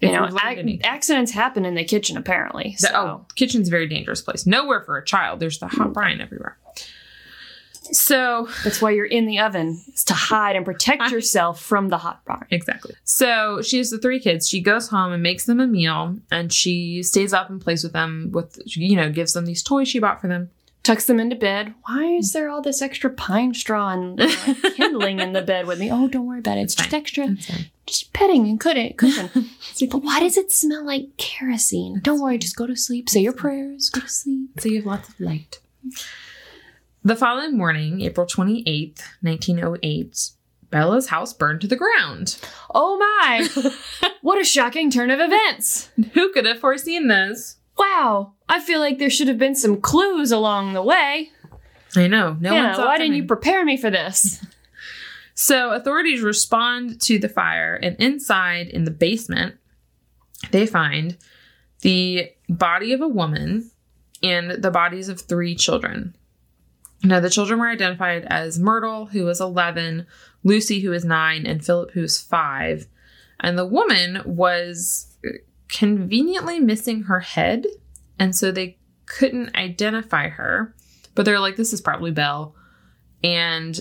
You 0.00 0.12
know, 0.12 0.26
ac- 0.26 0.80
accidents 0.84 1.32
happen 1.32 1.64
in 1.64 1.74
the 1.74 1.84
kitchen, 1.84 2.16
apparently. 2.16 2.76
The- 2.78 2.96
oh, 2.96 3.26
kitchen's 3.34 3.68
a 3.68 3.70
very 3.70 3.88
dangerous 3.88 4.22
place. 4.22 4.46
Nowhere 4.46 4.82
for 4.82 4.96
a 4.98 5.04
child. 5.04 5.40
There's 5.40 5.58
the 5.58 5.68
hot 5.68 5.92
brine 5.92 6.20
everywhere. 6.20 6.58
So 7.92 8.48
That's 8.64 8.80
why 8.80 8.92
you're 8.92 9.04
in 9.04 9.26
the 9.26 9.38
oven, 9.40 9.82
is 9.92 10.04
to 10.04 10.14
hide 10.14 10.56
and 10.56 10.64
protect 10.64 11.10
yourself 11.10 11.60
from 11.60 11.88
the 11.88 11.98
hot 11.98 12.24
bar. 12.24 12.46
Exactly. 12.50 12.94
So 13.04 13.62
she 13.62 13.78
has 13.78 13.90
the 13.90 13.98
three 13.98 14.20
kids. 14.20 14.48
She 14.48 14.60
goes 14.60 14.88
home 14.88 15.12
and 15.12 15.22
makes 15.22 15.44
them 15.44 15.60
a 15.60 15.66
meal, 15.66 16.16
and 16.30 16.52
she 16.52 17.02
stays 17.02 17.32
up 17.32 17.50
and 17.50 17.60
plays 17.60 17.84
with 17.84 17.92
them. 17.92 18.30
With 18.32 18.58
you 18.66 18.96
know, 18.96 19.10
gives 19.10 19.32
them 19.32 19.44
these 19.46 19.62
toys 19.62 19.88
she 19.88 19.98
bought 19.98 20.20
for 20.20 20.28
them. 20.28 20.50
Tucks 20.82 21.06
them 21.06 21.18
into 21.18 21.34
bed. 21.34 21.72
Why 21.86 22.04
is 22.04 22.34
there 22.34 22.50
all 22.50 22.60
this 22.60 22.82
extra 22.82 23.08
pine 23.08 23.54
straw 23.54 23.94
and 23.94 24.16
know, 24.16 24.26
uh, 24.26 24.70
kindling 24.76 25.18
in 25.18 25.32
the 25.32 25.40
bed 25.40 25.66
with 25.66 25.78
me? 25.80 25.90
Oh, 25.90 26.08
don't 26.08 26.26
worry 26.26 26.40
about 26.40 26.58
it. 26.58 26.62
It's 26.62 26.74
just 26.74 26.90
fine. 26.90 27.00
extra. 27.00 27.36
Just 27.86 28.12
petting 28.12 28.46
and 28.46 28.60
cooking. 28.60 28.94
but 29.90 29.98
why 30.02 30.20
does 30.20 30.36
it 30.36 30.52
smell 30.52 30.84
like 30.84 31.16
kerosene? 31.16 32.00
Don't 32.02 32.20
worry. 32.20 32.36
Just 32.36 32.56
go 32.56 32.66
to 32.66 32.76
sleep. 32.76 33.08
Say 33.08 33.20
your 33.20 33.32
prayers. 33.32 33.88
Go 33.88 34.02
to 34.02 34.08
sleep. 34.08 34.60
So 34.60 34.68
you 34.68 34.76
have 34.76 34.86
lots 34.86 35.08
of 35.08 35.18
light. 35.18 35.60
The 37.06 37.16
following 37.16 37.58
morning, 37.58 38.00
April 38.00 38.26
twenty 38.26 38.62
eighth, 38.66 39.06
nineteen 39.20 39.62
oh 39.62 39.76
eight, 39.82 40.30
Bella's 40.70 41.08
house 41.08 41.34
burned 41.34 41.60
to 41.60 41.66
the 41.66 41.76
ground. 41.76 42.38
Oh 42.74 42.96
my! 42.96 43.46
what 44.22 44.40
a 44.40 44.44
shocking 44.44 44.90
turn 44.90 45.10
of 45.10 45.20
events. 45.20 45.90
Who 46.14 46.32
could 46.32 46.46
have 46.46 46.60
foreseen 46.60 47.08
this? 47.08 47.58
Wow. 47.76 48.32
I 48.48 48.58
feel 48.58 48.80
like 48.80 48.98
there 48.98 49.10
should 49.10 49.28
have 49.28 49.36
been 49.36 49.54
some 49.54 49.82
clues 49.82 50.32
along 50.32 50.72
the 50.72 50.82
way. 50.82 51.30
I 51.94 52.06
know. 52.06 52.38
No 52.40 52.72
saw 52.72 52.86
why 52.86 52.96
didn't 52.96 53.16
you 53.16 53.24
prepare 53.24 53.66
me 53.66 53.76
for 53.76 53.90
this? 53.90 54.44
So 55.36 55.72
authorities 55.72 56.20
respond 56.20 57.00
to 57.02 57.18
the 57.18 57.28
fire, 57.28 57.74
and 57.74 57.96
inside 57.96 58.68
in 58.68 58.84
the 58.84 58.92
basement, 58.92 59.56
they 60.52 60.64
find 60.64 61.16
the 61.80 62.30
body 62.48 62.92
of 62.92 63.00
a 63.00 63.08
woman 63.08 63.72
and 64.22 64.52
the 64.52 64.70
bodies 64.70 65.08
of 65.08 65.20
three 65.20 65.56
children. 65.56 66.14
Now, 67.04 67.20
the 67.20 67.30
children 67.30 67.60
were 67.60 67.68
identified 67.68 68.24
as 68.30 68.58
Myrtle, 68.58 69.06
who 69.06 69.24
was 69.24 69.40
11, 69.40 70.06
Lucy, 70.42 70.80
who 70.80 70.90
was 70.90 71.04
9, 71.04 71.46
and 71.46 71.64
Philip, 71.64 71.90
who 71.90 72.00
was 72.00 72.18
5. 72.20 72.86
And 73.40 73.58
the 73.58 73.66
woman 73.66 74.22
was 74.24 75.14
conveniently 75.68 76.60
missing 76.60 77.02
her 77.02 77.20
head, 77.20 77.66
and 78.18 78.34
so 78.34 78.50
they 78.50 78.78
couldn't 79.06 79.54
identify 79.54 80.28
her. 80.28 80.74
But 81.14 81.26
they're 81.26 81.40
like, 81.40 81.56
this 81.56 81.72
is 81.72 81.80
probably 81.80 82.10
Belle. 82.10 82.54
And 83.22 83.78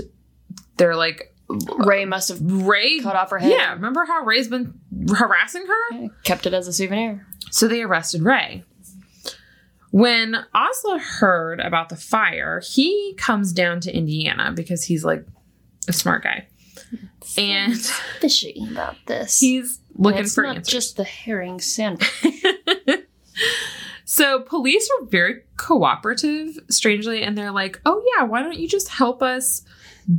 they're 0.77 0.95
like, 0.95 1.33
Ray 1.77 2.05
must 2.05 2.29
have 2.29 2.41
Ray 2.41 2.99
cut 2.99 3.15
off 3.15 3.29
her 3.29 3.39
head. 3.39 3.51
Yeah, 3.51 3.73
remember 3.73 4.05
how 4.05 4.23
Ray's 4.23 4.47
been 4.47 4.79
harassing 5.15 5.65
her? 5.65 6.09
kept 6.23 6.45
it 6.45 6.53
as 6.53 6.67
a 6.67 6.73
souvenir. 6.73 7.25
So 7.51 7.67
they 7.67 7.81
arrested 7.81 8.23
Ray. 8.23 8.63
When 9.93 10.35
Osla 10.55 10.99
heard 10.99 11.59
about 11.59 11.89
the 11.89 11.95
fire, 11.95 12.61
he 12.65 13.13
comes 13.15 13.53
down 13.53 13.79
to 13.81 13.95
Indiana 13.95 14.51
because 14.51 14.83
he's 14.83 15.05
like 15.05 15.23
a 15.87 15.93
smart 15.93 16.23
guy. 16.23 16.47
And 17.37 17.77
Fishy 18.19 18.65
about 18.71 18.95
this. 19.05 19.39
he's 19.39 19.79
looking 19.95 20.21
it's 20.21 20.33
for 20.33 20.41
not 20.43 20.55
answers. 20.57 20.73
just 20.73 20.97
the 20.97 21.03
herring 21.03 21.59
sandwich. 21.59 22.09
So 24.05 24.41
police 24.41 24.87
are 24.99 25.05
very 25.05 25.41
cooperative, 25.57 26.59
strangely, 26.69 27.23
and 27.23 27.35
they're 27.35 27.51
like, 27.51 27.81
oh, 27.83 28.03
yeah, 28.15 28.23
why 28.25 28.43
don't 28.43 28.59
you 28.59 28.67
just 28.67 28.89
help 28.89 29.23
us 29.23 29.63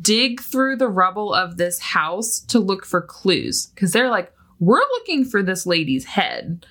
dig 0.00 0.40
through 0.40 0.76
the 0.76 0.88
rubble 0.88 1.32
of 1.32 1.58
this 1.58 1.78
house 1.78 2.40
to 2.48 2.58
look 2.58 2.84
for 2.84 3.02
clues? 3.02 3.66
Because 3.66 3.92
they're 3.92 4.10
like, 4.10 4.32
we're 4.58 4.80
looking 4.80 5.24
for 5.24 5.44
this 5.44 5.64
lady's 5.64 6.06
head. 6.06 6.66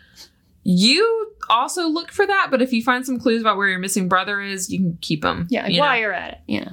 You 0.63 1.33
also 1.49 1.87
look 1.87 2.11
for 2.11 2.25
that, 2.25 2.47
but 2.49 2.61
if 2.61 2.71
you 2.71 2.83
find 2.83 3.05
some 3.05 3.19
clues 3.19 3.41
about 3.41 3.57
where 3.57 3.67
your 3.67 3.79
missing 3.79 4.07
brother 4.07 4.39
is, 4.39 4.69
you 4.69 4.79
can 4.79 4.97
keep 5.01 5.21
them. 5.21 5.47
Yeah, 5.49 5.67
you 5.67 5.79
while 5.79 5.91
know? 5.91 5.99
you're 5.99 6.13
at 6.13 6.33
it. 6.33 6.39
Yeah. 6.47 6.69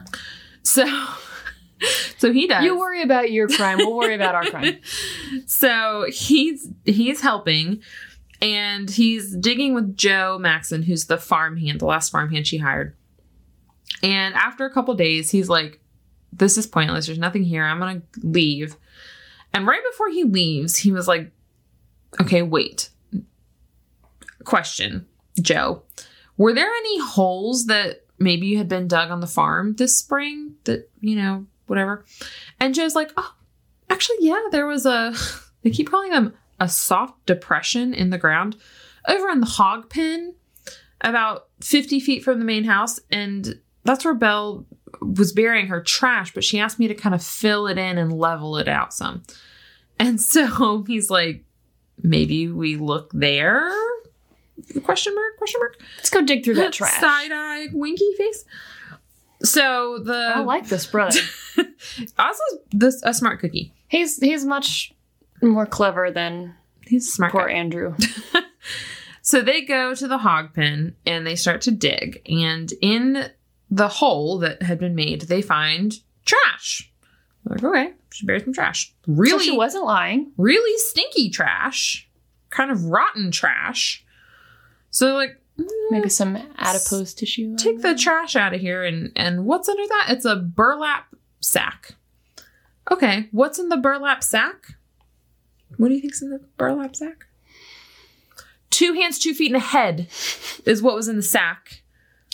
So, 0.62 0.86
so 2.18 2.32
he 2.32 2.46
does. 2.46 2.64
You 2.64 2.78
worry 2.78 3.02
about 3.02 3.32
your 3.32 3.48
crime. 3.48 3.78
We'll 3.78 3.96
worry 3.96 4.14
about 4.14 4.34
our 4.34 4.44
crime. 4.44 4.78
so 5.46 6.06
he's 6.08 6.68
he's 6.84 7.20
helping 7.20 7.82
and 8.42 8.88
he's 8.90 9.36
digging 9.36 9.74
with 9.74 9.96
joe 9.96 10.38
maxon 10.40 10.82
who's 10.82 11.06
the 11.06 11.18
farmhand 11.18 11.80
the 11.80 11.86
last 11.86 12.10
farmhand 12.10 12.46
she 12.46 12.58
hired 12.58 12.96
and 14.02 14.34
after 14.34 14.64
a 14.64 14.72
couple 14.72 14.94
days 14.94 15.30
he's 15.30 15.48
like 15.48 15.80
this 16.32 16.56
is 16.56 16.66
pointless 16.66 17.06
there's 17.06 17.18
nothing 17.18 17.42
here 17.42 17.64
i'm 17.64 17.78
gonna 17.78 18.02
leave 18.22 18.76
and 19.52 19.66
right 19.66 19.82
before 19.90 20.08
he 20.08 20.24
leaves 20.24 20.78
he 20.78 20.92
was 20.92 21.06
like 21.06 21.30
okay 22.20 22.42
wait 22.42 22.90
question 24.44 25.06
joe. 25.40 25.82
Were 26.36 26.52
there 26.52 26.70
any 26.70 27.00
holes 27.00 27.66
that 27.66 28.04
maybe 28.18 28.46
you 28.46 28.58
had 28.58 28.68
been 28.68 28.88
dug 28.88 29.10
on 29.10 29.20
the 29.20 29.26
farm 29.26 29.74
this 29.74 29.96
spring 29.96 30.54
that 30.64 30.90
you 31.00 31.16
know 31.16 31.46
whatever? 31.66 32.04
And 32.58 32.74
joe's 32.74 32.94
like 32.94 33.12
oh 33.16 33.34
actually 33.88 34.18
yeah 34.20 34.40
there 34.50 34.66
was 34.66 34.86
a 34.86 35.14
they 35.62 35.70
keep 35.70 35.90
calling 35.90 36.10
them 36.10 36.34
a 36.58 36.68
soft 36.68 37.24
depression 37.26 37.94
in 37.94 38.10
the 38.10 38.18
ground 38.18 38.56
over 39.08 39.28
in 39.28 39.40
the 39.40 39.46
hog 39.46 39.88
pen 39.88 40.34
about 41.00 41.48
50 41.62 42.00
feet 42.00 42.22
from 42.22 42.38
the 42.38 42.44
main 42.44 42.64
house 42.64 43.00
and 43.10 43.60
that's 43.84 44.04
where 44.04 44.14
belle 44.14 44.66
was 45.00 45.32
burying 45.32 45.68
her 45.68 45.82
trash 45.82 46.34
but 46.34 46.44
she 46.44 46.60
asked 46.60 46.78
me 46.78 46.88
to 46.88 46.94
kind 46.94 47.14
of 47.14 47.22
fill 47.22 47.66
it 47.66 47.78
in 47.78 47.98
and 47.98 48.12
level 48.12 48.56
it 48.56 48.68
out 48.68 48.92
some. 48.92 49.22
And 49.98 50.20
so 50.20 50.84
he's 50.86 51.10
like 51.10 51.44
maybe 52.02 52.48
we 52.48 52.76
look 52.76 53.10
there 53.12 53.70
question 54.84 55.14
mark 55.14 55.36
question 55.38 55.60
mark 55.60 55.80
Let's 55.96 56.10
go 56.10 56.22
dig 56.22 56.44
through 56.44 56.54
that 56.54 56.72
trash. 56.74 57.00
side 57.00 57.30
eye 57.32 57.66
winky 57.72 58.12
face 58.16 58.44
so 59.42 59.98
the 60.04 60.32
I 60.36 60.40
like 60.40 60.68
this 60.68 60.86
brother. 60.86 61.18
also 62.18 62.42
this 62.72 63.00
a 63.04 63.14
smart 63.14 63.40
cookie 63.40 63.72
He's 63.88 64.18
he's 64.18 64.44
much 64.44 64.92
more 65.42 65.66
clever 65.66 66.10
than 66.10 66.54
he's 66.86 67.12
smart 67.12 67.32
poor 67.32 67.46
guy. 67.48 67.54
Andrew. 67.54 67.94
So 69.22 69.42
they 69.42 69.60
go 69.60 69.94
to 69.94 70.08
the 70.08 70.18
hog 70.18 70.54
pen 70.54 70.96
and 71.06 71.24
they 71.26 71.36
start 71.36 71.60
to 71.62 71.70
dig. 71.70 72.20
And 72.28 72.72
in 72.80 73.30
the 73.70 73.86
hole 73.86 74.38
that 74.38 74.62
had 74.62 74.80
been 74.80 74.94
made, 74.96 75.22
they 75.22 75.40
find 75.42 75.94
trash. 76.24 76.90
They're 77.44 77.56
like, 77.58 77.64
okay, 77.64 77.94
she 78.12 78.26
buried 78.26 78.42
some 78.44 78.54
trash. 78.54 78.88
So 79.06 79.12
Really, 79.12 79.44
she 79.44 79.56
wasn't 79.56 79.84
lying. 79.84 80.32
really 80.36 80.76
stinky 80.78 81.30
trash, 81.30 82.08
kind 82.48 82.70
of 82.72 82.86
rotten 82.86 83.30
trash. 83.30 84.04
So 84.90 85.14
like, 85.14 85.40
"Mm, 85.58 85.66
Maybe 85.90 86.08
some 86.08 86.36
adipose 86.58 87.14
tissue. 87.14 87.56
take 87.56 87.80
the 87.82 87.94
trash 87.94 88.36
out 88.36 88.54
of 88.54 88.60
here. 88.60 88.84
And 88.84 89.12
and 89.16 89.44
what's 89.44 89.68
under 89.68 89.86
that? 89.86 90.06
It's 90.10 90.24
a 90.24 90.36
burlap 90.36 91.14
sack. 91.40 91.94
Okay, 92.90 93.28
what's 93.30 93.58
in 93.58 93.68
the 93.68 93.76
burlap 93.76 94.22
sack? 94.22 94.74
What 95.76 95.88
do 95.88 95.94
you 95.94 96.00
think's 96.00 96.22
in 96.22 96.30
the 96.30 96.40
burlap 96.56 96.96
sack? 96.96 97.26
Two 98.70 98.92
hands, 98.94 99.18
two 99.18 99.34
feet, 99.34 99.48
and 99.52 99.56
a 99.56 99.64
head 99.64 100.08
is 100.64 100.82
what 100.82 100.94
was 100.94 101.08
in 101.08 101.16
the 101.16 101.22
sack. 101.22 101.82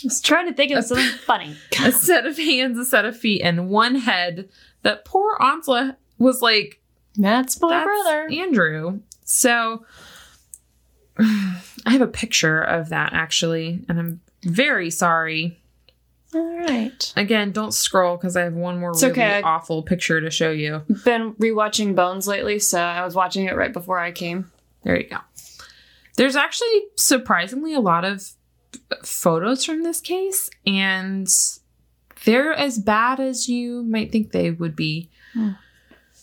I 0.03 0.05
was 0.05 0.21
trying 0.21 0.47
to 0.47 0.53
think 0.53 0.71
of 0.71 0.83
something 0.85 1.05
funny. 1.25 1.55
A 1.83 1.91
set 1.91 2.25
of 2.25 2.37
hands, 2.37 2.77
a 2.77 2.85
set 2.85 3.05
of 3.05 3.17
feet, 3.17 3.41
and 3.43 3.69
one 3.69 3.95
head 3.95 4.49
that 4.83 5.03
poor 5.05 5.35
Ansla 5.39 5.95
was 6.17 6.41
like, 6.41 6.79
That's 7.15 7.59
my 7.61 7.69
that's 7.69 7.85
brother. 7.85 8.29
Andrew. 8.31 8.99
So 9.23 9.85
I 11.85 11.91
have 11.91 12.01
a 12.01 12.07
picture 12.07 12.61
of 12.61 12.89
that 12.89 13.13
actually, 13.13 13.85
and 13.87 13.99
I'm 13.99 14.21
very 14.43 14.89
sorry. 14.89 15.59
All 16.33 16.57
right. 16.57 17.13
Again, 17.15 17.51
don't 17.51 17.73
scroll 17.73 18.17
because 18.17 18.35
I 18.35 18.43
have 18.43 18.53
one 18.53 18.79
more 18.79 18.91
It's 18.91 19.01
really 19.01 19.13
okay. 19.13 19.41
awful 19.41 19.81
picture 19.81 20.19
to 20.19 20.29
show 20.29 20.51
you. 20.51 20.83
Been 21.05 21.33
rewatching 21.35 21.95
Bones 21.95 22.27
lately, 22.27 22.59
so 22.59 22.79
I 22.81 23.03
was 23.05 23.15
watching 23.15 23.45
it 23.45 23.55
right 23.55 23.71
before 23.71 23.97
I 23.97 24.11
came. 24.11 24.51
There 24.83 24.99
you 24.99 25.07
go. 25.07 25.17
There's 26.17 26.35
actually 26.35 26.83
surprisingly 26.95 27.73
a 27.73 27.79
lot 27.79 28.03
of 28.03 28.31
photos 29.03 29.63
from 29.63 29.83
this 29.83 30.01
case, 30.01 30.49
and 30.65 31.27
they're 32.25 32.53
as 32.53 32.77
bad 32.77 33.19
as 33.19 33.47
you 33.47 33.83
might 33.83 34.11
think 34.11 34.31
they 34.31 34.51
would 34.51 34.75
be. 34.75 35.09
Hmm. 35.33 35.51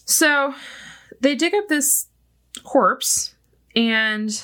So 0.05 0.55
they 1.21 1.35
dig 1.35 1.55
up 1.55 1.69
this 1.69 2.09
corpse, 2.63 3.35
and 3.75 4.43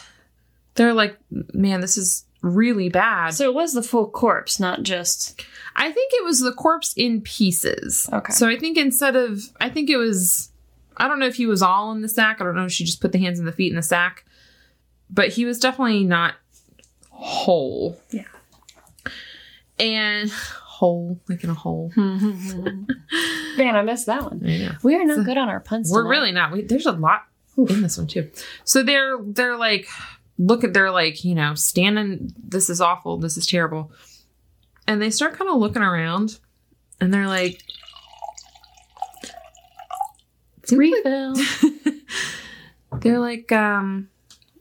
they're 0.81 0.95
like, 0.95 1.19
man, 1.53 1.83
this 1.83 1.99
is 1.99 2.25
really 2.41 2.89
bad. 2.89 3.35
So 3.35 3.45
it 3.45 3.53
was 3.55 3.75
the 3.75 3.83
full 3.83 4.09
corpse, 4.09 4.59
not 4.59 4.83
just. 4.83 5.45
I 5.77 5.93
think 5.93 6.11
it 6.15 6.25
was 6.25 6.41
the 6.41 6.55
corpse 6.55 6.95
in 6.97 7.21
pieces. 7.21 8.09
Okay. 8.11 8.33
So 8.33 8.49
I 8.49 8.57
think 8.57 8.79
instead 8.79 9.15
of, 9.15 9.43
I 9.61 9.69
think 9.69 9.91
it 9.91 9.99
was, 9.99 10.51
I 10.97 11.07
don't 11.07 11.19
know 11.19 11.27
if 11.27 11.35
he 11.35 11.45
was 11.45 11.61
all 11.61 11.93
in 11.93 12.01
the 12.01 12.09
sack. 12.09 12.41
I 12.41 12.45
don't 12.45 12.57
know 12.57 12.65
if 12.65 12.73
she 12.73 12.85
just 12.85 13.03
put 13.03 13.13
the 13.13 13.19
hands 13.19 13.39
and 13.39 13.47
the 13.47 13.53
feet 13.53 13.71
in 13.71 13.77
the 13.77 13.83
sack, 13.83 14.25
but 15.11 15.29
he 15.29 15.45
was 15.45 15.59
definitely 15.59 16.05
not 16.05 16.37
whole. 17.11 18.01
Yeah. 18.11 18.25
And 19.79 20.31
whole, 20.31 21.21
like 21.29 21.45
in 21.45 21.51
a 21.51 21.55
hole. 21.55 21.93
Man, 21.97 22.87
I 23.77 23.83
missed 23.83 24.07
that 24.07 24.23
one. 24.23 24.41
Know. 24.41 24.73
We 24.83 24.95
are 24.97 25.05
not 25.05 25.27
good 25.27 25.37
on 25.37 25.51
our 25.51 25.61
puns. 25.61 25.93
We're 25.93 26.05
tonight. 26.05 26.11
really 26.11 26.33
not. 26.33 26.53
We, 26.53 26.63
there's 26.63 26.87
a 26.87 26.93
lot 26.93 27.25
in 27.59 27.83
this 27.83 27.99
one 27.99 28.07
too. 28.07 28.31
So 28.65 28.83
they're 28.83 29.19
they're 29.23 29.59
like, 29.59 29.87
look 30.41 30.65
at 30.65 30.73
they're 30.73 30.91
like 30.91 31.25
you 31.25 31.35
know 31.35 31.55
standing. 31.55 32.33
This 32.43 32.71
is 32.71 32.81
awful. 32.81 33.19
This 33.19 33.37
is 33.37 33.47
terrible. 33.47 33.93
And 34.87 35.01
they 35.01 35.11
start 35.11 35.35
kind 35.35 35.51
of 35.51 35.59
looking 35.59 35.83
around, 35.83 36.41
and 37.01 37.13
they're 37.15 37.29
like, 37.29 37.63
seems 40.65 40.79
like- 40.81 41.05
refill. 41.05 41.35
they're 43.01 43.21
like, 43.21 43.53
um, 43.53 44.09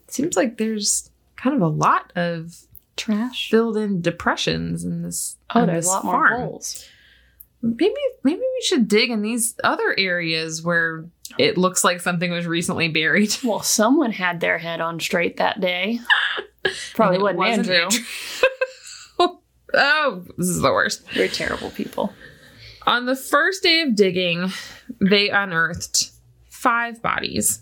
seems 0.07 0.35
like 0.35 0.57
there's 0.57 1.09
kind 1.35 1.55
of 1.55 1.61
a 1.61 1.67
lot 1.67 2.11
of 2.15 2.57
Trash. 2.97 3.49
filled 3.49 3.77
in 3.77 4.01
depressions 4.01 4.83
in 4.83 5.01
this. 5.03 5.37
Oh, 5.55 5.65
there's 5.65 5.85
this 5.85 5.93
a 5.93 5.95
lot 5.95 6.05
more 6.05 6.27
holes. 6.27 6.88
Maybe 7.61 7.95
maybe 8.23 8.39
we 8.39 8.61
should 8.63 8.87
dig 8.87 9.09
in 9.09 9.21
these 9.21 9.55
other 9.63 9.93
areas 9.97 10.63
where 10.63 11.05
it 11.37 11.57
looks 11.57 11.83
like 11.83 12.01
something 12.01 12.31
was 12.31 12.47
recently 12.47 12.87
buried. 12.87 13.35
Well, 13.43 13.61
someone 13.61 14.11
had 14.11 14.39
their 14.39 14.57
head 14.57 14.81
on 14.81 14.99
straight 14.99 15.37
that 15.37 15.59
day. 15.59 15.99
Probably 16.93 17.17
it 17.17 17.35
wasn't, 17.35 17.69
Andrew. 17.69 17.99
oh, 19.73 20.25
this 20.37 20.47
is 20.47 20.61
the 20.61 20.71
worst. 20.71 21.03
We're 21.15 21.27
terrible 21.27 21.71
people. 21.71 22.13
On 22.85 23.05
the 23.05 23.15
first 23.15 23.63
day 23.63 23.81
of 23.81 23.95
digging, 23.95 24.51
they 24.99 25.29
unearthed 25.29 26.11
five 26.49 27.01
bodies. 27.01 27.61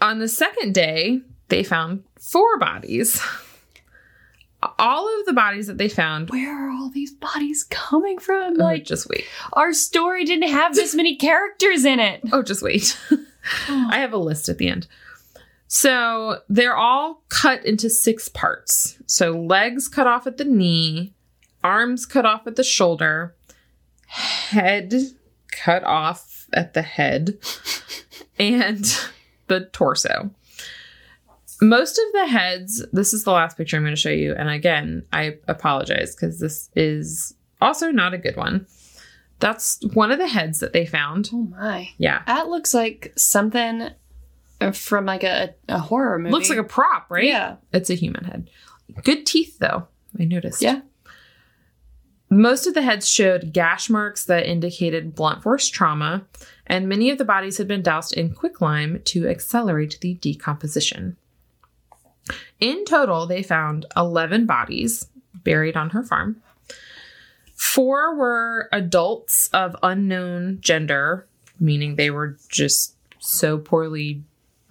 On 0.00 0.18
the 0.18 0.28
second 0.28 0.74
day, 0.74 1.20
they 1.48 1.62
found 1.62 2.04
four 2.20 2.58
bodies. 2.58 3.20
All 4.78 5.18
of 5.20 5.26
the 5.26 5.32
bodies 5.32 5.66
that 5.66 5.76
they 5.78 5.88
found, 5.88 6.30
Where 6.30 6.66
are 6.66 6.70
all 6.70 6.88
these 6.90 7.12
bodies 7.12 7.64
coming 7.68 8.18
from? 8.18 8.54
oh, 8.60 8.64
Like, 8.64 8.84
just 8.84 9.08
wait. 9.08 9.24
our 9.52 9.72
story 9.72 10.24
didn't 10.24 10.48
have 10.50 10.74
this 10.74 10.94
many 10.94 11.16
characters 11.16 11.84
in 11.84 11.98
it. 12.00 12.20
Oh, 12.32 12.42
just 12.42 12.62
wait. 12.62 12.98
Oh. 13.66 13.88
I 13.90 14.00
have 14.00 14.12
a 14.12 14.18
list 14.18 14.50
at 14.50 14.58
the 14.58 14.68
end. 14.68 14.86
So 15.68 16.40
they're 16.50 16.76
all 16.76 17.22
cut 17.30 17.64
into 17.64 17.88
six 17.88 18.28
parts. 18.28 18.98
So 19.06 19.30
legs 19.40 19.88
cut 19.88 20.06
off 20.06 20.26
at 20.26 20.36
the 20.36 20.44
knee, 20.44 21.14
arms 21.64 22.04
cut 22.04 22.26
off 22.26 22.46
at 22.46 22.56
the 22.56 22.62
shoulder, 22.64 23.34
head 24.06 24.92
cut 25.50 25.82
off 25.84 26.46
at 26.52 26.74
the 26.74 26.82
head, 26.82 27.38
and 28.38 28.84
the 29.46 29.60
torso. 29.72 30.30
Most 31.60 31.98
of 31.98 32.12
the 32.12 32.26
heads, 32.26 32.84
this 32.92 33.12
is 33.12 33.24
the 33.24 33.32
last 33.32 33.56
picture 33.56 33.76
I'm 33.76 33.82
going 33.82 33.94
to 33.94 34.00
show 34.00 34.10
you. 34.10 34.34
And 34.34 34.48
again, 34.48 35.04
I 35.12 35.38
apologize 35.48 36.14
because 36.14 36.38
this 36.38 36.70
is 36.76 37.34
also 37.60 37.90
not 37.90 38.14
a 38.14 38.18
good 38.18 38.36
one. 38.36 38.66
That's 39.40 39.78
one 39.92 40.10
of 40.12 40.18
the 40.18 40.28
heads 40.28 40.60
that 40.60 40.72
they 40.72 40.86
found. 40.86 41.30
Oh 41.32 41.44
my. 41.44 41.90
Yeah. 41.98 42.22
That 42.26 42.48
looks 42.48 42.74
like 42.74 43.12
something 43.16 43.90
uh, 44.60 44.72
from 44.72 45.06
like 45.06 45.24
a, 45.24 45.54
a 45.68 45.78
horror 45.78 46.18
movie. 46.18 46.32
Looks 46.32 46.50
like 46.50 46.58
a 46.58 46.64
prop, 46.64 47.06
right? 47.10 47.24
Yeah. 47.24 47.56
It's 47.72 47.90
a 47.90 47.94
human 47.94 48.24
head. 48.24 48.50
Good 49.04 49.26
teeth, 49.26 49.58
though. 49.58 49.88
I 50.18 50.24
noticed. 50.24 50.62
Yeah. 50.62 50.80
Most 52.30 52.66
of 52.66 52.74
the 52.74 52.82
heads 52.82 53.08
showed 53.08 53.52
gash 53.52 53.88
marks 53.88 54.24
that 54.24 54.46
indicated 54.46 55.14
blunt 55.14 55.42
force 55.42 55.68
trauma, 55.68 56.26
and 56.66 56.88
many 56.88 57.10
of 57.10 57.16
the 57.16 57.24
bodies 57.24 57.56
had 57.56 57.66
been 57.66 57.82
doused 57.82 58.12
in 58.12 58.34
quicklime 58.34 59.00
to 59.06 59.26
accelerate 59.26 59.98
the 60.00 60.14
decomposition. 60.14 61.16
In 62.60 62.84
total, 62.84 63.26
they 63.26 63.42
found 63.42 63.86
11 63.96 64.46
bodies 64.46 65.06
buried 65.44 65.76
on 65.76 65.90
her 65.90 66.02
farm. 66.02 66.42
Four 67.54 68.14
were 68.16 68.68
adults 68.72 69.48
of 69.52 69.76
unknown 69.82 70.58
gender, 70.60 71.26
meaning 71.58 71.96
they 71.96 72.10
were 72.10 72.36
just 72.48 72.94
so 73.18 73.58
poorly 73.58 74.22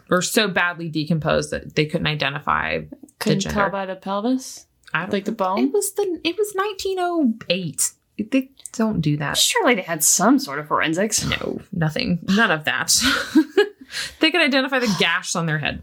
or 0.09 0.21
so 0.21 0.47
badly 0.47 0.87
decomposed 0.87 1.51
that 1.51 1.75
they 1.75 1.85
couldn't 1.85 2.07
identify 2.07 2.81
Couldn't 3.19 3.41
gender. 3.41 3.53
tell 3.53 3.69
by 3.69 3.85
the 3.85 3.95
pelvis, 3.95 4.67
I 4.93 5.05
like 5.05 5.25
the 5.25 5.31
It 5.31 5.37
bone. 5.37 5.71
was 5.73 5.91
the 5.93 6.19
it 6.23 6.37
was 6.37 6.53
1908. 6.55 7.91
They 8.31 8.49
don't 8.71 9.01
do 9.01 9.17
that. 9.17 9.37
Surely 9.37 9.75
they 9.75 9.81
had 9.81 10.03
some 10.03 10.39
sort 10.39 10.59
of 10.59 10.67
forensics. 10.67 11.23
No, 11.25 11.59
nothing. 11.73 12.19
None 12.23 12.51
of 12.51 12.63
that. 12.63 12.95
they 14.21 14.31
could 14.31 14.41
identify 14.41 14.79
the 14.79 14.95
gash 14.97 15.35
on 15.35 15.45
their 15.45 15.59
head. 15.59 15.81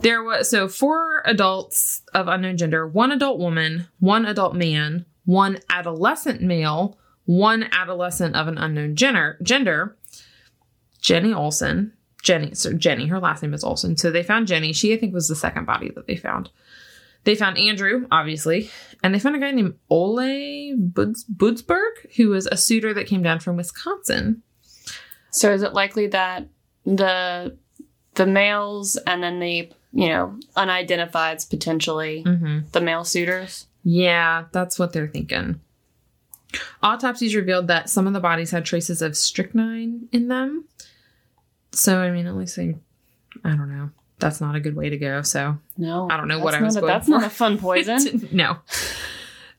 There 0.00 0.22
was 0.22 0.50
so 0.50 0.66
four 0.66 1.22
adults 1.26 2.02
of 2.14 2.26
unknown 2.26 2.56
gender, 2.56 2.86
one 2.86 3.12
adult 3.12 3.38
woman, 3.38 3.86
one 3.98 4.24
adult 4.24 4.54
man, 4.54 5.04
one 5.26 5.58
adolescent 5.68 6.40
male, 6.40 6.98
one 7.26 7.64
adolescent 7.70 8.34
of 8.34 8.48
an 8.48 8.56
unknown 8.56 8.96
gender. 8.96 9.38
Gender. 9.42 9.96
Jenny 11.00 11.32
Olson. 11.34 11.92
Jenny, 12.22 12.54
so 12.54 12.72
Jenny, 12.72 13.06
her 13.06 13.18
last 13.18 13.42
name 13.42 13.54
is 13.54 13.64
Olson. 13.64 13.96
So 13.96 14.10
they 14.10 14.22
found 14.22 14.46
Jenny. 14.46 14.72
She, 14.72 14.92
I 14.92 14.98
think, 14.98 15.14
was 15.14 15.28
the 15.28 15.36
second 15.36 15.66
body 15.66 15.90
that 15.94 16.06
they 16.06 16.16
found. 16.16 16.50
They 17.24 17.34
found 17.34 17.58
Andrew, 17.58 18.06
obviously, 18.10 18.70
and 19.02 19.14
they 19.14 19.18
found 19.18 19.36
a 19.36 19.38
guy 19.38 19.50
named 19.50 19.74
Ole 19.90 20.76
Buds- 20.76 21.24
Budsberg, 21.24 22.14
who 22.16 22.30
was 22.30 22.46
a 22.46 22.56
suitor 22.56 22.94
that 22.94 23.06
came 23.06 23.22
down 23.22 23.40
from 23.40 23.56
Wisconsin. 23.56 24.42
So 25.30 25.52
is 25.52 25.62
it 25.62 25.74
likely 25.74 26.06
that 26.08 26.48
the 26.84 27.56
the 28.14 28.26
males 28.26 28.96
and 29.06 29.22
then 29.22 29.38
the 29.38 29.70
you 29.92 30.08
know 30.08 30.38
unidentifieds 30.56 31.48
potentially 31.48 32.22
Mm-hmm. 32.24 32.58
the 32.72 32.80
male 32.80 33.04
suitors? 33.04 33.66
Yeah, 33.84 34.44
that's 34.52 34.78
what 34.78 34.92
they're 34.92 35.08
thinking. 35.08 35.60
Autopsies 36.82 37.34
revealed 37.34 37.68
that 37.68 37.88
some 37.88 38.06
of 38.06 38.12
the 38.12 38.20
bodies 38.20 38.50
had 38.50 38.64
traces 38.64 39.02
of 39.02 39.16
strychnine 39.16 40.08
in 40.12 40.28
them. 40.28 40.64
So, 41.72 41.98
I 41.98 42.10
mean, 42.10 42.26
at 42.26 42.34
least 42.34 42.56
they, 42.56 42.74
I 43.44 43.50
don't 43.50 43.70
know. 43.70 43.90
That's 44.18 44.40
not 44.40 44.56
a 44.56 44.60
good 44.60 44.74
way 44.76 44.90
to 44.90 44.98
go. 44.98 45.22
So, 45.22 45.56
No, 45.78 46.08
I 46.10 46.16
don't 46.16 46.26
know 46.28 46.40
what 46.40 46.54
I 46.54 46.60
was 46.60 46.76
a- 46.76 46.80
going 46.80 46.92
That's 46.92 47.06
for. 47.06 47.12
not 47.12 47.24
a 47.24 47.30
fun 47.30 47.56
poison. 47.66 48.28
no. 48.32 48.56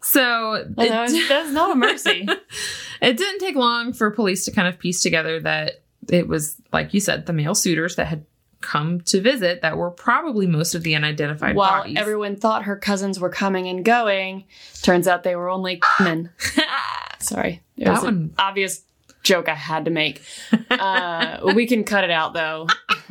So, 0.01 0.65
that 0.77 1.01
was- 1.03 1.27
that's 1.29 1.51
not 1.51 1.71
a 1.71 1.75
mercy. 1.75 2.27
it 3.01 3.17
didn't 3.17 3.39
take 3.39 3.55
long 3.55 3.93
for 3.93 4.11
police 4.11 4.45
to 4.45 4.51
kind 4.51 4.67
of 4.67 4.77
piece 4.77 5.01
together 5.01 5.39
that 5.39 5.81
it 6.09 6.27
was, 6.27 6.57
like 6.73 6.93
you 6.93 6.99
said, 6.99 7.25
the 7.25 7.33
male 7.33 7.55
suitors 7.55 7.95
that 7.95 8.05
had 8.07 8.25
come 8.61 9.01
to 9.01 9.19
visit 9.21 9.61
that 9.61 9.77
were 9.77 9.91
probably 9.91 10.47
most 10.47 10.75
of 10.75 10.83
the 10.83 10.95
unidentified 10.95 11.55
While 11.55 11.81
bodies. 11.81 11.97
everyone 11.97 12.35
thought 12.35 12.63
her 12.63 12.75
cousins 12.75 13.19
were 13.19 13.29
coming 13.29 13.67
and 13.67 13.83
going, 13.83 14.45
turns 14.81 15.07
out 15.07 15.23
they 15.23 15.35
were 15.35 15.49
only 15.49 15.81
men. 15.99 16.29
Sorry, 17.19 17.61
it 17.77 17.85
That 17.85 17.91
was 17.91 18.03
an 18.03 18.05
one- 18.05 18.33
obvious 18.37 18.83
joke 19.23 19.47
I 19.49 19.53
had 19.55 19.85
to 19.85 19.91
make. 19.91 20.21
Uh, 20.69 21.51
we 21.55 21.67
can 21.67 21.83
cut 21.83 22.03
it 22.03 22.09
out 22.11 22.33
though, 22.33 22.67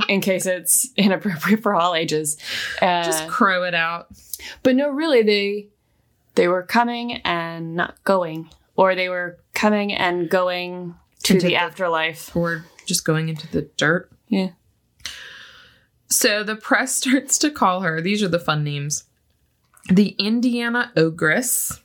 in 0.09 0.21
case 0.21 0.47
it's 0.47 0.89
inappropriate 0.97 1.63
for 1.63 1.75
all 1.75 1.95
ages. 1.95 2.37
Uh, 2.83 3.05
Just 3.05 3.29
crow 3.29 3.65
it 3.65 3.75
out. 3.75 4.09
But 4.63 4.75
no, 4.77 4.89
really, 4.89 5.23
they 5.23 5.69
they 6.35 6.49
were 6.49 6.63
coming 6.63 7.13
and 7.25 7.77
not 7.77 8.03
going, 8.05 8.49
or 8.77 8.95
they 8.95 9.09
were 9.09 9.39
coming 9.55 9.93
and 9.93 10.29
going 10.29 10.95
to 11.25 11.35
Into 11.35 11.47
the 11.47 11.53
the- 11.53 11.57
afterlife. 11.57 12.35
or 12.35 12.65
just 12.87 13.05
going 13.05 13.29
into 13.29 13.47
the 13.53 13.63
dirt. 13.77 14.11
Yeah. 14.29 14.51
So 16.11 16.43
the 16.43 16.57
press 16.57 16.97
starts 16.97 17.39
to 17.39 17.51
call 17.51 17.81
her, 17.81 18.01
these 18.01 18.23
are 18.23 18.29
the 18.29 18.39
fun 18.39 18.65
names 18.65 19.05
the 19.89 20.11
Indiana 20.19 20.93
Ogress. 20.97 21.81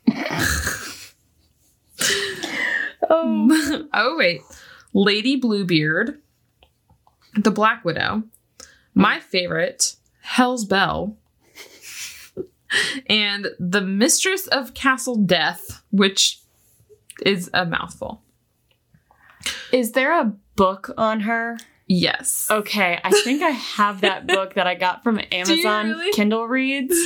Oh, 3.10 3.88
oh, 3.94 4.18
wait. 4.18 4.42
Lady 4.94 5.36
Bluebeard. 5.36 6.22
The 7.36 7.52
Black 7.52 7.84
Widow. 7.84 8.24
My 8.94 9.20
favorite, 9.20 9.96
Hell's 10.22 10.66
Belle. 10.66 11.18
and 13.08 13.50
the 13.60 13.82
Mistress 13.82 14.48
of 14.48 14.74
Castle 14.74 15.18
Death, 15.18 15.84
which 15.92 16.40
is 17.26 17.50
a 17.54 17.66
mouthful. 17.66 18.22
is 19.72 19.92
there 19.94 20.20
a 20.20 20.34
book 20.56 20.92
on 20.98 21.22
her? 21.22 21.58
Yes. 21.88 22.48
Okay, 22.50 23.00
I 23.04 23.12
think 23.12 23.44
I 23.44 23.50
have 23.50 24.02
that 24.02 24.26
book 24.28 24.56
that 24.56 24.66
I 24.66 24.74
got 24.74 25.04
from 25.04 25.20
Amazon 25.32 25.90
really? 25.90 26.12
Kindle 26.14 26.48
Reads, 26.48 26.98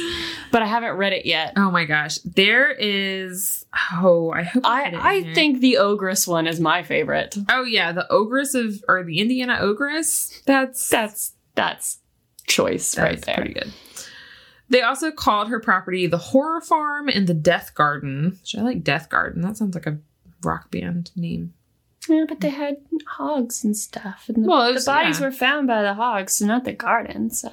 but 0.51 0.61
I 0.61 0.67
haven't 0.67 0.93
read 0.93 1.11
it 1.11 1.25
yet. 1.25 1.53
Oh 1.57 1.69
my 1.69 1.83
gosh. 1.83 2.17
There 2.19 2.71
is 2.71 3.65
oh, 3.93 4.31
I 4.31 4.43
hope 4.43 4.65
I, 4.65 4.87
in 4.87 4.95
I 4.95 5.33
think 5.33 5.59
the 5.59 5.77
Ogress 5.77 6.25
one 6.27 6.47
is 6.47 6.61
my 6.61 6.83
favorite. 6.83 7.35
Oh 7.49 7.63
yeah, 7.63 7.91
the 7.91 8.09
ogress 8.09 8.53
of 8.53 8.81
or 8.87 9.03
the 9.03 9.19
Indiana 9.19 9.57
ogress. 9.59 10.41
That's 10.45 10.87
That's 10.87 11.33
that's 11.55 11.99
choice 12.47 12.93
that's 12.93 13.03
right 13.03 13.21
there. 13.21 13.35
pretty 13.35 13.53
good. 13.53 13.73
They 14.69 14.81
also 14.81 15.11
called 15.11 15.49
her 15.49 15.59
property 15.59 16.07
the 16.07 16.17
Horror 16.17 16.61
Farm 16.61 17.09
and 17.09 17.27
the 17.27 17.33
Death 17.33 17.75
Garden. 17.75 18.37
Which 18.41 18.55
I 18.55 18.61
like 18.61 18.83
Death 18.83 19.09
Garden. 19.09 19.41
That 19.41 19.57
sounds 19.57 19.75
like 19.75 19.87
a 19.87 19.97
rock 20.41 20.71
band 20.71 21.11
name. 21.17 21.53
Yeah, 22.07 22.25
but 22.27 22.39
they 22.39 22.49
had 22.49 22.77
hogs 23.07 23.63
and 23.63 23.75
stuff, 23.75 24.25
and 24.27 24.43
the, 24.43 24.47
Well, 24.49 24.67
it 24.67 24.79
the 24.79 24.85
bodies 24.85 25.19
yeah. 25.19 25.25
were 25.27 25.31
found 25.31 25.67
by 25.67 25.81
the 25.81 25.93
hogs, 25.93 26.33
so 26.35 26.45
not 26.45 26.63
the 26.63 26.73
garden. 26.73 27.29
So 27.29 27.51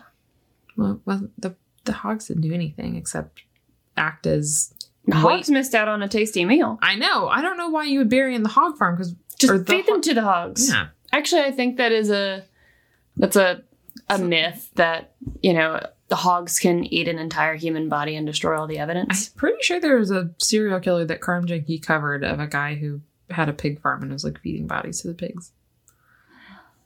Well, 0.77 1.01
well 1.05 1.29
the 1.39 1.55
the 1.85 1.93
hogs 1.93 2.29
didn't 2.29 2.43
do 2.43 2.53
anything 2.53 2.97
except 2.97 3.43
act 3.97 4.27
as 4.27 4.73
the 5.07 5.17
hogs 5.17 5.51
missed 5.51 5.75
out 5.75 5.89
on 5.89 6.03
a 6.03 6.09
tasty 6.09 6.45
meal. 6.45 6.79
I 6.83 6.97
know. 6.97 7.29
I 7.29 7.41
don't 7.43 7.57
know 7.57 7.71
why 7.71 7.85
you 7.85 7.99
would 8.01 8.09
bury 8.11 8.35
in 8.35 8.43
the 8.43 8.49
hog 8.49 8.77
farm 8.77 8.97
because 8.97 9.15
Just 9.39 9.67
feed 9.67 9.87
them 9.87 10.01
to 10.03 10.15
the 10.15 10.23
hogs. 10.23 10.69
yeah. 10.69 10.89
Actually, 11.13 11.43
I 11.43 11.53
think 11.53 11.77
that 11.79 11.93
is 11.93 12.11
a 12.11 12.45
that's 13.17 13.37
a 13.37 13.63
a 14.09 14.19
myth 14.19 14.71
that 14.75 15.15
you 15.43 15.53
know 15.53 15.85
the 16.09 16.17
hogs 16.17 16.59
can 16.61 16.85
eat 16.85 17.09
an 17.09 17.19
entire 17.19 17.55
human 17.57 17.89
body 17.89 18.15
and 18.15 18.27
destroy 18.27 18.57
all 18.59 18.67
the 18.67 18.79
evidence. 18.79 19.31
I'm 19.31 19.39
pretty 19.39 19.63
sure 19.63 19.81
there 19.81 19.97
was 19.97 20.11
a 20.11 20.31
serial 20.39 20.79
killer 20.81 21.05
that 21.05 21.21
Crime 21.21 21.47
Junkie 21.47 21.79
covered 21.79 22.23
of 22.23 22.39
a 22.39 22.47
guy 22.47 22.75
who 22.77 23.01
had 23.31 23.49
a 23.49 23.53
pig 23.53 23.81
farm 23.81 24.03
and 24.03 24.13
was 24.13 24.25
like 24.25 24.41
feeding 24.41 24.67
bodies 24.67 25.01
to 25.01 25.09
the 25.09 25.15
pigs. 25.15 25.53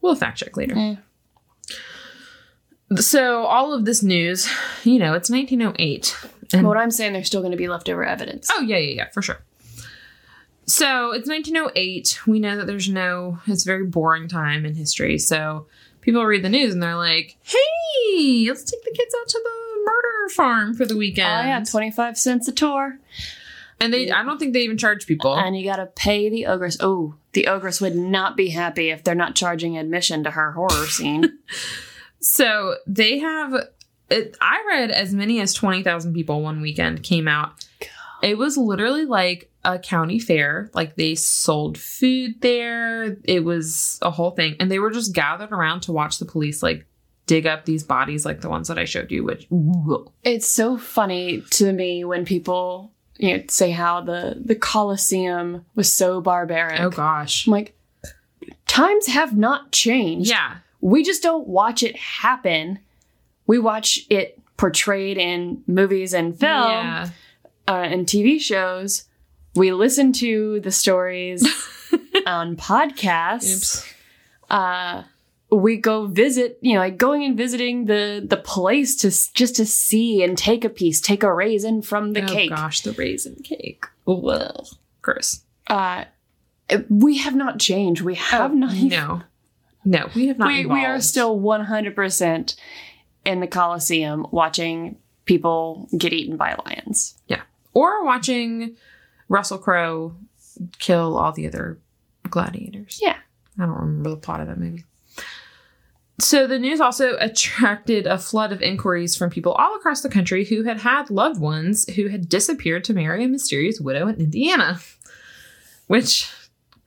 We'll 0.00 0.14
fact 0.14 0.38
check 0.38 0.56
later. 0.56 0.74
Eh. 0.76 0.96
So 2.96 3.44
all 3.44 3.72
of 3.72 3.84
this 3.84 4.02
news, 4.02 4.48
you 4.84 4.98
know, 4.98 5.14
it's 5.14 5.30
1908. 5.30 6.16
And, 6.52 6.66
what 6.66 6.76
I'm 6.76 6.90
saying, 6.90 7.12
there's 7.12 7.28
still 7.28 7.42
going 7.42 7.52
to 7.52 7.56
be 7.56 7.68
leftover 7.68 8.04
evidence. 8.04 8.48
oh 8.52 8.62
yeah, 8.62 8.78
yeah, 8.78 8.94
yeah, 8.94 9.08
for 9.10 9.22
sure. 9.22 9.40
So 10.66 11.12
it's 11.12 11.28
1908. 11.28 12.20
We 12.26 12.40
know 12.40 12.56
that 12.56 12.66
there's 12.66 12.88
no. 12.88 13.38
It's 13.46 13.64
a 13.64 13.66
very 13.66 13.86
boring 13.86 14.28
time 14.28 14.64
in 14.64 14.74
history. 14.74 15.18
So 15.18 15.66
people 16.00 16.24
read 16.24 16.42
the 16.42 16.48
news 16.48 16.72
and 16.72 16.82
they're 16.82 16.96
like, 16.96 17.36
"Hey, 17.42 18.46
let's 18.48 18.64
take 18.64 18.82
the 18.84 18.92
kids 18.96 19.14
out 19.20 19.28
to 19.28 19.40
the 19.42 19.84
murder 19.84 20.28
farm 20.34 20.74
for 20.74 20.86
the 20.86 20.96
weekend." 20.96 21.28
Oh 21.28 21.48
yeah, 21.48 21.62
twenty 21.64 21.90
five 21.90 22.16
cents 22.18 22.48
a 22.48 22.52
tour, 22.52 22.98
and 23.80 23.92
they, 23.92 24.10
I 24.10 24.22
don't 24.22 24.38
think 24.38 24.52
they 24.52 24.60
even 24.60 24.78
charge 24.78 25.06
people. 25.06 25.34
and 25.34 25.56
you 25.56 25.64
got 25.64 25.76
to 25.76 25.86
pay 25.86 26.28
the 26.28 26.46
ogress. 26.46 26.76
Oh, 26.80 27.14
the 27.32 27.46
ogress 27.48 27.80
would 27.80 27.96
not 27.96 28.36
be 28.36 28.50
happy 28.50 28.90
if 28.90 29.02
they're 29.04 29.14
not 29.14 29.34
charging 29.34 29.78
admission 29.78 30.24
to 30.24 30.30
her 30.32 30.52
horror 30.52 30.86
scene. 30.86 31.38
So 32.20 32.76
they 32.86 33.18
have. 33.18 33.54
It, 34.10 34.36
I 34.40 34.62
read 34.68 34.90
as 34.90 35.14
many 35.14 35.40
as 35.40 35.54
twenty 35.54 35.82
thousand 35.82 36.12
people 36.12 36.42
one 36.42 36.60
weekend 36.60 37.02
came 37.02 37.26
out. 37.26 37.64
It 38.22 38.36
was 38.36 38.58
literally 38.58 39.06
like 39.06 39.50
a 39.64 39.78
county 39.78 40.18
fair. 40.18 40.70
Like 40.74 40.96
they 40.96 41.14
sold 41.14 41.78
food 41.78 42.40
there. 42.42 43.16
It 43.24 43.42
was 43.44 43.98
a 44.02 44.10
whole 44.10 44.32
thing, 44.32 44.56
and 44.60 44.70
they 44.70 44.78
were 44.78 44.90
just 44.90 45.14
gathered 45.14 45.52
around 45.52 45.80
to 45.82 45.92
watch 45.92 46.18
the 46.18 46.26
police 46.26 46.62
like 46.62 46.84
dig 47.24 47.46
up 47.46 47.64
these 47.64 47.84
bodies, 47.84 48.26
like 48.26 48.42
the 48.42 48.50
ones 48.50 48.68
that 48.68 48.78
I 48.78 48.84
showed 48.84 49.10
you. 49.10 49.24
Which 49.24 49.46
it's 50.22 50.46
so 50.48 50.76
funny 50.76 51.42
to 51.52 51.72
me 51.72 52.04
when 52.04 52.26
people 52.26 52.92
you 53.20 53.36
know 53.36 53.44
say 53.48 53.70
how 53.70 54.00
the 54.00 54.40
the 54.42 54.54
Colosseum 54.54 55.64
was 55.74 55.92
so 55.92 56.20
barbaric. 56.20 56.80
oh 56.80 56.90
gosh, 56.90 57.46
I'm 57.46 57.52
like, 57.52 57.76
times 58.66 59.06
have 59.06 59.36
not 59.36 59.72
changed. 59.72 60.30
yeah, 60.30 60.56
We 60.80 61.02
just 61.04 61.22
don't 61.22 61.46
watch 61.46 61.82
it 61.82 61.96
happen. 61.96 62.78
We 63.46 63.58
watch 63.58 64.00
it 64.08 64.40
portrayed 64.56 65.18
in 65.18 65.62
movies 65.66 66.14
and 66.14 66.38
film 66.38 66.70
yeah. 66.70 67.08
uh, 67.68 67.72
and 67.72 68.06
TV 68.06 68.40
shows. 68.40 69.04
We 69.54 69.72
listen 69.72 70.12
to 70.14 70.60
the 70.60 70.70
stories 70.70 71.42
on 72.26 72.56
podcasts. 72.56 73.56
Oops. 73.56 73.94
Uh, 74.48 75.02
we 75.52 75.76
go 75.76 76.06
visit, 76.06 76.58
you 76.60 76.74
know, 76.74 76.80
like 76.80 76.96
going 76.96 77.24
and 77.24 77.36
visiting 77.36 77.86
the 77.86 78.24
the 78.26 78.36
place 78.36 78.96
to 78.96 79.08
just 79.34 79.56
to 79.56 79.66
see 79.66 80.22
and 80.22 80.36
take 80.38 80.64
a 80.64 80.68
piece, 80.68 81.00
take 81.00 81.22
a 81.22 81.32
raisin 81.32 81.82
from 81.82 82.12
the 82.12 82.20
cake. 82.22 82.30
oh 82.30 82.34
cake. 82.34 82.50
gosh, 82.50 82.80
the 82.82 82.92
raisin 82.92 83.36
cake. 83.42 83.84
Ugh. 84.06 84.66
Gross. 85.02 85.42
Uh, 85.66 86.04
we 86.88 87.18
have 87.18 87.34
not 87.34 87.58
changed. 87.58 88.02
We 88.02 88.14
have 88.16 88.54
not. 88.54 88.74
even- 88.74 88.88
No, 88.88 89.22
no, 89.84 90.08
we 90.14 90.26
have 90.28 90.38
not. 90.38 90.48
we, 90.48 90.66
we 90.66 90.84
are 90.84 91.00
still 91.00 91.38
100% 91.38 92.54
in 93.24 93.40
the 93.40 93.46
Coliseum 93.46 94.26
watching 94.30 94.96
people 95.24 95.88
get 95.96 96.12
eaten 96.12 96.36
by 96.36 96.54
lions. 96.66 97.16
Yeah. 97.28 97.42
Or 97.72 98.04
watching 98.04 98.76
Russell 99.28 99.58
Crowe 99.58 100.14
kill 100.78 101.16
all 101.16 101.32
the 101.32 101.46
other 101.46 101.78
gladiators. 102.28 102.98
Yeah. 103.02 103.16
I 103.58 103.62
don't 103.66 103.70
remember 103.78 104.10
the 104.10 104.16
plot 104.16 104.40
of 104.40 104.48
that 104.48 104.58
movie. 104.58 104.84
So 106.20 106.46
the 106.46 106.58
news 106.58 106.80
also 106.80 107.16
attracted 107.18 108.06
a 108.06 108.18
flood 108.18 108.52
of 108.52 108.62
inquiries 108.62 109.16
from 109.16 109.30
people 109.30 109.52
all 109.52 109.74
across 109.76 110.02
the 110.02 110.08
country 110.08 110.44
who 110.44 110.64
had 110.64 110.78
had 110.78 111.10
loved 111.10 111.40
ones 111.40 111.88
who 111.94 112.08
had 112.08 112.28
disappeared 112.28 112.84
to 112.84 112.94
marry 112.94 113.24
a 113.24 113.28
mysterious 113.28 113.80
widow 113.80 114.06
in 114.08 114.16
Indiana. 114.16 114.78
Which 115.86 116.30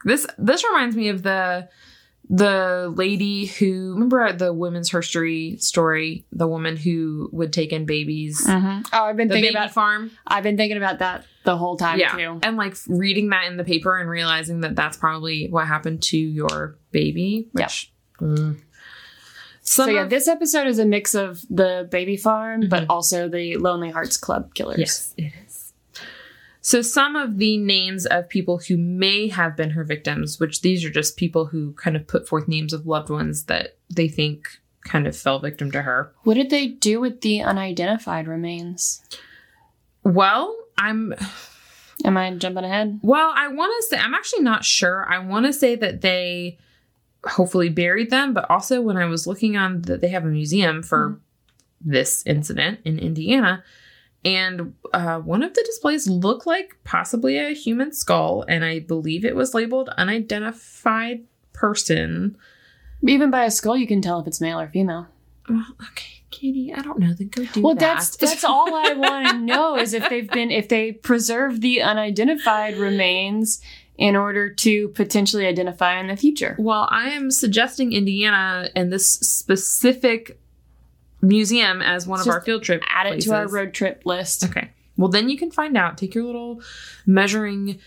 this 0.05 0.25
this 0.38 0.63
reminds 0.63 0.95
me 0.95 1.09
of 1.09 1.23
the 1.23 1.69
the 2.29 2.93
lady 2.95 3.47
who 3.47 3.93
remember 3.93 4.31
the 4.31 4.53
women's 4.53 4.89
history 4.89 5.57
story, 5.57 6.25
the 6.31 6.47
woman 6.47 6.77
who 6.77 7.29
would 7.34 7.51
take 7.51 7.73
in 7.73 7.86
babies. 7.86 8.45
Oh, 8.47 8.84
I've 8.93 9.17
been 9.17 9.27
The 9.27 9.36
thinking 9.36 9.49
baby 9.49 9.57
about 9.57 9.71
farm. 9.71 10.11
I've 10.25 10.43
been 10.43 10.55
thinking 10.55 10.77
about 10.77 10.99
that 10.99 11.25
the 11.43 11.57
whole 11.57 11.75
time 11.75 11.99
yeah. 11.99 12.15
too. 12.15 12.39
And 12.41 12.55
like 12.55 12.75
reading 12.88 13.29
that 13.31 13.45
in 13.45 13.57
the 13.57 13.65
paper 13.65 13.97
and 13.99 14.09
realizing 14.09 14.61
that 14.61 14.75
that's 14.75 14.95
probably 14.95 15.49
what 15.49 15.67
happened 15.67 16.01
to 16.03 16.17
your 16.17 16.77
baby. 16.91 17.49
Which, 17.51 17.93
Mm. 18.21 18.61
Some 19.66 19.88
so 19.88 19.91
yeah, 19.93 20.03
of- 20.03 20.09
this 20.09 20.28
episode 20.28 20.68
is 20.68 20.78
a 20.78 20.86
mix 20.86 21.16
of 21.16 21.41
the 21.49 21.88
baby 21.89 22.18
farm, 22.18 22.68
but 22.70 22.84
Mhm. 22.84 22.88
also 22.89 23.28
the 23.30 23.55
Lonely 23.57 23.89
Hearts 23.91 24.18
Club 24.18 24.53
killers. 24.53 24.78
Yes, 24.80 25.14
it 25.18 25.32
is. 25.45 25.74
So 26.61 26.82
some 26.82 27.16
of 27.16 27.38
the 27.39 27.57
names 27.57 28.05
of 28.05 28.30
people 28.30 28.59
who 28.68 28.78
may 28.78 29.28
have 29.30 29.55
been 29.57 29.72
her 29.72 29.84
victims, 29.84 30.39
which 30.39 30.61
these 30.61 30.84
are 30.86 30.89
just 30.89 31.18
people 31.18 31.45
who 31.47 31.74
kind 31.74 31.95
of 31.95 32.07
put 32.07 32.28
forth 32.28 32.47
names 32.47 32.72
of 32.74 32.86
loved 32.86 33.09
ones 33.09 33.45
that 33.45 33.78
they 33.93 34.07
think 34.07 34.47
kind 34.86 35.07
of 35.07 35.16
fell 35.16 35.39
victim 35.39 35.72
to 35.72 35.82
her. 35.82 36.14
What 36.24 36.34
did 36.36 36.49
they 36.49 36.68
do 36.68 36.99
with 36.99 37.22
the 37.22 37.41
unidentified 37.41 38.28
remains? 38.28 39.01
Well, 40.03 40.55
I'm 40.78 41.14
Am 42.05 42.18
I 42.18 42.32
jumping 42.36 42.66
ahead? 42.66 42.99
well, 43.01 43.32
I 43.34 43.47
want 43.47 43.72
to 43.82 43.88
say 43.89 43.97
I'm 44.01 44.14
actually 44.14 44.43
not 44.43 44.66
sure. 44.66 45.05
I 45.09 45.20
want 45.20 45.45
to 45.45 45.53
say 45.53 45.76
that 45.76 46.01
they 46.01 46.57
hopefully 47.26 47.69
buried 47.69 48.09
them, 48.09 48.34
but 48.34 48.49
also 48.49 48.82
when 48.82 48.97
I 48.97 49.05
was 49.05 49.28
looking 49.28 49.57
on 49.57 49.84
that 49.84 50.01
they 50.01 50.09
have 50.09 50.26
a 50.26 50.30
museum 50.30 50.84
for 50.84 51.19
this 51.82 52.24
incident 52.26 52.80
in 52.86 52.99
Indiana, 52.99 53.63
and 54.26 54.74
uh, 54.93 55.19
one 55.19 55.43
of 55.43 55.53
the 55.53 55.63
displays 55.63 56.07
looked 56.07 56.47
like 56.47 56.78
possibly 56.84 57.38
a 57.38 57.53
human 57.53 57.91
skull, 57.91 58.45
and 58.47 58.63
I 58.63 58.80
believe 58.80 59.26
it 59.26 59.36
was 59.36 59.53
labeled 59.53 59.89
unidentified 59.89 61.24
person. 61.51 62.38
Even 63.05 63.30
by 63.30 63.43
a 63.43 63.51
skull, 63.51 63.76
you 63.76 63.88
can 63.88 64.01
tell 64.01 64.19
if 64.19 64.28
it's 64.28 64.39
male 64.39 64.59
or 64.59 64.69
female. 64.69 65.07
Well, 65.49 65.65
okay, 65.89 66.24
Katie, 66.32 66.74
I 66.74 66.82
don't 66.82 66.99
know. 66.99 67.13
Then 67.13 67.28
go 67.28 67.45
do 67.45 67.61
well, 67.61 67.76
that. 67.76 67.80
that's 67.80 68.15
that's 68.15 68.43
all 68.45 68.74
I 68.74 68.93
want 68.93 69.28
to 69.28 69.38
know 69.39 69.78
is 69.78 69.93
if 69.93 70.07
they've 70.09 70.30
been 70.30 70.51
if 70.51 70.69
they 70.69 70.93
preserve 70.93 71.59
the 71.59 71.82
unidentified 71.82 72.78
remains 72.78 73.61
in 73.98 74.16
order 74.16 74.50
to 74.50 74.88
potentially 74.89 75.46
identify 75.46 76.00
in 76.00 76.08
the 76.08 76.16
future. 76.16 76.56
Well, 76.58 76.88
I 76.89 77.10
am 77.10 77.30
suggesting 77.30 77.94
Indiana 77.94 78.70
and 78.76 78.91
this 78.91 79.08
specific 79.08 80.39
museum 81.22 81.82
as 81.82 82.08
one 82.08 82.20
of 82.20 82.28
our 82.28 82.41
field 82.41 82.64
trip. 82.64 82.84
Add 82.89 83.14
it 83.14 83.22
to 83.22 83.34
our 83.34 83.48
road 83.48 83.74
trip 83.74 84.02
list. 84.06 84.46
Okay. 84.46 84.72
Well, 84.98 85.10
then 85.10 85.30
you 85.30 85.38
can 85.38 85.52
find 85.52 85.78
out. 85.78 85.98
Take 85.98 86.16
your 86.16 86.24
little 86.26 86.62
measuring 87.06 87.80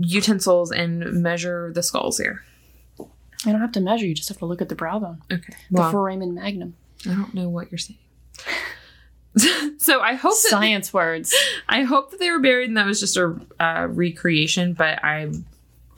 utensils 0.00 0.72
and 0.72 1.22
measure 1.22 1.70
the 1.74 1.82
skulls 1.82 2.18
here. 2.18 2.42
I 3.44 3.52
don't 3.52 3.60
have 3.60 3.72
to 3.72 3.80
measure. 3.80 4.06
You 4.06 4.14
just 4.14 4.28
have 4.28 4.38
to 4.38 4.46
look 4.46 4.62
at 4.62 4.68
the 4.68 4.74
brow 4.74 4.98
bone. 4.98 5.22
Okay. 5.30 5.54
The 5.70 5.90
foramen 5.90 6.34
magnum. 6.34 6.76
I 7.04 7.14
don't 7.14 7.34
know 7.34 7.48
what 7.48 7.70
you're 7.70 7.78
saying. 7.78 7.98
so 9.78 10.00
I 10.00 10.14
hope 10.14 10.32
that 10.32 10.50
Science 10.50 10.92
words. 10.92 11.34
I 11.68 11.82
hope 11.82 12.10
that 12.10 12.20
they 12.20 12.30
were 12.30 12.40
buried 12.40 12.68
and 12.68 12.76
that 12.76 12.86
was 12.86 13.00
just 13.00 13.16
a 13.16 13.40
uh, 13.58 13.86
recreation. 13.88 14.74
But 14.74 15.02
I, 15.04 15.32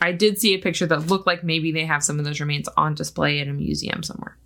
I 0.01 0.12
did 0.12 0.39
see 0.39 0.55
a 0.55 0.59
picture 0.59 0.87
that 0.87 1.09
looked 1.09 1.26
like 1.26 1.43
maybe 1.43 1.72
they 1.72 1.85
have 1.85 2.05
some 2.05 2.18
of 2.18 2.24
those 2.24 2.41
remains 2.41 2.68
on 2.76 2.95
display 2.95 3.39
in 3.41 3.49
a 3.49 3.53
museum 3.53 4.03
somewhere. 4.03 4.37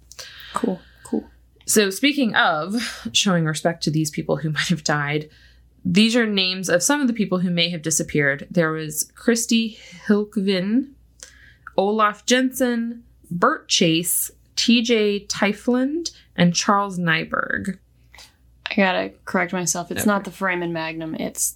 Cool. 0.55 0.81
Cool. 1.05 1.25
So, 1.67 1.91
speaking 1.91 2.35
of 2.35 2.75
showing 3.13 3.45
respect 3.45 3.83
to 3.85 3.91
these 3.91 4.11
people 4.11 4.37
who 4.37 4.51
might 4.53 4.69
have 4.69 4.85
died, 4.85 5.29
these 5.85 6.17
are 6.17 6.27
names 6.27 6.69
of 6.69 6.83
some 6.83 7.01
of 7.01 7.07
the 7.07 7.13
people 7.13 7.39
who 7.39 7.51
may 7.51 7.71
have 7.71 7.83
disappeared. 7.83 8.47
There 8.51 8.73
was 8.73 9.11
Christy 9.15 9.79
Hilkvin, 10.07 10.93
Olaf 11.77 12.27
Jensen, 12.27 13.05
Bert 13.31 13.69
Chase, 13.69 14.31
TJ 14.57 15.29
Tyfland, 15.29 16.11
and 16.37 16.55
Charles 16.55 16.99
Nyberg. 16.99 17.79
I 18.71 18.75
gotta 18.75 19.13
correct 19.25 19.53
myself. 19.53 19.91
It's 19.91 20.01
Okay. 20.03 20.07
not 20.09 20.25
the 20.25 20.31
foramen 20.31 20.73
magnum. 20.73 21.15
It's 21.15 21.55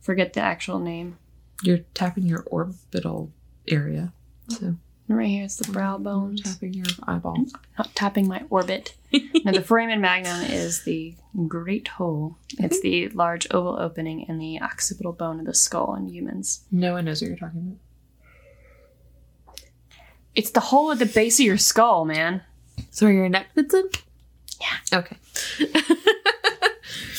forget 0.00 0.32
the 0.32 0.40
actual 0.40 0.78
name. 0.78 1.18
You're 1.62 1.78
tapping 1.94 2.24
your 2.24 2.44
orbital 2.50 3.30
area. 3.68 4.12
So, 4.48 4.76
Right 5.08 5.26
here, 5.28 5.44
it's 5.44 5.56
the 5.56 5.72
brow 5.72 5.96
bones. 5.98 6.42
tapping 6.42 6.74
your 6.74 6.86
eyeball. 7.06 7.44
Not 7.78 7.94
tapping 7.94 8.28
my 8.28 8.44
orbit. 8.50 8.94
now, 9.44 9.52
the 9.52 9.62
foramen 9.62 10.00
magnum 10.02 10.42
is 10.42 10.84
the 10.84 11.14
great 11.48 11.88
hole. 11.88 12.36
It's 12.58 12.80
the 12.82 13.08
large 13.08 13.46
oval 13.50 13.78
opening 13.80 14.20
in 14.28 14.38
the 14.38 14.60
occipital 14.60 15.12
bone 15.12 15.40
of 15.40 15.46
the 15.46 15.54
skull 15.54 15.94
in 15.94 16.08
humans. 16.08 16.64
No 16.70 16.92
one 16.92 17.06
knows 17.06 17.22
what 17.22 17.28
you're 17.28 17.38
talking 17.38 17.78
about. 19.46 19.56
It's 20.34 20.50
the 20.50 20.60
hole 20.60 20.92
at 20.92 20.98
the 20.98 21.06
base 21.06 21.40
of 21.40 21.46
your 21.46 21.56
skull, 21.58 22.04
man. 22.04 22.42
So, 22.90 23.06
where 23.06 23.14
your 23.14 23.28
neck 23.30 23.46
fits 23.54 23.74
in? 23.74 23.88
Yeah. 24.60 24.98
Okay. 24.98 25.16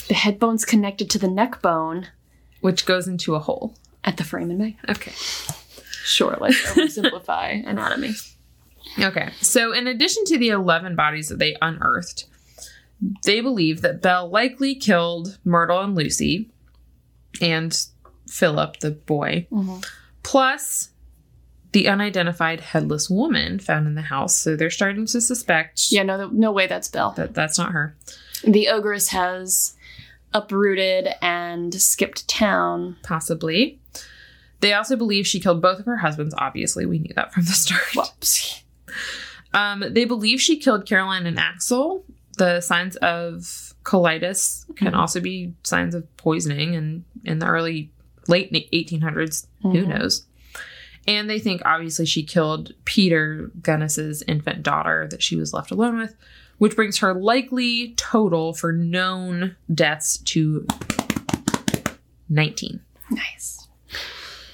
The 0.10 0.16
head 0.16 0.38
bone's 0.40 0.66
connected 0.66 1.10
to 1.12 1.18
the 1.20 1.28
neck 1.30 1.62
bone 1.62 2.08
Which 2.62 2.86
goes 2.86 3.08
into 3.08 3.36
a 3.36 3.40
hole. 3.40 3.76
at 4.04 4.18
the 4.18 4.24
foramen 4.24 4.58
magnum. 4.58 4.86
Okay. 4.90 5.14
Sure, 6.04 6.38
let's 6.42 6.62
oversimplify 6.64 7.64
anatomy. 7.68 8.14
Okay. 8.98 9.30
So, 9.42 9.72
in 9.72 9.88
addition 9.88 10.26
to 10.26 10.38
the 10.38 10.50
11 10.50 10.96
bodies 10.96 11.30
that 11.30 11.38
they 11.40 11.56
unearthed, 11.62 12.26
they 13.24 13.40
believe 13.42 13.82
that 13.82 14.02
Belle 14.02 14.28
likely 14.30 14.76
killed 14.76 15.38
Myrtle 15.46 15.82
and 15.82 15.96
Lucy 15.96 16.50
and 17.40 17.78
Philip, 18.28 18.80
the 18.80 18.92
boy, 18.92 19.48
Mhm. 19.52 19.86
plus 20.24 20.90
the 21.72 21.88
unidentified 21.88 22.62
headless 22.62 23.10
woman 23.12 23.60
found 23.60 23.86
in 23.86 23.94
the 23.94 24.02
house. 24.02 24.36
So, 24.36 24.56
they're 24.56 24.72
starting 24.72 25.06
to 25.06 25.22
suspect 25.22 25.92
Yeah, 25.92 26.02
no, 26.04 26.28
no 26.30 26.52
way 26.52 26.66
that's 26.66 26.88
Belle. 26.88 27.12
that 27.12 27.36
that's 27.36 27.60
not 27.60 27.74
her. 27.74 27.96
The 28.44 28.70
ogress 28.70 29.10
has 29.10 29.76
uprooted 30.34 31.10
and 31.22 31.74
skipped 31.74 32.28
town. 32.28 32.98
Possibly. 33.04 33.80
They 34.62 34.74
also 34.74 34.96
believe 34.96 35.26
she 35.26 35.40
killed 35.40 35.62
both 35.62 35.80
of 35.80 35.86
her 35.86 35.98
husbands. 35.98 36.36
Obviously, 36.38 36.86
we 36.86 37.00
knew 37.00 37.14
that 37.16 37.34
from 37.34 37.44
the 37.46 37.52
start. 37.54 37.82
Whoops. 37.96 38.64
Um, 39.54 39.84
they 39.90 40.06
believe 40.06 40.42
she 40.42 40.58
killed 40.58 40.86
Caroline 40.86 41.26
and 41.26 41.40
Axel. 41.40 42.04
The 42.38 42.62
signs 42.62 42.96
of 42.98 43.74
colitis 43.84 44.66
can 44.76 44.94
also 44.94 45.20
be 45.20 45.54
signs 45.64 45.96
of 45.96 46.16
poisoning, 46.18 46.76
and 46.76 47.04
in 47.26 47.40
the 47.40 47.48
early 47.48 47.92
late 48.28 48.52
1800s, 48.74 49.48
who 49.64 49.70
Mhm. 49.84 49.88
knows? 49.88 50.26
And 51.08 51.28
they 51.30 51.40
think 51.40 51.62
obviously 51.66 52.06
she 52.06 52.22
killed 52.24 52.74
Peter 52.86 53.52
Gunness's 53.62 54.22
infant 54.28 54.62
daughter 54.62 55.08
that 55.10 55.24
she 55.24 55.36
was 55.36 55.54
left 55.54 55.72
alone 55.72 55.98
with, 55.98 56.16
which 56.60 56.76
brings 56.76 57.00
her 57.00 57.14
likely 57.14 57.94
total 57.98 58.54
for 58.54 58.72
known 58.72 59.56
deaths 59.74 60.18
to 60.20 60.66
19. 62.30 62.80
Nice. 63.10 63.68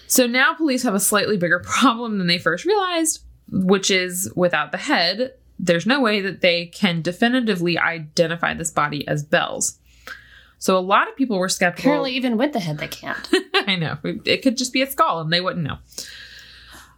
So 0.07 0.25
now 0.27 0.53
police 0.53 0.83
have 0.83 0.95
a 0.95 0.99
slightly 0.99 1.35
bigger 1.35 1.59
problem 1.65 2.17
than 2.17 2.27
they 2.27 2.37
first 2.37 2.63
realized, 2.63 3.23
which 3.51 3.91
is 3.91 4.31
without 4.35 4.71
the 4.71 4.77
head, 4.77 5.33
there's 5.59 5.85
no 5.85 6.01
way 6.01 6.21
that 6.21 6.41
they 6.41 6.67
can 6.67 7.01
definitively 7.01 7.77
identify 7.77 8.53
this 8.53 8.71
body 8.71 9.07
as 9.07 9.23
Belle's. 9.23 9.79
So 10.57 10.77
a 10.77 10.79
lot 10.79 11.07
of 11.07 11.15
people 11.15 11.37
were 11.37 11.49
skeptical. 11.49 11.91
Apparently, 11.91 12.13
even 12.13 12.37
with 12.37 12.53
the 12.53 12.59
head, 12.59 12.77
they 12.77 12.87
can't. 12.87 13.29
I 13.53 13.75
know. 13.75 13.97
It 14.25 14.41
could 14.41 14.57
just 14.57 14.73
be 14.73 14.81
a 14.81 14.89
skull 14.89 15.19
and 15.19 15.31
they 15.31 15.41
wouldn't 15.41 15.65
know. 15.65 15.77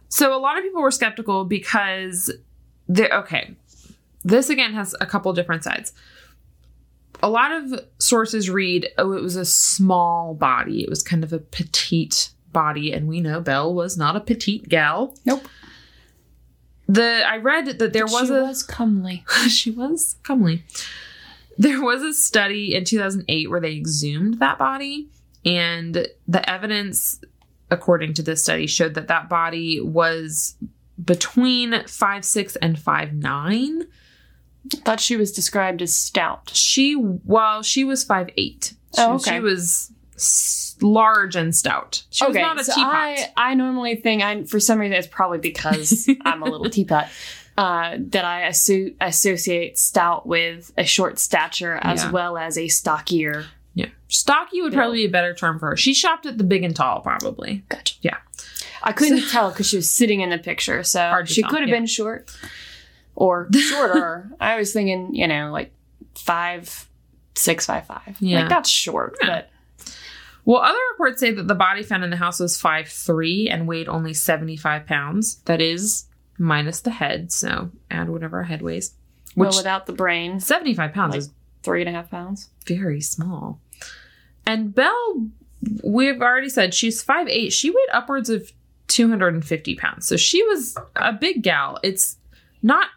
So 0.08 0.36
a 0.36 0.38
lot 0.38 0.56
of 0.56 0.64
people 0.64 0.80
were 0.80 0.90
skeptical 0.90 1.44
because 1.44 2.32
they 2.88 3.10
okay. 3.10 3.54
This 4.28 4.50
again 4.50 4.74
has 4.74 4.94
a 5.00 5.06
couple 5.06 5.32
different 5.32 5.64
sides. 5.64 5.92
A 7.22 7.30
lot 7.30 7.50
of 7.50 7.80
sources 7.98 8.50
read, 8.50 8.88
oh, 8.98 9.12
it 9.12 9.22
was 9.22 9.36
a 9.36 9.44
small 9.44 10.34
body. 10.34 10.82
It 10.82 10.90
was 10.90 11.02
kind 11.02 11.24
of 11.24 11.32
a 11.32 11.38
petite 11.38 12.30
body, 12.52 12.92
and 12.92 13.08
we 13.08 13.20
know 13.20 13.40
Belle 13.40 13.74
was 13.74 13.96
not 13.96 14.16
a 14.16 14.20
petite 14.20 14.68
gal. 14.68 15.14
Nope. 15.24 15.48
The 16.88 17.22
I 17.26 17.38
read 17.38 17.78
that 17.78 17.92
there 17.92 18.04
was 18.04 18.28
she 18.28 18.34
a 18.34 18.42
was 18.42 18.62
comely. 18.62 19.24
she 19.48 19.70
was 19.70 20.16
comely. 20.22 20.64
There 21.56 21.82
was 21.82 22.02
a 22.02 22.12
study 22.12 22.74
in 22.74 22.84
2008 22.84 23.50
where 23.50 23.60
they 23.60 23.74
exhumed 23.74 24.38
that 24.40 24.58
body, 24.58 25.08
and 25.44 26.06
the 26.26 26.50
evidence, 26.50 27.20
according 27.70 28.14
to 28.14 28.22
this 28.22 28.42
study, 28.42 28.66
showed 28.66 28.94
that 28.94 29.08
that 29.08 29.28
body 29.28 29.80
was 29.80 30.54
between 31.02 31.84
five 31.86 32.24
six 32.24 32.56
and 32.56 32.78
five 32.78 33.14
nine, 33.14 33.86
thought 34.84 35.00
she 35.00 35.16
was 35.16 35.32
described 35.32 35.82
as 35.82 35.94
stout. 35.94 36.50
She 36.54 36.94
well, 36.96 37.62
she 37.62 37.84
was 37.84 38.04
five 38.04 38.30
eight. 38.36 38.74
She, 38.94 39.02
Oh, 39.02 39.14
was- 39.14 39.26
okay. 39.26 39.36
she 39.36 39.40
was 39.40 39.90
large 40.80 41.36
and 41.36 41.54
stout. 41.54 42.02
She 42.10 42.24
was 42.26 42.36
not 42.36 42.60
a 42.60 42.64
so 42.64 42.74
teapot. 42.74 42.92
I, 42.94 43.28
I 43.36 43.54
normally 43.54 43.96
think 43.96 44.22
I 44.22 44.44
for 44.44 44.60
some 44.60 44.78
reason 44.78 44.96
it's 44.96 45.06
probably 45.06 45.38
because 45.38 46.08
I'm 46.24 46.42
a 46.42 46.46
little 46.46 46.70
teapot. 46.70 47.08
Uh, 47.56 47.96
that 47.98 48.24
I 48.24 48.42
asso- 48.42 48.90
associate 49.00 49.76
stout 49.78 50.28
with 50.28 50.72
a 50.78 50.84
short 50.84 51.18
stature 51.18 51.76
as 51.82 52.04
Yeah. 52.04 52.10
well 52.12 52.38
as 52.38 52.56
a 52.56 52.68
stockier. 52.68 53.46
yeah, 53.74 53.86
stocky 54.06 54.62
would 54.62 54.72
probably 54.72 54.98
be 54.98 55.04
a 55.06 55.10
better 55.10 55.34
term 55.34 55.58
for 55.58 55.70
her. 55.70 55.76
She 55.76 55.92
shopped 55.92 56.24
at 56.24 56.38
the 56.38 56.44
big 56.44 56.62
and 56.62 56.76
tall, 56.76 57.00
probably. 57.00 57.64
Gotcha. 57.68 57.96
Yeah. 58.00 58.18
I 58.80 58.92
couldn't 58.92 59.28
tell 59.30 59.50
because 59.50 59.68
she 59.68 59.74
was 59.74 59.90
sitting 59.90 60.20
in 60.20 60.30
the 60.30 60.38
picture, 60.38 60.84
so 60.84 61.20
she 61.24 61.40
tell, 61.42 61.50
could 61.50 61.60
have 61.62 61.68
yeah. 61.68 61.74
been 61.74 61.86
short 61.86 62.30
or 63.20 63.48
shorter. 63.54 64.30
I 64.40 64.56
was 64.56 64.72
thinking, 64.72 65.12
you 65.14 65.26
know, 65.26 65.50
like 65.50 65.72
five, 66.14 66.88
six, 67.34 67.66
five, 67.66 67.84
five. 67.86 68.16
Yeah. 68.20 68.40
Like 68.40 68.48
that's 68.48 68.70
short, 68.70 69.16
Yeah. 69.20 69.26
but 69.28 69.50
Well, 70.44 70.62
other 70.62 70.78
reports 70.92 71.18
say 71.20 71.32
that 71.32 71.48
the 71.48 71.54
body 71.54 71.82
found 71.82 72.04
in 72.04 72.10
the 72.10 72.16
house 72.16 72.38
was 72.38 72.58
five 72.60 72.88
three 72.88 73.48
and 73.48 73.66
weighed 73.66 73.88
only 73.88 74.14
75 74.14 74.86
pounds. 74.86 75.36
That 75.46 75.60
is 75.60 76.06
minus 76.38 76.80
the 76.80 76.90
head, 76.90 77.32
so 77.32 77.70
add 77.90 78.08
whatever 78.08 78.40
a 78.40 78.46
head 78.46 78.62
weighs. 78.62 78.94
well, 79.34 79.50
without 79.56 79.86
the 79.86 79.92
brain, 79.92 80.38
75 80.40 80.92
pounds 80.92 81.12
like- 81.12 81.18
is 81.18 81.30
three 81.64 81.80
and 81.82 81.88
a 81.88 81.92
half 81.92 82.10
pounds. 82.10 82.50
very 82.66 83.00
small. 83.00 83.60
And 84.46 84.72
Belle, 84.74 85.26
we've 85.82 86.22
already 86.22 86.48
said 86.48 86.72
she's 86.72 87.02
five 87.02 87.26
eight. 87.28 87.52
She 87.52 87.68
weighed 87.70 87.88
upwards 87.92 88.30
of 88.30 88.52
250 88.86 89.74
pounds. 89.74 90.06
So 90.06 90.16
she 90.16 90.42
was 90.44 90.76
a 90.96 91.12
big 91.12 91.42
gal. 91.42 91.78
It's 91.82 92.16
not 92.62 92.88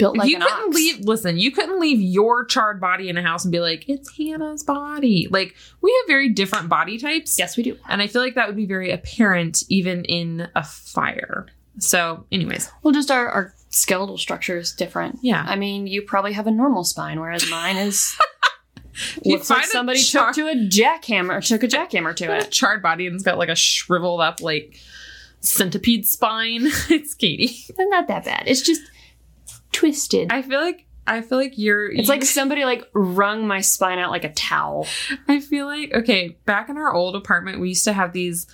Built 0.00 0.16
like 0.16 0.28
you 0.28 0.36
an 0.36 0.42
couldn't 0.42 0.66
ox. 0.68 0.74
leave 0.74 1.00
listen 1.04 1.38
you 1.38 1.50
couldn't 1.52 1.78
leave 1.78 2.00
your 2.00 2.44
charred 2.44 2.80
body 2.80 3.08
in 3.08 3.16
a 3.16 3.22
house 3.22 3.44
and 3.44 3.52
be 3.52 3.60
like 3.60 3.88
it's 3.88 4.10
hannah's 4.16 4.62
body 4.64 5.28
like 5.30 5.54
we 5.80 5.94
have 6.00 6.08
very 6.08 6.28
different 6.28 6.68
body 6.68 6.98
types 6.98 7.38
Yes, 7.38 7.56
we 7.56 7.62
do. 7.62 7.76
and 7.88 8.00
i 8.02 8.06
feel 8.08 8.20
like 8.22 8.34
that 8.34 8.46
would 8.48 8.56
be 8.56 8.66
very 8.66 8.90
apparent 8.90 9.62
even 9.68 10.04
in 10.06 10.48
a 10.56 10.64
fire 10.64 11.46
so 11.78 12.24
anyways 12.32 12.70
Well, 12.82 12.92
just 12.92 13.10
our, 13.10 13.28
our 13.28 13.54
skeletal 13.70 14.18
structure 14.18 14.58
is 14.58 14.72
different. 14.72 15.20
Yeah. 15.22 15.44
I 15.46 15.54
mean, 15.54 15.86
you 15.86 16.02
probably 16.02 16.32
have 16.32 16.48
a 16.48 16.50
normal 16.50 16.82
spine, 16.82 17.20
whereas 17.20 17.48
mine 17.48 17.76
is 17.76 18.18
looks 19.24 19.48
like 19.48 19.64
a 19.64 19.68
somebody 19.68 20.02
char- 20.02 20.32
took 20.32 20.44
to 20.44 20.48
a 20.50 20.54
jackhammer, 20.68 21.46
took 21.46 21.62
a 21.62 21.68
jackhammer 21.68 22.14
to 22.16 22.24
a 22.26 22.38
it. 22.38 22.50
charred 22.50 22.82
body 22.82 23.06
and 23.06 23.14
it's 23.14 23.24
got 23.24 23.38
like 23.38 23.48
a 23.48 23.54
shriveled 23.54 24.20
up 24.20 24.40
like 24.42 24.76
centipede 25.40 26.06
spine 26.06 26.62
it's 26.90 27.14
katie 27.14 27.44
It's 27.68 27.78
not 27.78 28.08
that 28.08 28.24
bad. 28.24 28.42
It's 28.46 28.62
just 28.62 28.82
twisted. 29.72 30.32
i 30.32 30.42
feel 30.42 30.60
like 30.60 30.86
i 31.06 31.20
feel 31.20 31.38
like 31.38 31.56
you're 31.56 31.90
it's 31.90 32.08
like 32.08 32.24
somebody 32.40 32.64
like 32.64 32.84
wrung 32.92 33.46
my 33.46 33.60
spine 33.60 33.98
out 33.98 34.10
like 34.10 34.24
a 34.24 34.32
towel. 34.32 34.86
I 35.28 35.40
feel 35.40 35.66
like 35.66 35.92
okay, 35.94 36.36
back 36.44 36.68
in 36.68 36.76
our 36.76 36.92
old 36.92 37.16
apartment, 37.16 37.60
we 37.60 37.68
used 37.70 37.84
to 37.84 37.92
have 37.92 38.12
these. 38.12 38.46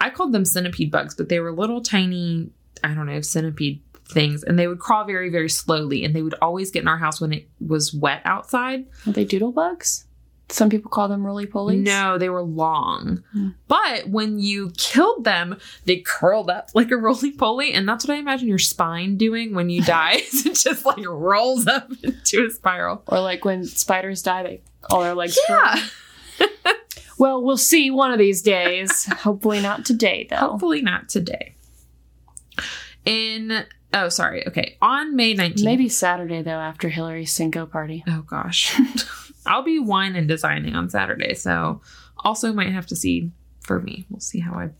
I 0.00 0.10
called 0.10 0.32
them 0.32 0.44
centipede 0.44 0.90
bugs, 0.90 1.14
but 1.14 1.28
they 1.28 1.38
were 1.38 1.52
little 1.52 1.80
tiny, 1.80 2.50
I 2.82 2.94
don't 2.94 3.06
know, 3.06 3.20
centipede 3.20 3.80
things, 4.08 4.42
and 4.42 4.58
they 4.58 4.66
would 4.66 4.80
crawl 4.80 5.04
very, 5.04 5.30
very 5.30 5.48
slowly, 5.48 6.04
and 6.04 6.14
they 6.14 6.22
would 6.22 6.34
always 6.42 6.70
get 6.70 6.82
in 6.82 6.88
our 6.88 6.98
house 6.98 7.20
when 7.20 7.32
it 7.32 7.48
was 7.64 7.94
wet 7.94 8.22
outside. 8.24 8.86
Are 9.06 9.12
they 9.12 9.24
doodle 9.24 9.52
bugs? 9.52 10.03
Some 10.50 10.68
people 10.68 10.90
call 10.90 11.08
them 11.08 11.24
roly 11.26 11.46
polies. 11.46 11.82
No, 11.84 12.18
they 12.18 12.28
were 12.28 12.42
long, 12.42 13.22
Hmm. 13.32 13.48
but 13.66 14.08
when 14.08 14.38
you 14.38 14.72
killed 14.76 15.24
them, 15.24 15.56
they 15.86 15.96
curled 15.98 16.50
up 16.50 16.68
like 16.74 16.90
a 16.90 16.96
roly 16.98 17.32
poly, 17.32 17.72
and 17.72 17.88
that's 17.88 18.06
what 18.06 18.14
I 18.14 18.18
imagine 18.18 18.48
your 18.48 18.58
spine 18.58 19.16
doing 19.16 19.54
when 19.54 19.70
you 19.70 19.82
die. 19.84 20.16
it 20.22 20.54
just 20.54 20.84
like 20.84 21.04
rolls 21.08 21.66
up 21.66 21.90
into 22.02 22.46
a 22.46 22.50
spiral. 22.50 23.02
Or 23.06 23.20
like 23.20 23.44
when 23.44 23.64
spiders 23.64 24.22
die, 24.22 24.42
they 24.42 24.60
all 24.90 25.00
their 25.02 25.14
legs. 25.14 25.38
Yeah. 25.48 25.76
curl. 26.38 26.48
Well, 27.16 27.42
we'll 27.42 27.56
see 27.56 27.90
one 27.92 28.12
of 28.12 28.18
these 28.18 28.42
days. 28.42 29.06
Hopefully 29.06 29.60
not 29.62 29.84
today, 29.86 30.26
though. 30.28 30.36
Hopefully 30.36 30.82
not 30.82 31.08
today. 31.08 31.54
In 33.04 33.64
oh 33.92 34.08
sorry, 34.08 34.46
okay. 34.48 34.76
On 34.82 35.14
May 35.14 35.34
19th. 35.34 35.64
Maybe 35.64 35.88
Saturday 35.88 36.42
though, 36.42 36.50
after 36.50 36.88
Hillary's 36.88 37.32
Cinco 37.32 37.66
party. 37.66 38.02
Oh 38.08 38.22
gosh. 38.22 38.74
I'll 39.46 39.62
be 39.62 39.78
wine 39.78 40.16
and 40.16 40.28
designing 40.28 40.74
on 40.74 40.90
Saturday, 40.90 41.34
so 41.34 41.80
also 42.18 42.52
might 42.52 42.72
have 42.72 42.86
to 42.86 42.96
see 42.96 43.30
for 43.60 43.80
me. 43.80 44.06
We'll 44.10 44.20
see 44.20 44.40
how 44.40 44.54
I 44.54 44.70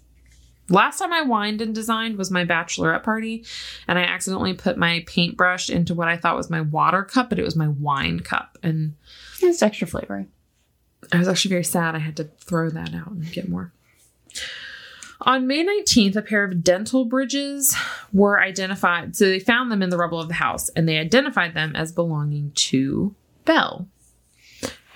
Last 0.71 0.99
time 0.99 1.12
I 1.12 1.23
wined 1.23 1.61
and 1.61 1.75
designed 1.75 2.17
was 2.17 2.31
my 2.31 2.47
bachelorette 2.47 3.03
party, 3.03 3.45
and 3.87 3.99
I 3.99 4.03
accidentally 4.03 4.55
put 4.55 4.79
my 4.79 5.05
paintbrush 5.07 5.69
into 5.69 5.95
what 5.95 6.09
I 6.09 6.17
thought 6.17 6.37
was 6.37 6.49
my 6.49 6.62
water 6.62 7.03
cup, 7.03 7.29
but 7.29 7.39
it 7.39 7.45
was 7.45 7.55
my 7.55 7.69
wine 7.69 8.21
cup. 8.21 8.57
And 8.62 8.95
It's 9.43 9.62
extra 9.62 9.87
flavoring. 9.87 10.29
I 11.12 11.19
was 11.19 11.29
actually 11.29 11.51
very 11.51 11.65
sad 11.65 11.95
I 11.95 11.99
had 11.99 12.17
to 12.17 12.25
throw 12.25 12.71
that 12.71 12.95
out 12.95 13.11
and 13.11 13.31
get 13.31 13.49
more. 13.49 13.73
On 15.21 15.47
May 15.47 15.65
19th, 15.65 16.17
a 16.17 16.23
pair 16.23 16.45
of 16.45 16.65
dental 16.65 17.05
bridges 17.05 17.77
were 18.12 18.41
identified. 18.41 19.17
So 19.17 19.27
they 19.27 19.41
found 19.41 19.71
them 19.71 19.83
in 19.83 19.91
the 19.91 19.99
rubble 19.99 20.21
of 20.21 20.29
the 20.29 20.35
house 20.35 20.71
and 20.71 20.89
they 20.89 20.99
identified 20.99 21.55
them 21.55 21.77
as 21.77 21.93
belonging 21.93 22.53
to 22.55 23.15
Belle. 23.45 23.87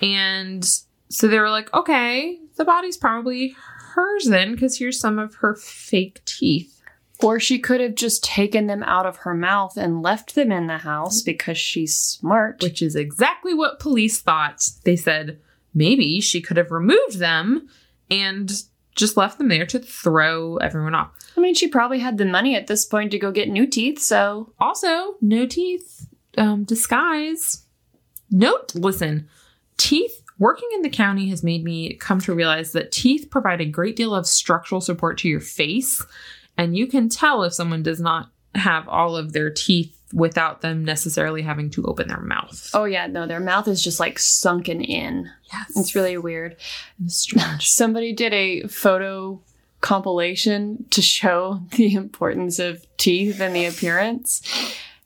And 0.01 0.63
so 1.09 1.27
they 1.27 1.39
were 1.39 1.49
like, 1.49 1.73
okay, 1.73 2.39
the 2.55 2.65
body's 2.65 2.97
probably 2.97 3.55
hers 3.95 4.25
then 4.25 4.53
because 4.53 4.77
here's 4.77 4.99
some 4.99 5.19
of 5.19 5.35
her 5.35 5.55
fake 5.55 6.23
teeth. 6.25 6.75
Or 7.21 7.37
she 7.37 7.59
could 7.59 7.81
have 7.81 7.95
just 7.95 8.23
taken 8.23 8.67
them 8.67 8.81
out 8.83 9.05
of 9.05 9.17
her 9.17 9.33
mouth 9.33 9.75
and 9.75 10.01
left 10.01 10.35
them 10.35 10.53
in 10.53 10.67
the 10.67 10.77
house 10.77 11.21
because 11.21 11.57
she's 11.57 11.93
smart. 11.93 12.61
which 12.63 12.81
is 12.81 12.95
exactly 12.95 13.53
what 13.53 13.79
police 13.79 14.21
thought. 14.21 14.63
They 14.85 14.95
said 14.95 15.37
maybe 15.73 16.21
she 16.21 16.41
could 16.41 16.55
have 16.55 16.71
removed 16.71 17.19
them 17.19 17.67
and 18.09 18.49
just 18.95 19.17
left 19.17 19.37
them 19.37 19.49
there 19.49 19.65
to 19.65 19.79
throw 19.79 20.57
everyone 20.57 20.95
off. 20.95 21.11
I 21.35 21.41
mean, 21.41 21.55
she 21.55 21.67
probably 21.67 21.99
had 21.99 22.17
the 22.17 22.25
money 22.25 22.55
at 22.55 22.67
this 22.67 22.85
point 22.85 23.11
to 23.11 23.19
go 23.19 23.31
get 23.31 23.49
new 23.49 23.67
teeth, 23.67 23.99
so 23.99 24.53
Also, 24.59 25.15
no 25.21 25.45
teeth, 25.45 26.07
um, 26.37 26.63
disguise. 26.63 27.65
Note, 28.31 28.73
listen, 28.75 29.27
teeth. 29.79 30.21
Working 30.37 30.69
in 30.75 30.83
the 30.83 30.89
county 30.89 31.27
has 31.29 31.43
made 31.43 31.63
me 31.63 31.95
come 31.95 32.19
to 32.21 32.33
realize 32.33 32.71
that 32.73 32.91
teeth 32.91 33.27
provide 33.31 33.59
a 33.59 33.65
great 33.65 33.95
deal 33.95 34.13
of 34.15 34.25
structural 34.27 34.79
support 34.79 35.17
to 35.19 35.27
your 35.27 35.41
face, 35.41 36.05
and 36.57 36.77
you 36.77 36.85
can 36.87 37.09
tell 37.09 37.43
if 37.43 37.53
someone 37.53 37.83
does 37.83 37.99
not 37.99 38.29
have 38.55 38.87
all 38.87 39.17
of 39.17 39.33
their 39.33 39.49
teeth 39.49 39.95
without 40.13 40.61
them 40.61 40.83
necessarily 40.85 41.41
having 41.41 41.69
to 41.69 41.83
open 41.85 42.07
their 42.07 42.21
mouth. 42.21 42.71
oh 42.73 42.85
yeah, 42.85 43.05
no, 43.05 43.27
their 43.27 43.39
mouth 43.39 43.67
is 43.67 43.83
just 43.83 43.99
like 43.99 44.17
sunken 44.17 44.81
in. 44.81 45.29
yes, 45.51 45.71
It's 45.75 45.93
really 45.93 46.17
weird. 46.17 46.55
it's 47.05 47.15
strange. 47.17 47.69
Somebody 47.69 48.13
did 48.13 48.33
a 48.33 48.63
photo 48.67 49.39
compilation 49.81 50.85
to 50.91 51.01
show 51.01 51.61
the 51.71 51.93
importance 51.93 52.59
of 52.59 52.85
teeth 52.97 53.39
and 53.39 53.55
the 53.55 53.65
appearance. 53.65 54.41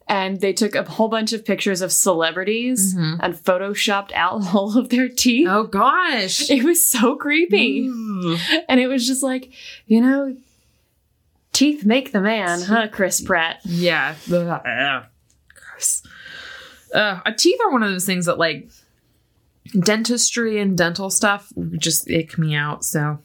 And 0.08 0.42
they 0.42 0.52
took 0.54 0.76
a 0.76 0.84
whole 0.84 1.08
bunch 1.08 1.32
of 1.34 1.46
pictures 1.46 1.82
of 1.82 1.92
celebrities 1.92 2.94
Mhm. 2.96 3.20
and 3.22 3.34
photoshopped 3.34 4.12
out 4.14 4.42
all 4.54 4.78
of 4.78 4.90
their 4.90 5.08
teeth. 5.08 5.48
Oh 5.50 5.64
gosh. 5.64 6.50
It 6.50 6.64
was 6.64 6.86
so 6.86 7.16
creepy. 7.16 7.88
Ooh. 7.88 8.38
And 8.68 8.80
it 8.80 8.88
was 8.88 9.08
just 9.08 9.24
like, 9.24 9.52
you 9.88 10.02
know, 10.02 10.36
teeth 11.54 11.86
make 11.86 12.12
the 12.12 12.20
man, 12.22 12.62
huh, 12.62 12.88
Chris 12.92 13.22
Pratt? 13.22 13.60
Yeah. 13.64 14.16
Gross. 14.28 16.04
Uh, 16.94 17.20
uh, 17.26 17.32
teeth 17.38 17.60
are 17.66 17.72
one 17.72 17.82
of 17.84 17.92
those 17.92 18.06
things 18.06 18.26
that 18.26 18.38
like 18.38 18.70
dentistry 19.80 20.60
and 20.60 20.78
dental 20.78 21.10
stuff 21.10 21.52
just 21.78 22.10
ick 22.12 22.38
me 22.38 22.54
out. 22.56 22.84
So 22.84 23.20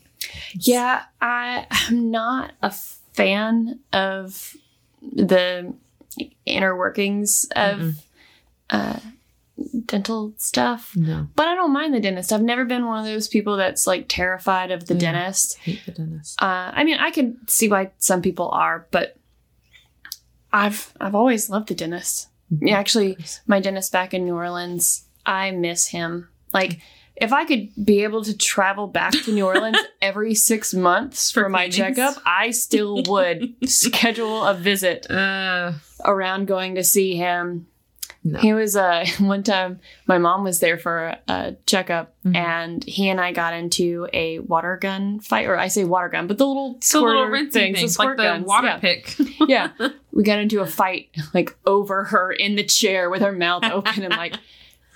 Yeah, 0.54 1.02
I 1.20 1.66
am 1.88 2.10
not 2.10 2.52
a 2.62 2.70
fan 2.70 3.80
of 3.92 4.56
the 5.02 5.74
inner 6.46 6.76
workings 6.76 7.46
of 7.56 7.78
Mm-mm. 7.78 7.94
uh, 8.70 8.98
dental 9.86 10.32
stuff. 10.36 10.92
no, 10.96 11.28
But 11.34 11.48
I 11.48 11.54
don't 11.54 11.72
mind 11.72 11.92
the 11.94 12.00
dentist. 12.00 12.32
I've 12.32 12.42
never 12.42 12.64
been 12.64 12.86
one 12.86 13.00
of 13.00 13.04
those 13.06 13.28
people 13.28 13.56
that's 13.56 13.86
like 13.86 14.06
terrified 14.08 14.70
of 14.70 14.86
the 14.86 14.94
Yeah. 14.94 15.12
dentist. 15.12 15.58
hate 15.58 15.84
the 15.86 15.92
dentist. 15.92 16.40
Uh, 16.42 16.70
I 16.74 16.84
mean, 16.84 16.98
I 16.98 17.10
can 17.10 17.38
see 17.48 17.68
why 17.68 17.90
some 17.98 18.22
people 18.22 18.48
are, 18.50 18.86
but 18.90 19.16
I've 20.52 20.92
I've 21.00 21.14
always 21.14 21.50
loved 21.50 21.68
the 21.68 21.74
dentist. 21.74 22.28
Yeah, 22.50 22.78
actually, 22.78 23.18
my 23.46 23.60
dentist 23.60 23.92
back 23.92 24.14
in 24.14 24.24
New 24.24 24.34
Orleans, 24.34 25.04
I 25.26 25.50
miss 25.50 25.88
him. 25.88 26.28
Like, 26.54 26.80
if 27.16 27.30
I 27.30 27.44
could 27.44 27.68
be 27.84 28.04
able 28.04 28.24
to 28.24 28.34
travel 28.34 28.86
back 28.86 29.12
to 29.12 29.32
New 29.34 29.44
Orleans 29.44 29.76
every 30.00 30.34
six 30.34 30.72
months 30.72 31.30
for, 31.30 31.42
For 31.42 31.48
my 31.50 31.68
cleanings? 31.68 31.96
checkup, 31.98 32.22
I 32.24 32.52
still 32.52 33.02
would 33.02 33.54
schedule 33.68 34.44
a 34.46 34.54
visit 34.54 35.10
Uh, 35.10 35.72
around 36.08 36.46
going 36.46 36.74
to 36.74 36.82
see 36.82 37.14
him. 37.14 37.66
No. 38.24 38.40
He 38.40 38.52
was 38.52 38.74
uh 38.74 39.06
one 39.20 39.44
time 39.44 39.78
my 40.08 40.18
mom 40.18 40.42
was 40.42 40.58
there 40.58 40.76
for 40.76 41.14
a 41.28 41.54
checkup 41.66 42.14
Mhm. 42.24 42.34
and 42.36 42.84
he 42.84 43.08
and 43.08 43.20
I 43.20 43.32
got 43.32 43.54
into 43.54 44.08
a 44.12 44.40
water 44.40 44.76
gun 44.76 45.20
fight 45.20 45.46
or 45.46 45.56
I 45.56 45.68
say 45.68 45.84
water 45.84 46.08
gun 46.08 46.26
but 46.26 46.36
the 46.36 46.46
little 46.46 46.78
the 46.92 47.00
little 47.00 47.26
rinsing 47.26 47.74
things, 47.74 47.78
things, 47.78 47.94
the 47.96 48.02
like 48.02 48.06
squirt 48.08 48.16
the 48.16 48.22
guns. 48.24 48.46
water 48.46 48.66
yeah. 48.66 48.78
pick. 48.78 49.16
yeah. 49.48 49.70
we 50.12 50.24
got 50.24 50.40
into 50.40 50.60
a 50.60 50.66
fight 50.66 51.10
like 51.32 51.56
over 51.64 52.04
her 52.04 52.32
in 52.32 52.56
the 52.56 52.64
chair 52.64 53.08
with 53.08 53.22
her 53.22 53.32
mouth 53.32 53.62
open 53.64 54.02
and 54.02 54.12
like, 54.16 54.34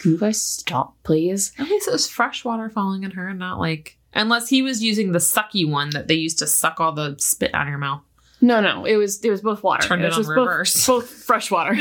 can 0.01 0.11
you 0.13 0.19
guys 0.19 0.43
stop, 0.43 0.97
please? 1.05 1.53
At 1.61 1.69
least 1.69 1.87
it 1.87 1.93
was 1.93 2.09
fresh 2.09 2.45
water 2.45 2.69
falling 2.69 3.05
in 3.05 3.13
her, 3.13 3.29
and 3.29 3.39
not 3.39 3.61
like 3.61 3.97
unless 4.15 4.49
he 4.49 4.61
was 4.63 4.83
using 4.83 5.13
the 5.13 5.21
sucky 5.21 5.67
one 5.69 5.91
that 5.91 6.09
they 6.09 6.15
used 6.17 6.41
to 6.41 6.47
suck 6.49 6.81
all 6.81 6.91
the 6.93 7.15
spit 7.19 7.55
out 7.55 7.63
of 7.63 7.69
your 7.69 7.79
mouth. 7.79 8.03
No, 8.43 8.61
no, 8.61 8.85
it 8.85 8.97
was 8.97 9.25
it 9.25 9.31
was 9.31 9.41
both 9.41 9.63
water. 9.63 9.87
Turned 9.87 10.03
it 10.03 10.07
it 10.07 10.09
was 10.09 10.17
on 10.17 10.23
just 10.23 10.31
reverse. 10.31 10.87
Both, 10.87 10.87
both 11.03 11.11
fresh 11.11 11.51
water. 11.51 11.77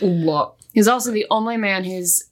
Look. 0.00 0.58
He's 0.72 0.88
also 0.88 1.12
the 1.12 1.26
only 1.30 1.56
man 1.56 1.84
who's 1.84 2.24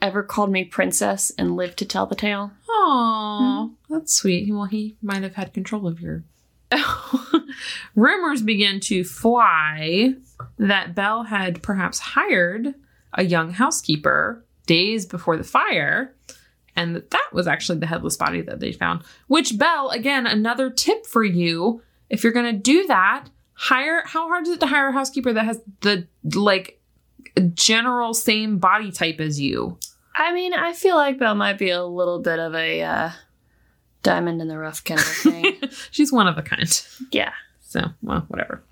ever 0.00 0.22
called 0.22 0.50
me 0.50 0.64
princess 0.64 1.32
and 1.36 1.56
lived 1.56 1.76
to 1.78 1.84
tell 1.84 2.06
the 2.06 2.14
tale. 2.14 2.52
Aww, 2.68 3.68
hmm. 3.68 3.94
that's 3.94 4.14
sweet. 4.14 4.52
Well, 4.52 4.64
he 4.64 4.96
might 5.02 5.22
have 5.22 5.34
had 5.34 5.52
control 5.52 5.86
of 5.86 6.00
your. 6.00 6.22
Rumors 7.94 8.42
began 8.42 8.80
to 8.80 9.04
fly 9.04 10.14
that 10.58 10.94
Belle 10.94 11.24
had 11.24 11.62
perhaps 11.62 11.98
hired 11.98 12.74
a 13.12 13.24
young 13.24 13.52
housekeeper 13.52 14.44
days 14.66 15.06
before 15.06 15.36
the 15.36 15.44
fire, 15.44 16.14
and 16.76 16.94
that 16.94 17.10
that 17.10 17.28
was 17.32 17.46
actually 17.46 17.78
the 17.78 17.86
headless 17.86 18.16
body 18.16 18.40
that 18.42 18.60
they 18.60 18.72
found. 18.72 19.02
Which 19.26 19.58
Belle, 19.58 19.90
again, 19.90 20.26
another 20.26 20.70
tip 20.70 21.06
for 21.06 21.24
you: 21.24 21.82
if 22.10 22.22
you're 22.24 22.32
going 22.32 22.46
to 22.54 22.58
do 22.60 22.86
that, 22.86 23.26
hire. 23.54 24.02
How 24.06 24.28
hard 24.28 24.46
is 24.46 24.54
it 24.54 24.60
to 24.60 24.66
hire 24.66 24.88
a 24.88 24.92
housekeeper 24.92 25.32
that 25.32 25.44
has 25.44 25.60
the 25.80 26.06
like 26.34 26.80
general 27.54 28.14
same 28.14 28.58
body 28.58 28.90
type 28.92 29.20
as 29.20 29.40
you? 29.40 29.78
I 30.16 30.32
mean, 30.32 30.54
I 30.54 30.72
feel 30.72 30.94
like 30.96 31.18
Belle 31.18 31.34
might 31.34 31.58
be 31.58 31.70
a 31.70 31.84
little 31.84 32.20
bit 32.20 32.38
of 32.38 32.54
a 32.54 32.82
uh, 32.82 33.10
diamond 34.02 34.40
in 34.40 34.48
the 34.48 34.56
rough 34.58 34.84
kind 34.84 35.00
of 35.00 35.06
thing. 35.06 35.56
She's 35.90 36.12
one 36.12 36.28
of 36.28 36.38
a 36.38 36.42
kind. 36.42 36.68
yeah. 37.10 37.32
So, 37.62 37.80
well, 38.02 38.24
whatever. 38.28 38.62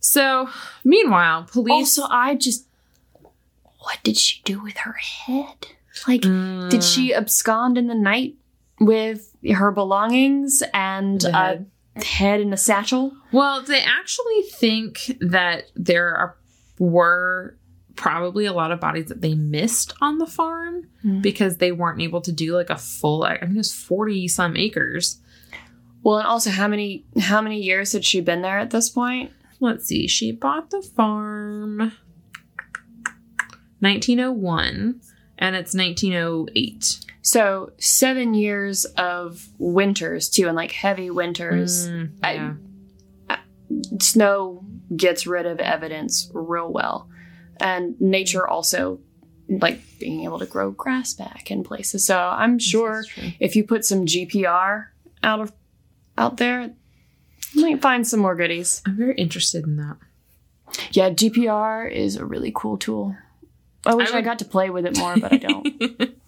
So, 0.00 0.48
meanwhile, 0.84 1.44
police. 1.44 1.98
Also, 1.98 2.04
I 2.10 2.34
just. 2.34 2.66
What 3.80 3.98
did 4.02 4.16
she 4.16 4.40
do 4.44 4.62
with 4.62 4.78
her 4.78 4.92
head? 4.94 5.66
Like, 6.08 6.22
Mm, 6.22 6.70
did 6.70 6.82
she 6.82 7.12
abscond 7.14 7.76
in 7.76 7.86
the 7.86 7.94
night 7.94 8.34
with 8.80 9.34
her 9.54 9.70
belongings 9.70 10.62
and 10.72 11.22
a 11.24 11.64
head. 12.02 12.40
in 12.40 12.52
a 12.52 12.56
satchel? 12.56 13.12
Well, 13.32 13.62
they 13.62 13.80
actually 13.80 14.42
think 14.52 15.16
that 15.20 15.64
there 15.76 16.14
are 16.14 16.36
were 16.78 17.56
probably 17.96 18.44
a 18.44 18.52
lot 18.52 18.72
of 18.72 18.80
bodies 18.80 19.06
that 19.06 19.20
they 19.20 19.34
missed 19.34 19.94
on 20.00 20.18
the 20.18 20.26
farm 20.26 20.88
Mm. 21.04 21.22
because 21.22 21.58
they 21.58 21.70
weren't 21.70 22.00
able 22.00 22.20
to 22.22 22.32
do 22.32 22.54
like 22.56 22.70
a 22.70 22.76
full. 22.78 23.22
I 23.24 23.38
mean, 23.42 23.52
it 23.52 23.56
was 23.58 23.72
forty 23.72 24.26
some 24.26 24.56
acres. 24.56 25.20
Well, 26.02 26.18
and 26.18 26.26
also, 26.26 26.50
how 26.50 26.66
many 26.68 27.04
how 27.20 27.40
many 27.40 27.60
years 27.62 27.92
had 27.92 28.04
she 28.04 28.20
been 28.20 28.42
there 28.42 28.58
at 28.58 28.70
this 28.70 28.88
point? 28.90 29.30
Let's 29.60 29.86
see. 29.86 30.06
She 30.08 30.32
bought 30.32 30.70
the 30.70 30.82
farm 30.82 31.92
1901 33.80 35.00
and 35.38 35.56
it's 35.56 35.74
1908. 35.74 37.00
So 37.26 37.72
seven 37.78 38.34
years 38.34 38.84
of 38.84 39.48
winters 39.58 40.28
too, 40.28 40.46
and 40.46 40.54
like 40.54 40.72
heavy 40.72 41.08
winters. 41.10 41.88
Mm, 41.88 42.10
I- 42.22 42.32
yeah. 42.34 42.54
Snow 44.00 44.64
gets 44.94 45.26
rid 45.26 45.46
of 45.46 45.58
evidence 45.58 46.30
real 46.34 46.70
well, 46.70 47.08
and 47.58 47.98
nature 48.00 48.46
also 48.46 49.00
like 49.48 49.80
being 49.98 50.22
able 50.24 50.38
to 50.38 50.46
grow 50.46 50.70
grass 50.70 51.14
back 51.14 51.50
in 51.50 51.64
places. 51.64 52.04
So 52.04 52.18
I'm 52.18 52.58
sure 52.58 52.96
This 52.98 53.06
is 53.06 53.12
true. 53.12 53.30
if 53.40 53.56
you 53.56 53.64
put 53.64 53.84
some 53.84 54.04
GPR 54.06 54.86
out 55.22 55.40
of 55.40 55.52
out 56.18 56.36
there, 56.36 56.70
you 57.52 57.62
might 57.62 57.80
find 57.82 58.06
some 58.06 58.20
more 58.20 58.34
goodies. 58.36 58.82
I'm 58.86 58.96
very 58.96 59.14
interested 59.16 59.64
in 59.64 59.76
that. 59.78 59.96
Yeah, 60.92 61.10
GPR 61.10 61.90
is 61.90 62.16
a 62.16 62.24
really 62.24 62.52
cool 62.54 62.76
tool. 62.76 63.16
I 63.86 63.94
wish 63.94 64.10
I, 64.12 64.16
would- 64.16 64.24
got 64.24 64.38
to 64.40 64.44
play 64.44 64.68
with 64.70 64.84
it 64.86 64.96
more, 64.98 65.16
but 65.16 65.32
I 65.32 65.36
don't. 65.38 65.66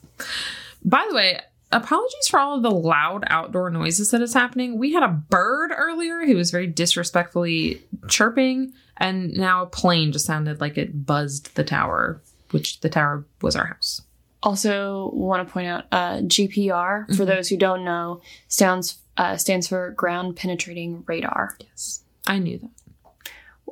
By 0.87 1.05
the 1.11 1.15
way, 1.17 1.41
apologies 1.73 2.29
for 2.29 2.39
all 2.39 2.57
of 2.57 2.63
the 2.63 2.71
loud 2.71 3.25
outdoor 3.27 3.71
noises 3.71 4.11
that 4.13 4.23
is 4.23 4.33
happening. 4.33 4.79
We 4.79 4.93
had 4.93 5.03
a 5.03 5.09
bird 5.09 5.73
earlier 5.77 6.25
who 6.25 6.37
was 6.37 6.51
very 6.53 6.69
disrespectfully 6.69 7.83
chirping, 8.09 8.73
and 8.97 9.33
now 9.35 9.63
a 9.63 9.67
plane 9.67 10.13
just 10.13 10.27
sounded 10.27 10.61
like 10.61 10.79
it 10.79 11.05
buzzed 11.05 11.55
the 11.57 11.65
tower, 11.65 12.23
which 12.53 12.81
the 12.81 12.89
tower 12.89 13.25
was 13.43 13.57
our 13.57 13.67
house. 13.67 14.01
Also, 14.43 15.11
want 15.13 15.47
to 15.47 15.53
point 15.53 15.67
out 15.67 15.85
uh, 15.91 16.21
GPR 16.23 17.07
for 17.17 17.25
Mhm. 17.25 17.27
those 17.27 17.49
who 17.49 17.57
don't 17.57 17.85
know 17.85 18.21
stands 18.49 18.99
uh, 19.17 19.37
stands 19.37 19.67
for 19.67 19.91
ground 19.93 20.37
penetrating 20.37 21.03
radar. 21.07 21.57
Yes, 21.59 22.03
I 22.27 22.39
knew 22.39 22.59
that. 22.59 23.31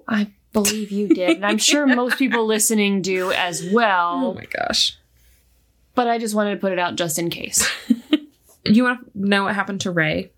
I 0.08 0.32
believe 0.54 0.90
you 0.90 1.06
did, 1.08 1.36
and 1.36 1.46
I'm 1.46 1.58
sure 1.58 1.86
most 1.86 2.16
people 2.18 2.44
listening 2.46 3.02
do 3.02 3.30
as 3.30 3.62
well. 3.72 4.20
Oh 4.24 4.34
my 4.34 4.46
gosh. 4.46 4.96
But 5.94 6.08
I 6.08 6.18
just 6.18 6.34
wanted 6.34 6.54
to 6.54 6.60
put 6.60 6.72
it 6.72 6.78
out 6.78 6.96
just 6.96 7.18
in 7.18 7.30
case. 7.30 7.68
Do 7.98 8.18
you 8.72 8.82
want 8.84 9.00
to 9.04 9.10
know 9.14 9.44
what 9.44 9.54
happened 9.54 9.80
to 9.82 9.90
Ray? 9.90 10.32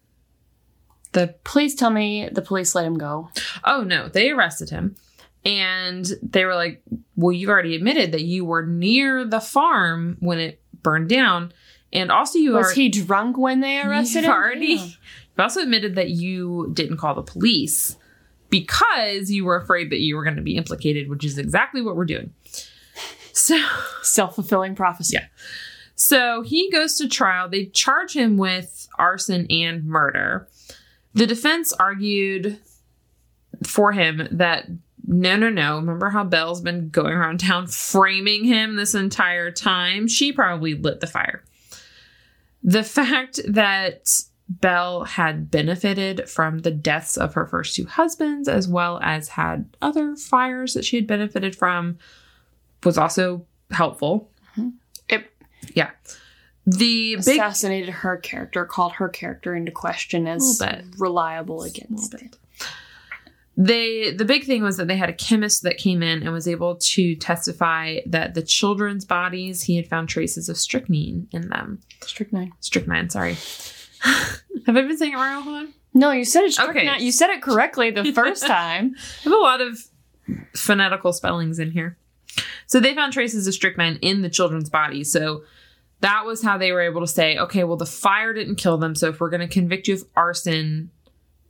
The 1.13 1.35
Please 1.45 1.75
tell 1.75 1.91
me 1.91 2.29
the 2.31 2.43
police 2.43 2.75
let 2.75 2.85
him 2.85 2.99
go. 2.99 3.31
oh 3.65 3.83
no, 3.83 4.09
they 4.09 4.31
arrested 4.31 4.69
him, 4.71 4.97
and 5.45 6.07
they 6.23 6.45
were 6.45 6.55
like, 6.55 6.83
"Well, 7.15 7.33
you 7.33 7.49
already 7.49 7.75
admitted 7.75 8.13
that 8.13 8.23
you 8.23 8.45
were 8.45 8.67
near 8.67 9.25
the 9.25 9.41
farm 9.41 10.17
when 10.21 10.39
it 10.39 10.61
burned 10.83 11.09
down, 11.09 11.53
and 11.93 12.11
also 12.13 12.39
you 12.39 12.53
were. 12.53 12.59
Was 12.59 12.73
are 12.73 12.75
he 12.75 12.89
drunk 12.91 13.39
when 13.39 13.61
they 13.61 13.81
arrested 13.81 14.25
him? 14.25 14.31
already 14.31 14.75
Yeah. 14.75 14.85
you've 14.85 14.99
also 15.39 15.63
admitted 15.63 15.95
that 15.95 16.11
you 16.11 16.71
didn't 16.75 16.99
call 16.99 17.15
the 17.15 17.23
police 17.23 17.97
because 18.51 19.31
you 19.31 19.45
were 19.47 19.57
afraid 19.57 19.91
that 19.91 20.01
you 20.01 20.17
were 20.17 20.23
going 20.25 20.37
to 20.37 20.43
be 20.43 20.57
implicated, 20.57 21.09
which 21.09 21.25
is 21.25 21.39
exactly 21.39 21.81
what 21.81 21.97
we're 21.97 22.05
doing. 22.05 22.35
So, 23.37 23.59
Self-fulfilling 24.03 24.75
prophecy. 24.77 25.19
Yeah. 25.19 25.27
so 25.95 26.41
he 26.43 26.71
goes 26.71 26.95
to 26.97 27.07
trial. 27.09 27.49
They 27.51 27.67
charge 27.67 28.17
him 28.17 28.39
with 28.39 28.89
arson 28.99 29.47
and 29.51 29.85
murder. 29.85 30.49
The 31.13 31.27
defense 31.27 31.73
argued 31.75 32.59
for 33.63 33.93
him 33.93 34.27
that 34.31 34.69
no, 35.07 35.37
no, 35.37 35.51
no. 35.51 35.77
Remember 35.77 36.09
how 36.11 36.25
Belle's 36.25 36.61
been 36.63 36.89
going 36.89 37.13
around 37.13 37.39
town 37.39 37.67
framing 37.69 38.45
him 38.45 38.75
this 38.75 38.95
entire 38.95 39.53
time? 39.53 40.09
She 40.09 40.33
probably 40.33 40.75
lit 40.75 41.01
the 41.01 41.07
fire. 41.07 41.45
The 42.65 42.83
fact 42.83 43.39
that 43.47 44.09
Belle 44.49 45.05
had 45.05 45.51
benefited 45.51 46.29
from 46.29 46.61
the 46.61 46.71
deaths 46.73 47.17
of 47.17 47.35
her 47.35 47.47
first 47.47 47.77
two 47.77 47.85
husbands, 47.87 48.49
as 48.49 48.67
well 48.67 48.99
as 49.03 49.29
had 49.29 49.77
other 49.81 50.17
fires 50.17 50.75
that 50.75 50.85
she 50.85 50.97
had 50.97 51.07
benefited 51.07 51.55
from, 51.55 51.99
was 52.87 52.97
also 52.97 53.45
helpful. 53.71 54.31
Mm-hmm. 54.57 54.69
It 55.09 55.31
Yeah. 55.75 55.91
The 56.65 57.17
big 57.17 57.37
assassinated 57.37 57.91
her 57.91 58.17
character, 58.17 58.65
called 58.65 58.93
her 58.93 59.09
character 59.09 59.55
into 59.55 59.71
question 59.71 60.27
as 60.27 60.61
reliable 60.99 61.63
against 61.63 62.15
it. 62.15 62.37
they 63.57 64.11
the 64.11 64.25
big 64.25 64.45
thing 64.45 64.63
was 64.63 64.77
that 64.77 64.89
they 64.89 64.97
had 64.97 65.09
a 65.09 65.13
chemist 65.13 65.63
that 65.63 65.77
came 65.79 66.03
in 66.03 66.23
and 66.23 66.33
was 66.33 66.49
able 66.49 66.77
to 66.77 67.15
testify 67.17 68.01
that 68.07 68.35
the 68.35 68.43
children's 68.43 69.05
bodies 69.05 69.63
he 69.63 69.77
had 69.77 69.87
found 69.87 70.09
traces 70.09 70.49
of 70.49 70.57
strychnine 70.57 71.29
in 71.31 71.49
them. 71.51 71.81
Strychnine. 72.03 72.53
Strychnine, 72.61 73.11
sorry. 73.11 73.35
Have 74.01 74.77
I 74.77 74.83
been 74.83 74.99
saying 74.99 75.13
it 75.13 75.17
wrong? 75.17 75.43
Hold 75.43 75.57
on. 75.57 75.75
No, 75.95 76.11
you 76.11 76.25
said 76.25 76.45
it. 76.45 76.53
Strychnine. 76.53 76.89
Okay. 76.89 77.05
You 77.05 77.13
said 77.13 77.31
it 77.31 77.43
correctly 77.43 77.91
the 77.91 78.13
first 78.13 78.45
time. 78.47 78.95
I 78.99 79.23
have 79.23 79.33
a 79.33 79.37
lot 79.37 79.61
of 79.61 79.79
phonetical 80.55 81.13
spellings 81.13 81.59
in 81.59 81.71
here. 81.71 81.97
So 82.67 82.81
they 82.81 82.95
found 82.95 83.13
traces 83.13 83.47
of 83.47 83.55
strychnine 83.55 83.99
in 84.03 84.23
the 84.23 84.31
children's 84.31 84.71
bodies. 84.71 85.13
So 85.13 85.45
that 86.01 86.27
was 86.27 86.43
how 86.43 86.59
they 86.59 86.73
were 86.73 86.83
able 86.83 87.01
to 87.01 87.07
say, 87.07 87.39
okay, 87.39 87.65
well, 87.65 87.77
the 87.77 87.87
fire 87.87 88.33
didn't 88.33 88.57
kill 88.57 88.77
them. 88.77 88.95
So 88.95 89.09
if 89.09 89.21
we're 89.21 89.31
going 89.31 89.41
to 89.41 89.49
convict 89.49 89.89
you 89.89 89.95
of 89.95 90.05
arson, 90.15 90.91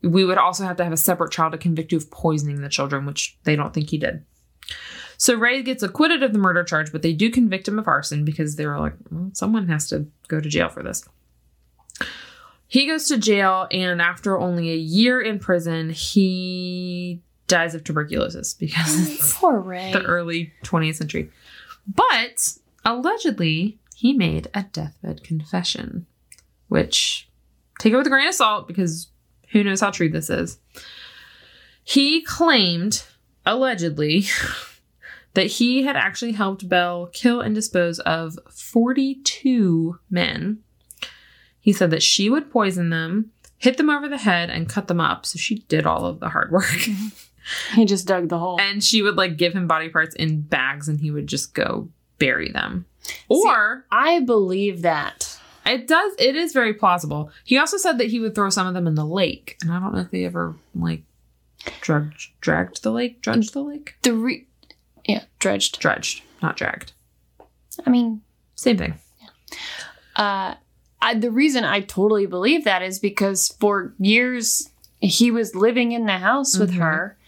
we 0.02 0.24
would 0.24 0.38
also 0.38 0.64
have 0.64 0.76
to 0.76 0.84
have 0.84 0.92
a 0.92 0.96
separate 0.96 1.32
trial 1.32 1.50
to 1.50 1.58
convict 1.58 1.92
you 1.92 1.98
of 1.98 2.10
poisoning 2.10 2.60
the 2.60 2.68
children, 2.68 3.06
which 3.06 3.38
they 3.44 3.56
don't 3.56 3.74
think 3.74 3.90
he 3.90 3.98
did. 3.98 4.24
So 5.18 5.34
Ray 5.34 5.62
gets 5.62 5.82
acquitted 5.82 6.22
of 6.22 6.32
the 6.32 6.38
murder 6.38 6.62
charge, 6.62 6.92
but 6.92 7.02
they 7.02 7.12
do 7.12 7.30
convict 7.30 7.66
him 7.66 7.78
of 7.78 7.88
arson 7.88 8.24
because 8.24 8.56
they 8.56 8.66
were 8.66 8.78
like, 8.78 8.94
well, 9.10 9.30
someone 9.32 9.68
has 9.68 9.88
to 9.88 10.06
go 10.28 10.40
to 10.40 10.48
jail 10.48 10.68
for 10.68 10.82
this. 10.82 11.02
He 12.68 12.86
goes 12.86 13.06
to 13.08 13.16
jail, 13.16 13.68
and 13.70 14.02
after 14.02 14.38
only 14.38 14.70
a 14.72 14.76
year 14.76 15.20
in 15.20 15.38
prison, 15.38 15.90
he 15.90 17.22
dies 17.46 17.74
of 17.74 17.84
tuberculosis 17.84 18.54
because 18.54 19.08
it's 19.10 19.34
Poor 19.38 19.60
Ray. 19.60 19.92
the 19.92 20.02
early 20.02 20.52
20th 20.64 20.96
century. 20.96 21.30
But 21.86 22.56
allegedly, 22.84 23.78
he 23.94 24.12
made 24.12 24.48
a 24.54 24.64
deathbed 24.64 25.22
confession, 25.22 26.06
which 26.68 27.28
take 27.78 27.92
it 27.92 27.96
with 27.96 28.06
a 28.06 28.10
grain 28.10 28.28
of 28.28 28.34
salt 28.34 28.66
because 28.66 29.08
who 29.52 29.62
knows 29.62 29.80
how 29.80 29.90
true 29.90 30.08
this 30.08 30.28
is. 30.28 30.58
He 31.84 32.22
claimed, 32.22 33.04
allegedly, 33.44 34.24
that 35.34 35.46
he 35.46 35.84
had 35.84 35.96
actually 35.96 36.32
helped 36.32 36.68
Belle 36.68 37.06
kill 37.12 37.40
and 37.40 37.54
dispose 37.54 38.00
of 38.00 38.38
42 38.50 39.98
men. 40.10 40.58
He 41.60 41.72
said 41.72 41.90
that 41.90 42.02
she 42.02 42.28
would 42.28 42.50
poison 42.50 42.90
them, 42.90 43.30
hit 43.58 43.76
them 43.76 43.90
over 43.90 44.08
the 44.08 44.18
head, 44.18 44.50
and 44.50 44.68
cut 44.68 44.88
them 44.88 45.00
up. 45.00 45.26
So 45.26 45.38
she 45.38 45.56
did 45.68 45.86
all 45.86 46.04
of 46.04 46.20
the 46.20 46.28
hard 46.28 46.50
work. 46.50 46.64
Mm-hmm. 46.64 47.08
He 47.74 47.84
just 47.84 48.06
dug 48.06 48.28
the 48.28 48.38
hole. 48.38 48.60
and 48.60 48.82
she 48.82 49.02
would 49.02 49.16
like 49.16 49.36
give 49.36 49.52
him 49.52 49.66
body 49.66 49.88
parts 49.88 50.14
in 50.14 50.40
bags 50.42 50.88
and 50.88 51.00
he 51.00 51.10
would 51.10 51.26
just 51.26 51.54
go 51.54 51.88
bury 52.18 52.50
them. 52.50 52.86
Or 53.28 53.84
I 53.90 54.20
believe 54.20 54.82
that. 54.82 55.38
it 55.64 55.86
does 55.86 56.12
it 56.18 56.34
is 56.36 56.52
very 56.52 56.74
plausible. 56.74 57.30
He 57.44 57.56
also 57.58 57.76
said 57.76 57.98
that 57.98 58.08
he 58.08 58.18
would 58.20 58.34
throw 58.34 58.50
some 58.50 58.66
of 58.66 58.74
them 58.74 58.86
in 58.86 58.94
the 58.96 59.04
lake. 59.06 59.56
And 59.62 59.70
I 59.72 59.78
don't 59.80 59.92
know 59.94 60.00
if 60.00 60.10
they 60.10 60.24
ever 60.24 60.54
like 60.74 61.02
drugged 61.80 62.28
dragged 62.40 62.82
the 62.82 62.90
lake, 62.92 63.20
dredged 63.22 63.52
the 63.52 63.62
lake. 63.62 63.94
The 64.02 64.14
re- 64.14 64.46
yeah, 65.04 65.24
dredged. 65.38 65.78
Dredged, 65.78 66.22
not 66.42 66.56
dragged. 66.56 66.92
I 67.86 67.90
mean, 67.90 68.22
Same 68.56 68.76
thing. 68.78 68.94
uh, 70.16 70.54
I, 71.02 71.14
the 71.14 71.30
reason 71.30 71.62
I 71.64 71.80
totally 71.80 72.26
believe 72.26 72.64
that 72.64 72.82
is 72.82 72.98
because 72.98 73.54
for 73.60 73.94
years 73.98 74.70
he 74.98 75.30
was 75.30 75.54
living 75.54 75.92
in 75.92 76.06
the 76.06 76.18
house 76.18 76.58
with 76.58 76.72
Mhm. 76.72 76.78
her. 76.78 77.18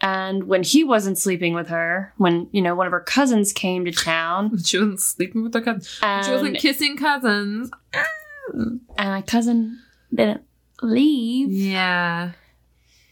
And 0.00 0.44
when 0.44 0.62
he 0.62 0.84
wasn't 0.84 1.16
sleeping 1.18 1.54
with 1.54 1.68
her, 1.68 2.12
when, 2.18 2.48
you 2.52 2.60
know, 2.60 2.74
one 2.74 2.86
of 2.86 2.92
her 2.92 3.00
cousins 3.00 3.52
came 3.52 3.84
to 3.86 3.92
town, 3.92 4.58
She 4.64 4.78
wasn't 4.78 5.00
sleeping 5.00 5.42
with 5.42 5.54
her 5.54 5.60
cousin. 5.62 5.82
She 6.24 6.30
wasn't 6.30 6.58
kissing 6.58 6.96
cousins. 6.96 7.70
Ah. 7.94 8.04
and 8.54 8.80
my 8.98 9.22
cousin 9.22 9.80
didn't 10.14 10.42
leave. 10.82 11.50
Yeah. 11.50 12.32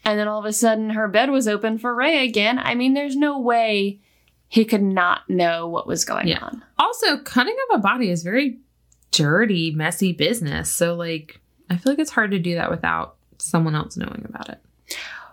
And 0.03 0.19
then 0.19 0.27
all 0.27 0.39
of 0.39 0.45
a 0.45 0.53
sudden 0.53 0.91
her 0.91 1.07
bed 1.07 1.31
was 1.31 1.47
open 1.47 1.79
for 1.79 1.93
Ray 1.95 2.23
again. 2.25 2.59
I 2.59 2.75
mean, 2.75 2.93
there's 2.93 3.15
no 3.15 3.39
way 3.39 3.99
he 4.47 4.63
could 4.63 4.83
not 4.83 5.27
know 5.27 5.67
what 5.67 5.87
was 5.87 6.05
going 6.05 6.27
Yeah. 6.27 6.43
on. 6.43 6.63
Also, 6.77 7.17
cutting 7.17 7.55
up 7.71 7.79
a 7.79 7.81
body 7.81 8.11
is 8.11 8.21
very 8.21 8.59
dirty, 9.11 9.71
messy 9.71 10.13
business. 10.13 10.71
So, 10.71 10.93
like, 10.93 11.39
I 11.69 11.77
feel 11.77 11.93
like 11.93 11.99
it's 11.99 12.11
hard 12.11 12.29
to 12.31 12.39
do 12.39 12.53
that 12.55 12.69
without 12.69 13.15
someone 13.39 13.73
else 13.73 13.97
knowing 13.97 14.23
about 14.29 14.49
it. 14.49 14.59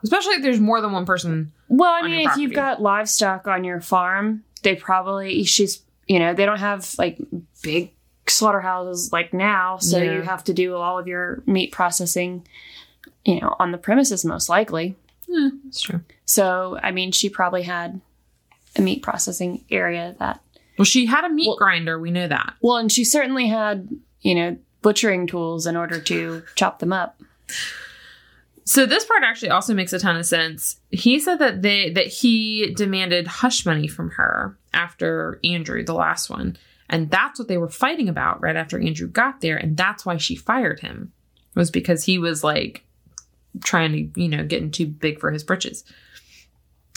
Especially 0.02 0.34
if 0.34 0.42
there's 0.42 0.60
more 0.60 0.80
than 0.80 0.92
one 0.92 1.06
person. 1.06 1.52
Well, 1.68 1.90
I 1.92 2.02
mean, 2.06 2.28
if 2.28 2.36
you've 2.36 2.52
got 2.54 2.82
livestock 2.82 3.46
on 3.46 3.64
your 3.64 3.80
farm, 3.80 4.44
they 4.62 4.74
probably 4.76 5.44
she's 5.44 5.82
you 6.06 6.18
know 6.18 6.34
they 6.34 6.44
don't 6.46 6.58
have 6.58 6.94
like 6.98 7.18
big 7.62 7.92
slaughterhouses 8.26 9.12
like 9.12 9.32
now, 9.32 9.78
so 9.78 9.98
Yeah. 9.98 10.12
you 10.14 10.22
have 10.22 10.44
to 10.44 10.52
do 10.52 10.74
all 10.76 10.98
of 10.98 11.06
your 11.06 11.42
meat 11.46 11.72
processing, 11.72 12.46
you 13.24 13.40
know, 13.40 13.54
on 13.58 13.72
the 13.72 13.78
premises 13.78 14.24
most 14.24 14.48
likely. 14.48 14.96
Eh, 15.32 15.50
that's 15.64 15.80
true. 15.80 16.00
So 16.24 16.78
I 16.82 16.90
mean, 16.90 17.12
she 17.12 17.28
probably 17.28 17.62
had 17.62 18.00
a 18.76 18.82
meat 18.82 19.02
processing 19.02 19.64
area 19.70 20.14
that 20.18 20.40
Well, 20.78 20.84
she 20.84 21.06
had 21.06 21.24
a 21.24 21.28
meat 21.28 21.46
Well- 21.48 21.56
grinder. 21.56 21.98
We 21.98 22.10
know 22.10 22.26
that. 22.28 22.54
well, 22.60 22.76
and 22.76 22.90
she 22.90 23.04
certainly 23.04 23.48
had 23.48 23.88
you 24.20 24.34
know 24.34 24.56
butchering 24.82 25.26
tools 25.28 25.66
in 25.66 25.76
order 25.76 26.00
to 26.00 26.42
chop 26.56 26.80
them 26.80 26.92
up. 26.92 27.20
So 28.64 28.86
this 28.86 29.04
part 29.04 29.24
actually 29.24 29.50
also 29.50 29.74
makes 29.74 29.92
a 29.92 29.98
ton 29.98 30.16
of 30.16 30.26
sense. 30.26 30.80
He 30.90 31.18
said 31.18 31.38
that 31.40 31.62
they 31.62 31.90
that 31.90 32.06
he 32.06 32.72
demanded 32.74 33.26
hush 33.26 33.66
money 33.66 33.88
from 33.88 34.10
her 34.10 34.56
after 34.72 35.40
Andrew, 35.44 35.84
the 35.84 35.94
last 35.94 36.30
one. 36.30 36.56
And 36.88 37.10
that's 37.10 37.38
what 37.38 37.48
they 37.48 37.58
were 37.58 37.68
fighting 37.68 38.08
about 38.08 38.40
right 38.42 38.56
after 38.56 38.78
Andrew 38.78 39.08
got 39.08 39.40
there. 39.40 39.56
And 39.56 39.76
that's 39.76 40.04
why 40.04 40.16
she 40.16 40.36
fired 40.36 40.80
him. 40.80 41.12
Was 41.54 41.70
because 41.70 42.04
he 42.04 42.18
was 42.18 42.44
like 42.44 42.84
trying 43.64 43.92
to, 43.92 44.20
you 44.20 44.28
know, 44.28 44.44
getting 44.44 44.70
too 44.70 44.86
big 44.86 45.18
for 45.18 45.30
his 45.30 45.44
britches. 45.44 45.84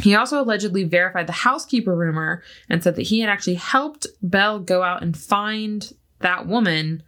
He 0.03 0.15
also 0.15 0.41
allegedly 0.41 0.83
verified 0.83 1.27
the 1.27 1.33
housekeeper 1.33 1.95
rumor 1.95 2.43
and 2.69 2.83
said 2.83 2.95
that 2.95 3.03
he 3.03 3.21
had 3.21 3.29
actually 3.29 3.55
helped 3.55 4.07
Belle 4.21 4.59
go 4.59 4.83
out 4.83 5.01
and 5.01 5.17
find 5.17 5.91
that 6.19 6.47
woman 6.47 7.03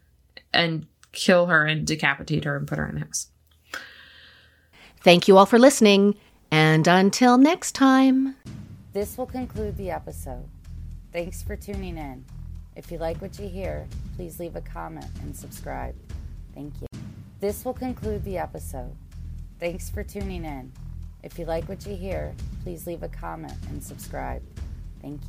and 0.54 0.88
kill 1.12 1.48
her 1.48 1.66
and 1.66 1.86
decapitate 1.86 2.46
her 2.46 2.56
and 2.56 2.68
put 2.68 2.78
her 2.78 2.88
in 2.88 2.96
the 2.96 3.02
house. 3.02 3.28
Thank 5.08 5.30
you 5.30 5.38
all 5.38 5.46
for 5.46 5.58
listening, 5.58 6.16
and 6.52 6.86
until 6.86 7.38
next 7.38 7.72
time. 7.72 8.36
This 8.92 9.18
will 9.18 9.26
conclude 9.26 9.78
the 9.78 9.90
episode. 9.90 10.44
Thanks 11.14 11.42
for 11.42 11.56
tuning 11.56 11.98
in. 11.98 12.26
If 12.76 12.92
you 12.92 12.98
like 12.98 13.22
what 13.22 13.40
you 13.40 13.48
hear, 13.48 13.88
please 14.18 14.38
leave 14.38 14.58
a 14.58 14.62
comment 14.62 15.08
and 15.22 15.34
subscribe. 15.34 15.96
Thank 16.54 16.74
you. 16.82 16.88
This 17.40 17.64
will 17.64 17.74
conclude 17.74 18.26
the 18.26 18.38
episode. 18.38 18.94
Thanks 19.62 19.90
for 19.90 20.04
tuning 20.04 20.44
in. 20.44 20.74
If 21.24 21.40
you 21.40 21.46
like 21.46 21.70
what 21.70 21.88
you 21.88 21.96
hear, 21.96 22.36
please 22.64 22.86
leave 22.86 23.02
a 23.02 23.08
comment 23.08 23.56
and 23.70 23.82
subscribe. 23.82 24.44
Thank 25.02 25.22
you. 25.22 25.26